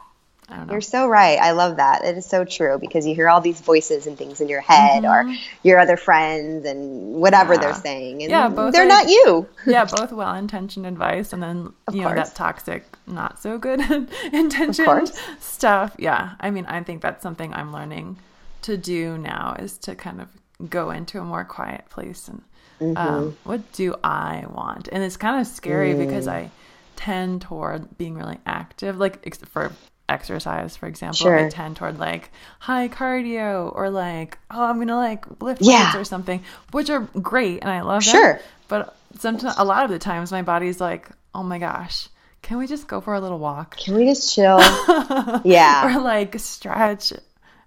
You're 0.70 0.80
so 0.80 1.08
right. 1.08 1.38
I 1.40 1.50
love 1.52 1.76
that. 1.76 2.04
It 2.04 2.16
is 2.16 2.24
so 2.26 2.44
true 2.44 2.78
because 2.78 3.06
you 3.06 3.14
hear 3.14 3.28
all 3.28 3.40
these 3.40 3.60
voices 3.60 4.06
and 4.06 4.16
things 4.16 4.40
in 4.40 4.48
your 4.48 4.60
head 4.60 5.04
or 5.04 5.24
your 5.62 5.78
other 5.78 5.96
friends 5.96 6.64
and 6.64 7.14
whatever 7.14 7.54
Mm-hmm. 7.54 7.62
Yeah. 7.62 7.72
they're 7.72 7.82
saying. 7.82 8.22
And 8.22 8.30
Yeah, 8.30 8.48
both 8.48 8.72
they're 8.72 8.84
are- 8.84 8.88
not 8.88 9.08
you. 9.08 9.48
yeah, 9.66 9.84
both 9.90 10.12
well-intentioned 10.12 10.86
advice, 10.86 11.32
and 11.32 11.42
then 11.42 11.72
you 11.92 12.02
know 12.02 12.12
course. 12.12 12.28
that 12.30 12.36
toxic, 12.36 12.84
not 13.06 13.40
so 13.42 13.58
good 13.58 13.80
intentioned 14.32 15.12
stuff. 15.40 15.94
Yeah, 15.98 16.34
I 16.40 16.50
mean, 16.50 16.66
I 16.66 16.82
think 16.82 17.02
that's 17.02 17.22
something 17.22 17.52
I'm 17.52 17.72
learning 17.72 18.16
to 18.62 18.76
do 18.76 19.18
now 19.18 19.56
is 19.58 19.78
to 19.78 19.94
kind 19.94 20.20
of 20.20 20.28
go 20.70 20.90
into 20.90 21.20
a 21.20 21.24
more 21.24 21.44
quiet 21.44 21.88
place 21.90 22.28
and 22.28 22.42
Mm-hmm. 22.78 22.96
um, 22.98 23.36
what 23.44 23.72
do 23.72 23.94
I 24.04 24.44
want? 24.50 24.88
And 24.92 25.02
it's 25.02 25.16
kind 25.16 25.40
of 25.40 25.46
scary 25.46 25.94
Mm. 25.94 26.06
because 26.06 26.28
I 26.28 26.50
tend 26.94 27.40
toward 27.40 27.96
being 27.96 28.14
really 28.16 28.38
active, 28.44 28.98
like 28.98 29.34
for 29.46 29.72
exercise, 30.08 30.76
for 30.76 30.86
example. 30.86 31.16
Sure. 31.16 31.46
I 31.46 31.48
tend 31.50 31.76
toward 31.76 31.98
like 31.98 32.30
high 32.58 32.88
cardio 32.88 33.74
or 33.74 33.90
like 33.90 34.38
oh 34.50 34.64
I'm 34.64 34.78
gonna 34.78 34.96
like 34.96 35.24
lift 35.42 35.62
Yeah. 35.62 35.86
weights 35.86 35.96
or 35.96 36.04
something, 36.04 36.42
which 36.72 36.90
are 36.90 37.00
great 37.20 37.60
and 37.62 37.70
I 37.70 37.80
love 37.82 38.04
them. 38.04 38.12
Sure. 38.12 38.40
But 38.68 38.96
sometimes, 39.18 39.54
a 39.58 39.64
lot 39.64 39.84
of 39.84 39.90
the 39.90 39.98
times, 39.98 40.30
my 40.32 40.42
body's 40.42 40.80
like, 40.80 41.08
"Oh 41.34 41.42
my 41.42 41.58
gosh, 41.58 42.08
can 42.42 42.58
we 42.58 42.66
just 42.66 42.86
go 42.88 43.00
for 43.00 43.14
a 43.14 43.20
little 43.20 43.38
walk 43.38 43.76
Can 43.76 43.94
we 43.94 44.04
just 44.06 44.34
chill? 44.34 44.58
yeah. 45.44 45.86
or 45.96 46.00
like 46.00 46.38
stretch?" 46.38 47.12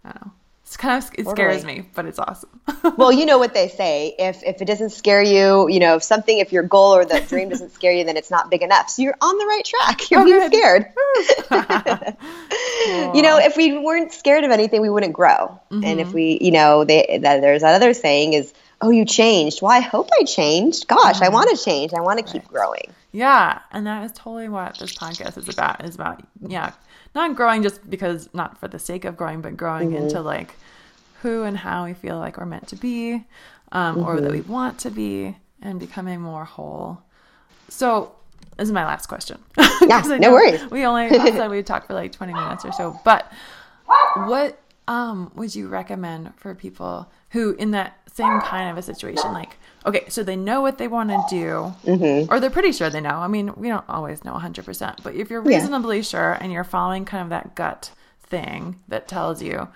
I 0.04 0.12
don't 0.12 0.26
know. 0.26 0.32
It's 0.70 0.78
kind 0.78 1.04
of 1.04 1.10
it 1.18 1.28
scares 1.28 1.64
Totally. 1.64 1.80
me, 1.82 1.90
but 1.96 2.06
it's 2.06 2.20
awesome. 2.20 2.62
well, 2.98 3.12
you 3.12 3.26
know 3.26 3.40
what 3.40 3.56
they 3.56 3.70
say. 3.70 4.14
If 4.20 4.44
if 4.44 4.62
it 4.62 4.66
doesn't 4.66 4.92
scare 4.92 5.24
you, 5.24 5.68
you 5.68 5.80
know, 5.80 5.96
if 5.96 6.04
something, 6.04 6.38
if 6.38 6.52
your 6.54 6.62
goal 6.62 6.94
or 6.96 7.06
the 7.06 7.22
dream 7.22 7.50
doesn't 7.54 7.72
scare 7.74 7.92
you, 7.92 8.04
then 8.04 8.16
it's 8.18 8.30
not 8.30 8.52
big 8.52 8.62
enough. 8.62 8.88
So 8.88 9.02
you're 9.02 9.18
on 9.20 9.36
the 9.40 9.46
right 9.48 9.66
track. 9.66 10.12
You're 10.12 10.22
Oh, 10.22 10.26
being 10.26 10.38
good. 10.52 10.54
scared. 10.54 10.94
you 13.16 13.22
know, 13.22 13.38
if 13.40 13.58
we 13.58 13.78
weren't 13.80 14.12
scared 14.14 14.44
of 14.44 14.52
anything, 14.52 14.82
we 14.82 14.90
wouldn't 14.92 15.14
grow. 15.14 15.60
And 15.72 15.84
Mm-hmm. 15.84 16.00
if 16.02 16.14
we, 16.14 16.38
you 16.42 16.52
know, 16.52 16.84
they 16.84 17.20
that 17.24 17.42
there's 17.42 17.62
that 17.62 17.74
other 17.76 17.94
saying 17.94 18.34
is, 18.34 18.54
"Oh, 18.82 18.90
you 18.92 19.06
changed." 19.06 19.62
Well, 19.62 19.72
I 19.72 19.80
hope 19.80 20.10
I 20.20 20.24
changed. 20.24 20.88
Gosh, 20.88 21.16
Mm-hmm. 21.16 21.24
I 21.24 21.30
want 21.30 21.50
to 21.58 21.64
change. 21.64 21.94
I 21.94 22.02
want 22.02 22.20
to 22.26 22.32
keep 22.32 22.48
growing. 22.48 22.94
yeah, 23.12 23.60
and 23.72 23.88
that 23.88 24.04
is 24.06 24.12
totally 24.12 24.50
what 24.50 24.78
this 24.78 24.94
podcast 24.94 25.38
is 25.38 25.50
about. 25.50 25.84
Is 25.84 25.96
about 25.96 26.22
yeah, 26.48 26.74
not 27.16 27.36
growing 27.36 27.64
just 27.64 27.90
because 27.90 28.30
not 28.34 28.58
for 28.60 28.68
the 28.68 28.80
sake 28.80 29.06
of 29.06 29.18
growing, 29.18 29.42
but 29.42 29.58
growing 29.58 29.92
Mm-hmm. 29.92 30.04
into 30.04 30.22
like 30.22 30.56
who 31.22 31.44
and 31.44 31.58
how 31.58 31.86
we 31.86 31.94
feel 31.94 32.18
like 32.18 32.38
we're 32.38 32.46
meant 32.46 32.68
to 32.70 32.76
be, 32.76 33.26
um, 33.72 34.00
or 34.02 34.22
that 34.22 34.32
we 34.32 34.42
Mm-hmm. 34.42 34.52
want 34.52 34.80
to 34.80 34.90
be, 34.92 35.36
and 35.62 35.80
becoming 35.80 36.22
more 36.22 36.46
whole. 36.46 37.02
So 37.70 38.14
this 38.58 38.68
is 38.68 38.72
my 38.72 38.86
last 38.86 39.08
question. 39.08 39.40
Yeah, 39.88 40.02
no 40.20 40.32
worries. 40.32 40.62
We 40.72 40.86
only 40.86 41.10
said 41.32 41.50
we'd 41.50 41.66
talk 41.66 41.88
for 41.88 41.94
like 41.94 42.12
20 42.12 42.34
minutes 42.34 42.64
or 42.66 42.72
so. 42.72 43.00
But 43.04 43.32
what 44.14 44.60
um, 44.88 45.32
would 45.36 45.54
you 45.56 45.68
recommend 45.68 46.34
for 46.38 46.56
people 46.56 47.12
who, 47.32 47.54
in 47.56 47.72
that 47.72 47.98
same 48.12 48.40
kind 48.40 48.70
of 48.70 48.78
a 48.78 48.82
situation, 48.82 49.32
like, 49.34 49.58
okay, 49.86 50.06
so 50.10 50.24
they 50.24 50.36
know 50.36 50.62
what 50.62 50.78
they 50.78 50.88
want 50.88 51.10
to 51.10 51.24
do, 51.30 51.74
Mm-hmm. 51.86 52.32
or 52.32 52.40
they're 52.40 52.50
pretty 52.50 52.72
sure 52.72 52.90
they 52.90 53.02
know. 53.02 53.16
I 53.16 53.28
mean, 53.28 53.54
we 53.56 53.68
don't 53.70 53.88
always 53.90 54.24
know 54.24 54.34
100%, 54.34 55.04
but 55.04 55.16
if 55.16 55.30
you're 55.30 55.44
Yeah. 55.44 55.58
reasonably 55.58 56.02
sure 56.04 56.34
and 56.40 56.52
you're 56.52 56.64
following 56.64 57.06
kind 57.06 57.24
of 57.24 57.30
that 57.30 57.56
gut 57.56 57.92
thing 58.28 58.80
that 58.88 59.08
tells 59.08 59.42
you, 59.42 59.68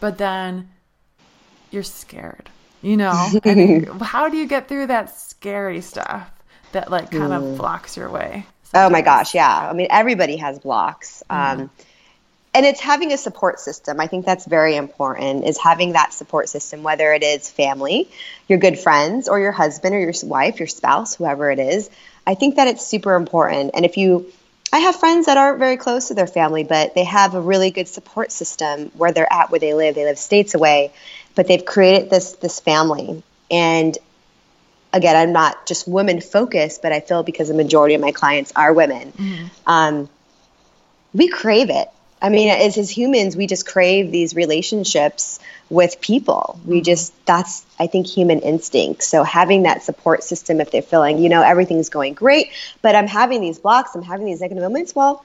but 0.00 0.18
then 0.18 0.68
you're 1.70 1.82
scared, 1.82 2.50
you 2.82 2.96
know? 2.96 3.12
how 4.02 4.28
do 4.28 4.36
you 4.36 4.46
get 4.46 4.68
through 4.68 4.86
that 4.88 5.10
scary 5.16 5.80
stuff 5.80 6.30
that, 6.72 6.90
like, 6.90 7.10
kind 7.10 7.32
of 7.32 7.56
blocks 7.56 7.96
your 7.96 8.10
way? 8.10 8.46
Oh 8.74 8.90
my 8.90 9.00
gosh, 9.00 9.34
yeah. 9.34 9.70
I 9.70 9.72
mean, 9.72 9.86
everybody 9.90 10.36
has 10.36 10.58
blocks. 10.58 11.22
Um, 11.30 11.70
and 12.58 12.66
it's 12.66 12.80
having 12.80 13.12
a 13.12 13.16
support 13.16 13.60
system. 13.60 14.00
I 14.00 14.08
think 14.08 14.26
that's 14.26 14.44
very 14.44 14.74
important 14.74 15.44
is 15.44 15.56
having 15.56 15.92
that 15.92 16.12
support 16.12 16.48
system, 16.48 16.82
whether 16.82 17.12
it 17.12 17.22
is 17.22 17.48
family, 17.48 18.10
your 18.48 18.58
good 18.58 18.76
friends, 18.76 19.28
or 19.28 19.38
your 19.38 19.52
husband 19.52 19.94
or 19.94 20.00
your 20.00 20.12
wife, 20.24 20.58
your 20.58 20.66
spouse, 20.66 21.14
whoever 21.14 21.52
it 21.52 21.60
is. 21.60 21.88
I 22.26 22.34
think 22.34 22.56
that 22.56 22.66
it's 22.66 22.84
super 22.84 23.14
important. 23.14 23.70
And 23.74 23.84
if 23.84 23.96
you, 23.96 24.32
I 24.72 24.80
have 24.80 24.96
friends 24.96 25.26
that 25.26 25.36
aren't 25.36 25.60
very 25.60 25.76
close 25.76 26.08
to 26.08 26.14
their 26.14 26.26
family, 26.26 26.64
but 26.64 26.96
they 26.96 27.04
have 27.04 27.36
a 27.36 27.40
really 27.40 27.70
good 27.70 27.86
support 27.86 28.32
system 28.32 28.90
where 28.96 29.12
they're 29.12 29.32
at, 29.32 29.52
where 29.52 29.60
they 29.60 29.72
live. 29.72 29.94
They 29.94 30.04
live 30.04 30.18
states 30.18 30.54
away, 30.54 30.90
but 31.36 31.46
they've 31.46 31.64
created 31.64 32.10
this 32.10 32.32
this 32.32 32.58
family. 32.58 33.22
And 33.52 33.96
again, 34.92 35.14
I'm 35.14 35.32
not 35.32 35.64
just 35.64 35.86
women 35.86 36.20
focused, 36.20 36.82
but 36.82 36.90
I 36.90 36.98
feel 36.98 37.22
because 37.22 37.46
the 37.46 37.54
majority 37.54 37.94
of 37.94 38.00
my 38.00 38.10
clients 38.10 38.52
are 38.56 38.72
women, 38.72 39.12
um, 39.64 40.08
we 41.14 41.28
crave 41.28 41.70
it. 41.70 41.88
I 42.20 42.30
mean, 42.30 42.48
as, 42.48 42.76
as 42.78 42.90
humans, 42.90 43.36
we 43.36 43.46
just 43.46 43.66
crave 43.66 44.10
these 44.10 44.34
relationships 44.34 45.38
with 45.70 46.00
people. 46.00 46.60
We 46.64 46.80
just, 46.80 47.12
that's, 47.26 47.64
I 47.78 47.86
think, 47.86 48.06
human 48.06 48.40
instinct. 48.40 49.04
So 49.04 49.22
having 49.22 49.62
that 49.64 49.82
support 49.82 50.24
system, 50.24 50.60
if 50.60 50.70
they're 50.70 50.82
feeling, 50.82 51.18
you 51.18 51.28
know, 51.28 51.42
everything's 51.42 51.90
going 51.90 52.14
great, 52.14 52.50
but 52.82 52.96
I'm 52.96 53.06
having 53.06 53.40
these 53.40 53.58
blocks, 53.58 53.94
I'm 53.94 54.02
having 54.02 54.26
these 54.26 54.40
negative 54.40 54.62
moments, 54.62 54.94
well, 54.94 55.24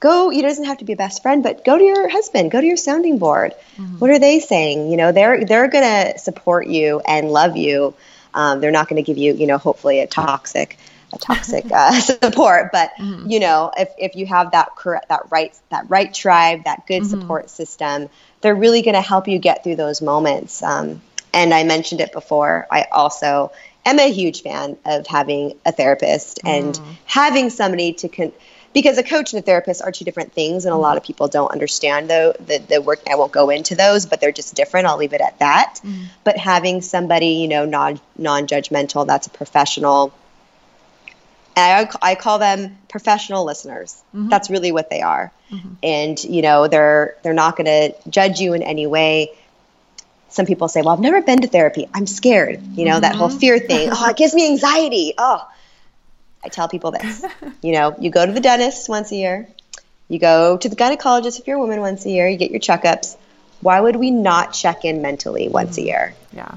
go, 0.00 0.32
it 0.32 0.42
doesn't 0.42 0.64
have 0.64 0.78
to 0.78 0.84
be 0.84 0.94
a 0.94 0.96
best 0.96 1.22
friend, 1.22 1.44
but 1.44 1.64
go 1.64 1.78
to 1.78 1.84
your 1.84 2.08
husband, 2.08 2.50
go 2.50 2.60
to 2.60 2.66
your 2.66 2.76
sounding 2.76 3.18
board. 3.18 3.54
What 4.00 4.10
are 4.10 4.18
they 4.18 4.40
saying? 4.40 4.90
You 4.90 4.96
know, 4.96 5.12
they're, 5.12 5.44
they're 5.44 5.68
going 5.68 5.84
to 5.84 6.18
support 6.18 6.66
you 6.66 7.00
and 7.06 7.30
love 7.30 7.56
you. 7.56 7.94
Um, 8.34 8.60
they're 8.60 8.72
not 8.72 8.88
going 8.88 8.96
to 8.96 9.06
give 9.06 9.18
you, 9.18 9.34
you 9.34 9.46
know, 9.46 9.58
hopefully 9.58 10.00
a 10.00 10.08
toxic, 10.08 10.78
toxic 11.20 11.70
uh, 11.70 11.92
support. 12.00 12.70
But 12.72 12.92
mm-hmm. 12.98 13.30
you 13.30 13.40
know, 13.40 13.70
if, 13.76 13.88
if 13.98 14.16
you 14.16 14.26
have 14.26 14.52
that 14.52 14.76
correct, 14.76 15.08
that 15.08 15.30
right, 15.30 15.56
that 15.70 15.88
right 15.88 16.12
tribe, 16.12 16.64
that 16.64 16.86
good 16.86 17.02
mm-hmm. 17.02 17.20
support 17.20 17.50
system, 17.50 18.08
they're 18.40 18.54
really 18.54 18.82
going 18.82 18.94
to 18.94 19.00
help 19.00 19.28
you 19.28 19.38
get 19.38 19.64
through 19.64 19.76
those 19.76 20.02
moments. 20.02 20.62
Um, 20.62 21.00
and 21.34 21.54
I 21.54 21.64
mentioned 21.64 22.00
it 22.00 22.12
before. 22.12 22.66
I 22.70 22.86
also 22.92 23.52
am 23.86 23.98
a 23.98 24.10
huge 24.10 24.42
fan 24.42 24.76
of 24.84 25.06
having 25.06 25.58
a 25.64 25.72
therapist 25.72 26.40
and 26.44 26.74
mm. 26.74 26.94
having 27.06 27.50
somebody 27.50 27.94
to 27.94 28.08
con- 28.08 28.32
because 28.72 28.96
a 28.96 29.02
coach 29.02 29.32
and 29.32 29.40
a 29.40 29.42
therapist 29.42 29.82
are 29.82 29.92
two 29.92 30.04
different 30.04 30.32
things, 30.32 30.64
and 30.64 30.72
a 30.72 30.76
lot 30.76 30.90
mm-hmm. 30.90 30.98
of 30.98 31.02
people 31.04 31.28
don't 31.28 31.50
understand 31.50 32.08
though 32.08 32.32
the 32.32 32.58
the 32.58 32.80
work. 32.80 33.00
I 33.10 33.16
won't 33.16 33.32
go 33.32 33.50
into 33.50 33.74
those, 33.74 34.06
but 34.06 34.20
they're 34.20 34.32
just 34.32 34.54
different. 34.54 34.86
I'll 34.86 34.96
leave 34.96 35.12
it 35.12 35.20
at 35.20 35.38
that. 35.40 35.80
But 36.24 36.38
having 36.38 36.80
somebody, 36.80 37.34
you 37.34 37.48
know, 37.48 37.64
non 37.64 38.00
non 38.16 38.46
judgmental, 38.46 39.06
that's 39.06 39.26
a 39.26 39.30
professional. 39.30 40.12
I, 41.56 41.90
I 42.00 42.14
call 42.14 42.38
them 42.38 42.78
professional 42.88 43.44
listeners. 43.44 44.02
Mm-hmm. 44.14 44.28
That's 44.28 44.50
really 44.50 44.72
what 44.72 44.90
they 44.90 45.02
are, 45.02 45.32
mm-hmm. 45.50 45.74
and 45.82 46.22
you 46.24 46.42
know, 46.42 46.68
they're 46.68 47.16
they're 47.22 47.34
not 47.34 47.56
going 47.56 47.66
to 47.66 47.94
judge 48.08 48.40
you 48.40 48.54
in 48.54 48.62
any 48.62 48.86
way. 48.86 49.32
Some 50.28 50.46
people 50.46 50.68
say, 50.68 50.80
"Well, 50.80 50.90
I've 50.90 51.00
never 51.00 51.20
been 51.20 51.40
to 51.42 51.48
therapy. 51.48 51.88
I'm 51.92 52.06
scared." 52.06 52.62
You 52.74 52.86
know, 52.86 53.00
that 53.00 53.14
whole 53.14 53.28
mm-hmm. 53.28 53.38
fear 53.38 53.58
thing. 53.58 53.90
Oh, 53.92 54.08
it 54.08 54.16
gives 54.16 54.34
me 54.34 54.48
anxiety. 54.48 55.14
Oh, 55.18 55.46
I 56.44 56.48
tell 56.48 56.68
people 56.68 56.90
this. 56.90 57.24
you 57.62 57.72
know, 57.72 57.94
you 57.98 58.10
go 58.10 58.24
to 58.24 58.32
the 58.32 58.40
dentist 58.40 58.88
once 58.88 59.12
a 59.12 59.16
year, 59.16 59.48
you 60.08 60.18
go 60.18 60.56
to 60.56 60.68
the 60.68 60.76
gynecologist 60.76 61.38
if 61.40 61.46
you're 61.46 61.56
a 61.56 61.60
woman 61.60 61.80
once 61.80 62.04
a 62.06 62.10
year, 62.10 62.28
you 62.28 62.36
get 62.36 62.50
your 62.50 62.60
checkups. 62.60 63.16
Why 63.60 63.80
would 63.80 63.96
we 63.96 64.10
not 64.10 64.52
check 64.52 64.84
in 64.84 65.02
mentally 65.02 65.48
once 65.48 65.78
a 65.78 65.82
year? 65.82 66.14
Yeah. 66.32 66.56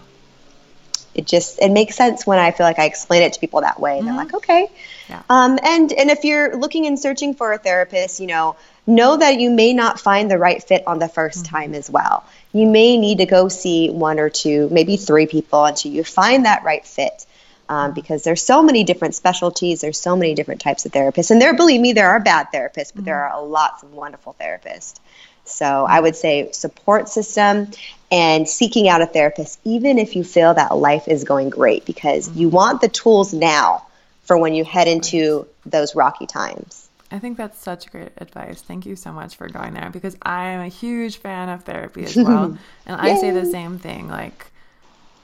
It 1.15 1.25
just 1.25 1.59
it 1.59 1.71
makes 1.71 1.95
sense 1.95 2.27
when 2.27 2.39
I 2.39 2.51
feel 2.51 2.65
like 2.65 2.77
I 2.77 2.85
explain 2.85 3.23
it 3.23 3.33
to 3.33 3.39
people 3.39 3.61
that 3.61 3.79
way. 3.79 3.97
And 3.97 4.07
they're 4.07 4.15
like, 4.15 4.33
okay. 4.33 4.67
Yeah. 5.09 5.21
Um, 5.29 5.57
and 5.63 5.91
and 5.93 6.09
if 6.09 6.25
you're 6.25 6.57
looking 6.57 6.85
and 6.85 6.99
searching 6.99 7.33
for 7.33 7.53
a 7.53 7.57
therapist, 7.57 8.19
you 8.19 8.27
know, 8.27 8.57
know 8.85 9.17
that 9.17 9.39
you 9.39 9.49
may 9.49 9.73
not 9.73 9.99
find 9.99 10.29
the 10.29 10.37
right 10.37 10.61
fit 10.61 10.83
on 10.85 10.99
the 10.99 11.05
1st 11.05 11.49
time 11.49 11.73
as 11.73 11.89
well. 11.89 12.25
You 12.51 12.67
may 12.67 12.97
need 12.97 13.19
to 13.19 13.25
go 13.25 13.47
see 13.47 13.89
one 13.89 14.19
or 14.19 14.29
two, 14.29 14.67
maybe 14.71 14.97
three 14.97 15.25
people 15.25 15.63
until 15.63 15.91
you 15.91 16.03
find 16.03 16.45
that 16.45 16.63
right 16.63 16.85
fit. 16.85 17.25
Um, 17.67 17.93
because 17.93 18.23
there's 18.23 18.43
so 18.43 18.61
many 18.61 18.83
different 18.83 19.15
specialties, 19.15 19.81
there's 19.81 19.99
so 19.99 20.15
many 20.15 20.35
different 20.35 20.61
types 20.61 20.85
of 20.85 20.91
therapists, 20.91 21.31
and 21.31 21.41
there, 21.41 21.55
believe 21.55 21.81
me, 21.81 21.93
there 21.93 22.09
are 22.09 22.19
bad 22.19 22.49
therapists, 22.53 22.91
but 22.93 23.05
there 23.05 23.27
are 23.27 23.43
lots 23.43 23.81
of 23.81 23.91
wonderful 23.91 24.35
therapists. 24.39 24.99
So 25.45 25.85
I 25.87 25.99
would 25.99 26.15
say 26.15 26.51
support 26.51 27.09
system 27.09 27.71
and 28.11 28.47
seeking 28.47 28.87
out 28.87 29.01
a 29.01 29.05
therapist, 29.05 29.59
even 29.63 29.97
if 29.97 30.15
you 30.15 30.23
feel 30.23 30.53
that 30.53 30.75
life 30.75 31.07
is 31.07 31.23
going 31.23 31.49
great, 31.49 31.85
because 31.85 32.29
you 32.29 32.47
mm-hmm. 32.47 32.55
want 32.55 32.81
the 32.81 32.87
tools 32.87 33.33
now 33.33 33.85
for 34.23 34.37
when 34.37 34.53
you 34.53 34.63
head 34.63 34.87
into 34.87 35.47
those 35.65 35.95
rocky 35.95 36.25
times. 36.25 36.89
I 37.11 37.19
think 37.19 37.37
that's 37.37 37.59
such 37.59 37.91
great 37.91 38.11
advice. 38.17 38.61
Thank 38.61 38.85
you 38.85 38.95
so 38.95 39.11
much 39.11 39.35
for 39.35 39.47
going 39.47 39.73
there 39.73 39.89
because 39.91 40.17
I'm 40.23 40.61
a 40.61 40.67
huge 40.67 41.17
fan 41.17 41.49
of 41.49 41.63
therapy 41.63 42.03
as 42.03 42.15
well. 42.15 42.57
and 42.85 43.01
I 43.01 43.15
say 43.17 43.31
the 43.31 43.45
same 43.45 43.77
thing. 43.77 44.09
Like, 44.09 44.51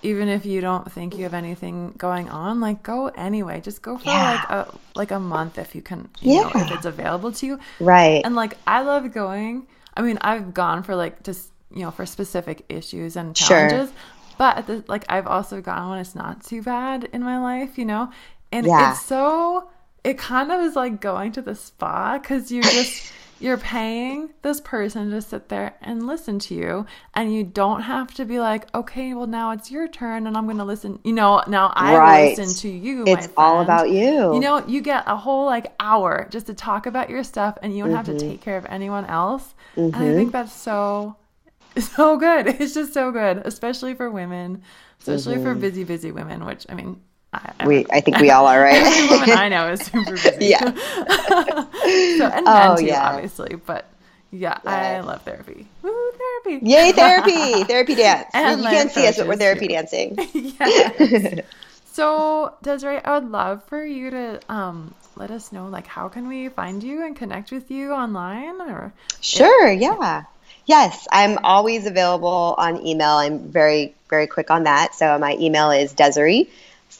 even 0.03 0.29
if 0.29 0.45
you 0.45 0.61
don't 0.61 0.91
think 0.91 1.17
you 1.17 1.23
have 1.23 1.33
anything 1.33 1.93
going 1.97 2.29
on, 2.29 2.59
like 2.59 2.83
go 2.83 3.07
anyway. 3.07 3.61
Just 3.61 3.81
go 3.81 3.97
for 3.97 4.05
yeah. 4.05 4.31
like 4.31 4.49
a 4.49 4.77
like 4.95 5.11
a 5.11 5.19
month 5.19 5.57
if 5.57 5.75
you 5.75 5.81
can, 5.81 6.09
you 6.19 6.35
yeah. 6.35 6.41
know, 6.41 6.51
if 6.55 6.71
it's 6.71 6.85
available 6.85 7.31
to 7.33 7.45
you. 7.45 7.59
Right. 7.79 8.21
And 8.23 8.35
like 8.35 8.57
I 8.65 8.81
love 8.81 9.11
going. 9.13 9.67
I 9.95 10.01
mean, 10.01 10.17
I've 10.21 10.53
gone 10.53 10.83
for 10.83 10.95
like 10.95 11.23
just 11.23 11.51
you 11.73 11.83
know 11.83 11.91
for 11.91 12.05
specific 12.05 12.65
issues 12.69 13.15
and 13.15 13.35
challenges. 13.35 13.89
Sure. 13.89 13.97
But 14.37 14.67
the, 14.67 14.83
like 14.87 15.05
I've 15.09 15.27
also 15.27 15.61
gone 15.61 15.91
when 15.91 15.99
it's 15.99 16.15
not 16.15 16.43
too 16.43 16.63
bad 16.63 17.09
in 17.13 17.21
my 17.21 17.39
life, 17.39 17.77
you 17.77 17.85
know, 17.85 18.11
and 18.51 18.65
yeah. 18.65 18.91
it's 18.91 19.05
so 19.05 19.69
it 20.03 20.17
kind 20.17 20.51
of 20.51 20.61
is 20.61 20.75
like 20.75 20.99
going 20.99 21.31
to 21.33 21.41
the 21.41 21.55
spa 21.55 22.17
because 22.17 22.51
you 22.51 22.61
just 22.61 23.11
you're 23.41 23.57
paying 23.57 24.29
this 24.43 24.61
person 24.61 25.09
to 25.09 25.21
sit 25.21 25.49
there 25.49 25.75
and 25.81 26.05
listen 26.05 26.37
to 26.37 26.53
you 26.53 26.85
and 27.13 27.33
you 27.33 27.43
don't 27.43 27.81
have 27.81 28.13
to 28.13 28.25
be 28.25 28.39
like 28.39 28.73
okay 28.75 29.13
well 29.13 29.27
now 29.27 29.51
it's 29.51 29.71
your 29.71 29.87
turn 29.87 30.27
and 30.27 30.37
i'm 30.37 30.45
going 30.45 30.57
to 30.57 30.63
listen 30.63 30.99
you 31.03 31.11
know 31.11 31.41
now 31.47 31.71
i 31.75 31.97
right. 31.97 32.37
listen 32.37 32.55
to 32.55 32.69
you 32.69 33.03
it's 33.07 33.29
all 33.35 33.61
about 33.61 33.89
you 33.89 34.33
you 34.33 34.39
know 34.39 34.65
you 34.67 34.81
get 34.81 35.03
a 35.07 35.15
whole 35.15 35.45
like 35.45 35.73
hour 35.79 36.27
just 36.29 36.47
to 36.47 36.53
talk 36.53 36.85
about 36.85 37.09
your 37.09 37.23
stuff 37.23 37.57
and 37.61 37.75
you 37.75 37.79
don't 37.79 37.89
mm-hmm. 37.89 37.97
have 37.97 38.05
to 38.05 38.11
mm-hmm. 38.11 38.31
take 38.31 38.41
care 38.41 38.57
of 38.57 38.65
anyone 38.67 39.05
else 39.05 39.53
mm-hmm. 39.75 39.93
and 39.95 39.95
i 39.95 40.13
think 40.13 40.29
mm-hmm. 40.29 40.31
that's 40.31 40.53
so 40.53 41.15
so 41.77 42.17
good 42.17 42.47
it's 42.47 42.73
just 42.73 42.93
so 42.93 43.11
good 43.11 43.41
especially 43.45 43.93
for 43.93 44.09
women 44.09 44.61
especially 44.99 45.35
mm-hmm. 45.35 45.45
for 45.45 45.55
busy 45.55 45.83
busy 45.83 46.11
women 46.11 46.45
which 46.45 46.65
i 46.69 46.73
mean 46.73 47.01
I, 47.33 47.65
we, 47.65 47.85
I 47.89 48.01
think 48.01 48.19
we 48.19 48.29
all 48.29 48.45
are, 48.45 48.61
right? 48.61 48.75
Every 48.85 49.07
woman 49.17 49.37
I 49.37 49.49
know 49.49 49.71
is 49.71 49.81
super 49.81 50.11
busy. 50.11 50.47
Yeah. 50.47 50.59
so, 50.65 52.27
and 52.27 52.47
oh, 52.47 52.69
men 52.69 52.77
too, 52.77 52.85
yeah. 52.85 53.09
obviously, 53.09 53.55
but 53.55 53.87
yeah, 54.31 54.59
I 54.65 54.99
love 54.99 55.21
therapy. 55.23 55.67
Woo, 55.81 56.11
therapy! 56.43 56.65
Yay, 56.65 56.91
therapy! 56.91 57.63
therapy 57.63 57.95
dance. 57.95 58.29
And 58.33 58.61
you 58.61 58.67
can't 58.67 58.91
see 58.91 59.07
us, 59.07 59.17
but 59.17 59.27
we're 59.27 59.37
therapy 59.37 59.67
too. 59.67 59.73
dancing. 59.73 60.17
yes. 60.33 61.45
so, 61.93 62.53
Desiree, 62.63 62.99
I 63.03 63.17
would 63.19 63.29
love 63.29 63.63
for 63.65 63.85
you 63.85 64.09
to 64.09 64.39
um, 64.49 64.93
let 65.15 65.31
us 65.31 65.53
know, 65.53 65.67
like, 65.67 65.87
how 65.87 66.09
can 66.09 66.27
we 66.27 66.49
find 66.49 66.83
you 66.83 67.05
and 67.05 67.15
connect 67.15 67.51
with 67.51 67.71
you 67.71 67.91
online? 67.91 68.59
Or 68.61 68.93
sure, 69.21 69.67
if, 69.67 69.81
yeah. 69.81 70.23
Yes, 70.65 71.07
I'm 71.11 71.37
always 71.43 71.85
available 71.85 72.55
on 72.57 72.85
email. 72.85 73.11
I'm 73.11 73.39
very, 73.39 73.95
very 74.09 74.27
quick 74.27 74.51
on 74.51 74.63
that. 74.63 74.95
So 74.95 75.17
my 75.17 75.35
email 75.39 75.71
is 75.71 75.93
Desiree 75.93 76.49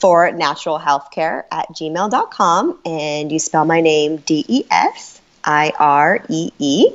for 0.02 0.32
natural 0.32 0.80
healthcare 0.80 1.44
at 1.52 1.70
gmail.com. 1.70 2.80
And 2.86 3.32
you 3.32 3.40
spell 3.40 3.64
my 3.64 3.82
name 3.82 4.18
D 4.18 4.44
E 4.48 4.64
S 4.70 5.22
I 5.44 5.72
R 5.78 6.26
E 6.28 6.52
E. 6.58 6.88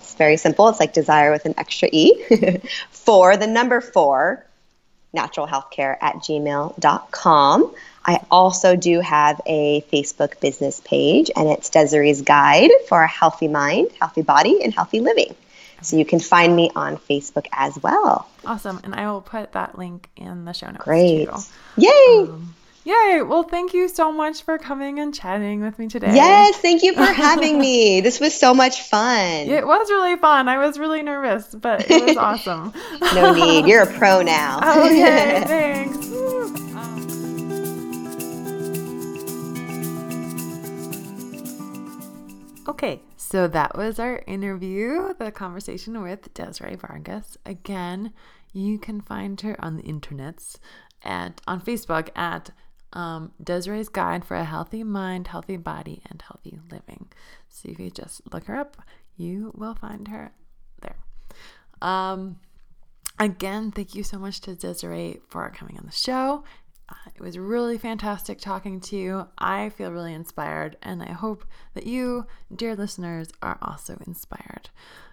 It's 0.00 0.14
very 0.14 0.38
simple. 0.38 0.68
It's 0.70 0.80
like 0.80 0.94
desire 0.94 1.30
with 1.30 1.44
an 1.44 1.54
extra 1.58 1.88
E. 1.92 2.24
for 2.90 3.36
the 3.36 3.46
number 3.46 3.82
four, 3.82 4.44
natural 5.12 5.46
healthcare 5.46 5.96
at 6.00 6.16
gmail.com. 6.16 7.74
I 8.08 8.24
also 8.30 8.76
do 8.76 9.00
have 9.00 9.40
a 9.46 9.82
Facebook 9.92 10.40
business 10.40 10.80
page, 10.80 11.30
and 11.34 11.48
it's 11.48 11.68
Desiree's 11.70 12.22
Guide 12.22 12.70
for 12.88 13.02
a 13.02 13.08
Healthy 13.08 13.48
Mind, 13.48 13.88
Healthy 14.00 14.22
Body, 14.22 14.62
and 14.62 14.72
Healthy 14.72 15.00
Living. 15.00 15.34
So 15.86 15.96
you 15.96 16.04
can 16.04 16.18
find 16.18 16.54
me 16.56 16.70
on 16.74 16.96
Facebook 16.96 17.46
as 17.52 17.80
well. 17.80 18.28
Awesome. 18.44 18.80
And 18.82 18.94
I 18.94 19.10
will 19.10 19.20
put 19.20 19.52
that 19.52 19.78
link 19.78 20.08
in 20.16 20.44
the 20.44 20.52
show 20.52 20.66
notes. 20.66 20.84
Great. 20.84 21.28
Too. 21.28 21.36
Yay. 21.76 22.28
Um, 22.28 22.54
yay. 22.84 23.22
Well, 23.22 23.44
thank 23.44 23.72
you 23.72 23.88
so 23.88 24.10
much 24.10 24.42
for 24.42 24.58
coming 24.58 24.98
and 24.98 25.14
chatting 25.14 25.60
with 25.62 25.78
me 25.78 25.86
today. 25.88 26.12
Yes. 26.12 26.56
Thank 26.58 26.82
you 26.82 26.92
for 26.92 27.04
having 27.04 27.58
me. 27.60 28.00
This 28.00 28.18
was 28.18 28.34
so 28.34 28.52
much 28.52 28.82
fun. 28.82 29.48
It 29.48 29.64
was 29.64 29.88
really 29.88 30.16
fun. 30.16 30.48
I 30.48 30.58
was 30.58 30.76
really 30.78 31.02
nervous, 31.02 31.54
but 31.54 31.88
it 31.88 32.04
was 32.04 32.16
awesome. 32.18 32.72
no 33.14 33.32
need. 33.32 33.66
You're 33.66 33.82
a 33.82 33.92
pro 33.98 34.22
now. 34.22 34.58
okay. 34.86 35.42
Thanks. 35.46 36.06
Okay, 42.68 43.00
so 43.28 43.48
that 43.48 43.76
was 43.76 43.98
our 43.98 44.22
interview, 44.28 45.12
the 45.18 45.32
conversation 45.32 46.00
with 46.00 46.32
Desiree 46.32 46.76
Vargas. 46.76 47.36
Again, 47.44 48.12
you 48.52 48.78
can 48.78 49.00
find 49.00 49.40
her 49.40 49.56
on 49.58 49.76
the 49.76 49.82
internets 49.82 50.58
at 51.02 51.40
on 51.44 51.60
Facebook 51.60 52.10
at 52.14 52.50
um, 52.92 53.32
Desiree's 53.42 53.88
Guide 53.88 54.24
for 54.24 54.36
a 54.36 54.44
Healthy 54.44 54.84
Mind, 54.84 55.26
Healthy 55.26 55.56
Body, 55.56 56.02
and 56.08 56.22
Healthy 56.22 56.60
Living. 56.70 57.08
So 57.48 57.68
if 57.68 57.80
you 57.80 57.90
just 57.90 58.20
look 58.32 58.44
her 58.44 58.54
up, 58.54 58.76
you 59.16 59.52
will 59.56 59.74
find 59.74 60.06
her 60.06 60.30
there. 60.82 60.98
Um, 61.82 62.38
again, 63.18 63.72
thank 63.72 63.96
you 63.96 64.04
so 64.04 64.20
much 64.20 64.40
to 64.42 64.54
Desiree 64.54 65.18
for 65.28 65.50
coming 65.50 65.76
on 65.78 65.84
the 65.84 65.90
show 65.90 66.44
uh, 66.88 66.94
it 67.14 67.20
was 67.20 67.38
really 67.38 67.78
fantastic 67.78 68.38
talking 68.38 68.80
to 68.80 68.96
you. 68.96 69.28
I 69.38 69.70
feel 69.70 69.90
really 69.90 70.14
inspired, 70.14 70.76
and 70.82 71.02
I 71.02 71.12
hope 71.12 71.44
that 71.74 71.86
you, 71.86 72.26
dear 72.54 72.76
listeners, 72.76 73.28
are 73.42 73.58
also 73.60 73.98
inspired. 74.06 74.70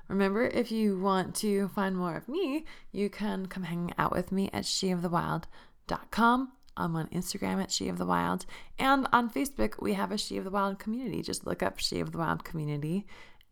Remember, 0.07 0.45
if 0.45 0.71
you 0.71 0.99
want 0.99 1.33
to 1.35 1.69
find 1.69 1.97
more 1.97 2.15
of 2.15 2.27
me, 2.27 2.65
you 2.91 3.09
can 3.09 3.47
come 3.47 3.63
hang 3.63 3.93
out 3.97 4.11
with 4.11 4.31
me 4.31 4.49
at 4.53 4.65
sheofthewild.com. 4.65 6.51
I'm 6.75 6.95
on 6.95 7.07
Instagram 7.07 7.61
at 7.61 7.71
She 7.71 7.87
of 7.87 7.97
the 7.97 8.05
Wild. 8.05 8.45
And 8.79 9.07
on 9.13 9.29
Facebook, 9.29 9.81
we 9.81 9.93
have 9.93 10.11
a 10.11 10.17
She 10.17 10.37
of 10.37 10.43
the 10.43 10.51
Wild 10.51 10.79
community. 10.79 11.21
Just 11.21 11.45
look 11.45 11.63
up 11.63 11.79
She 11.79 11.99
of 11.99 12.11
the 12.11 12.17
Wild 12.17 12.43
community. 12.43 13.05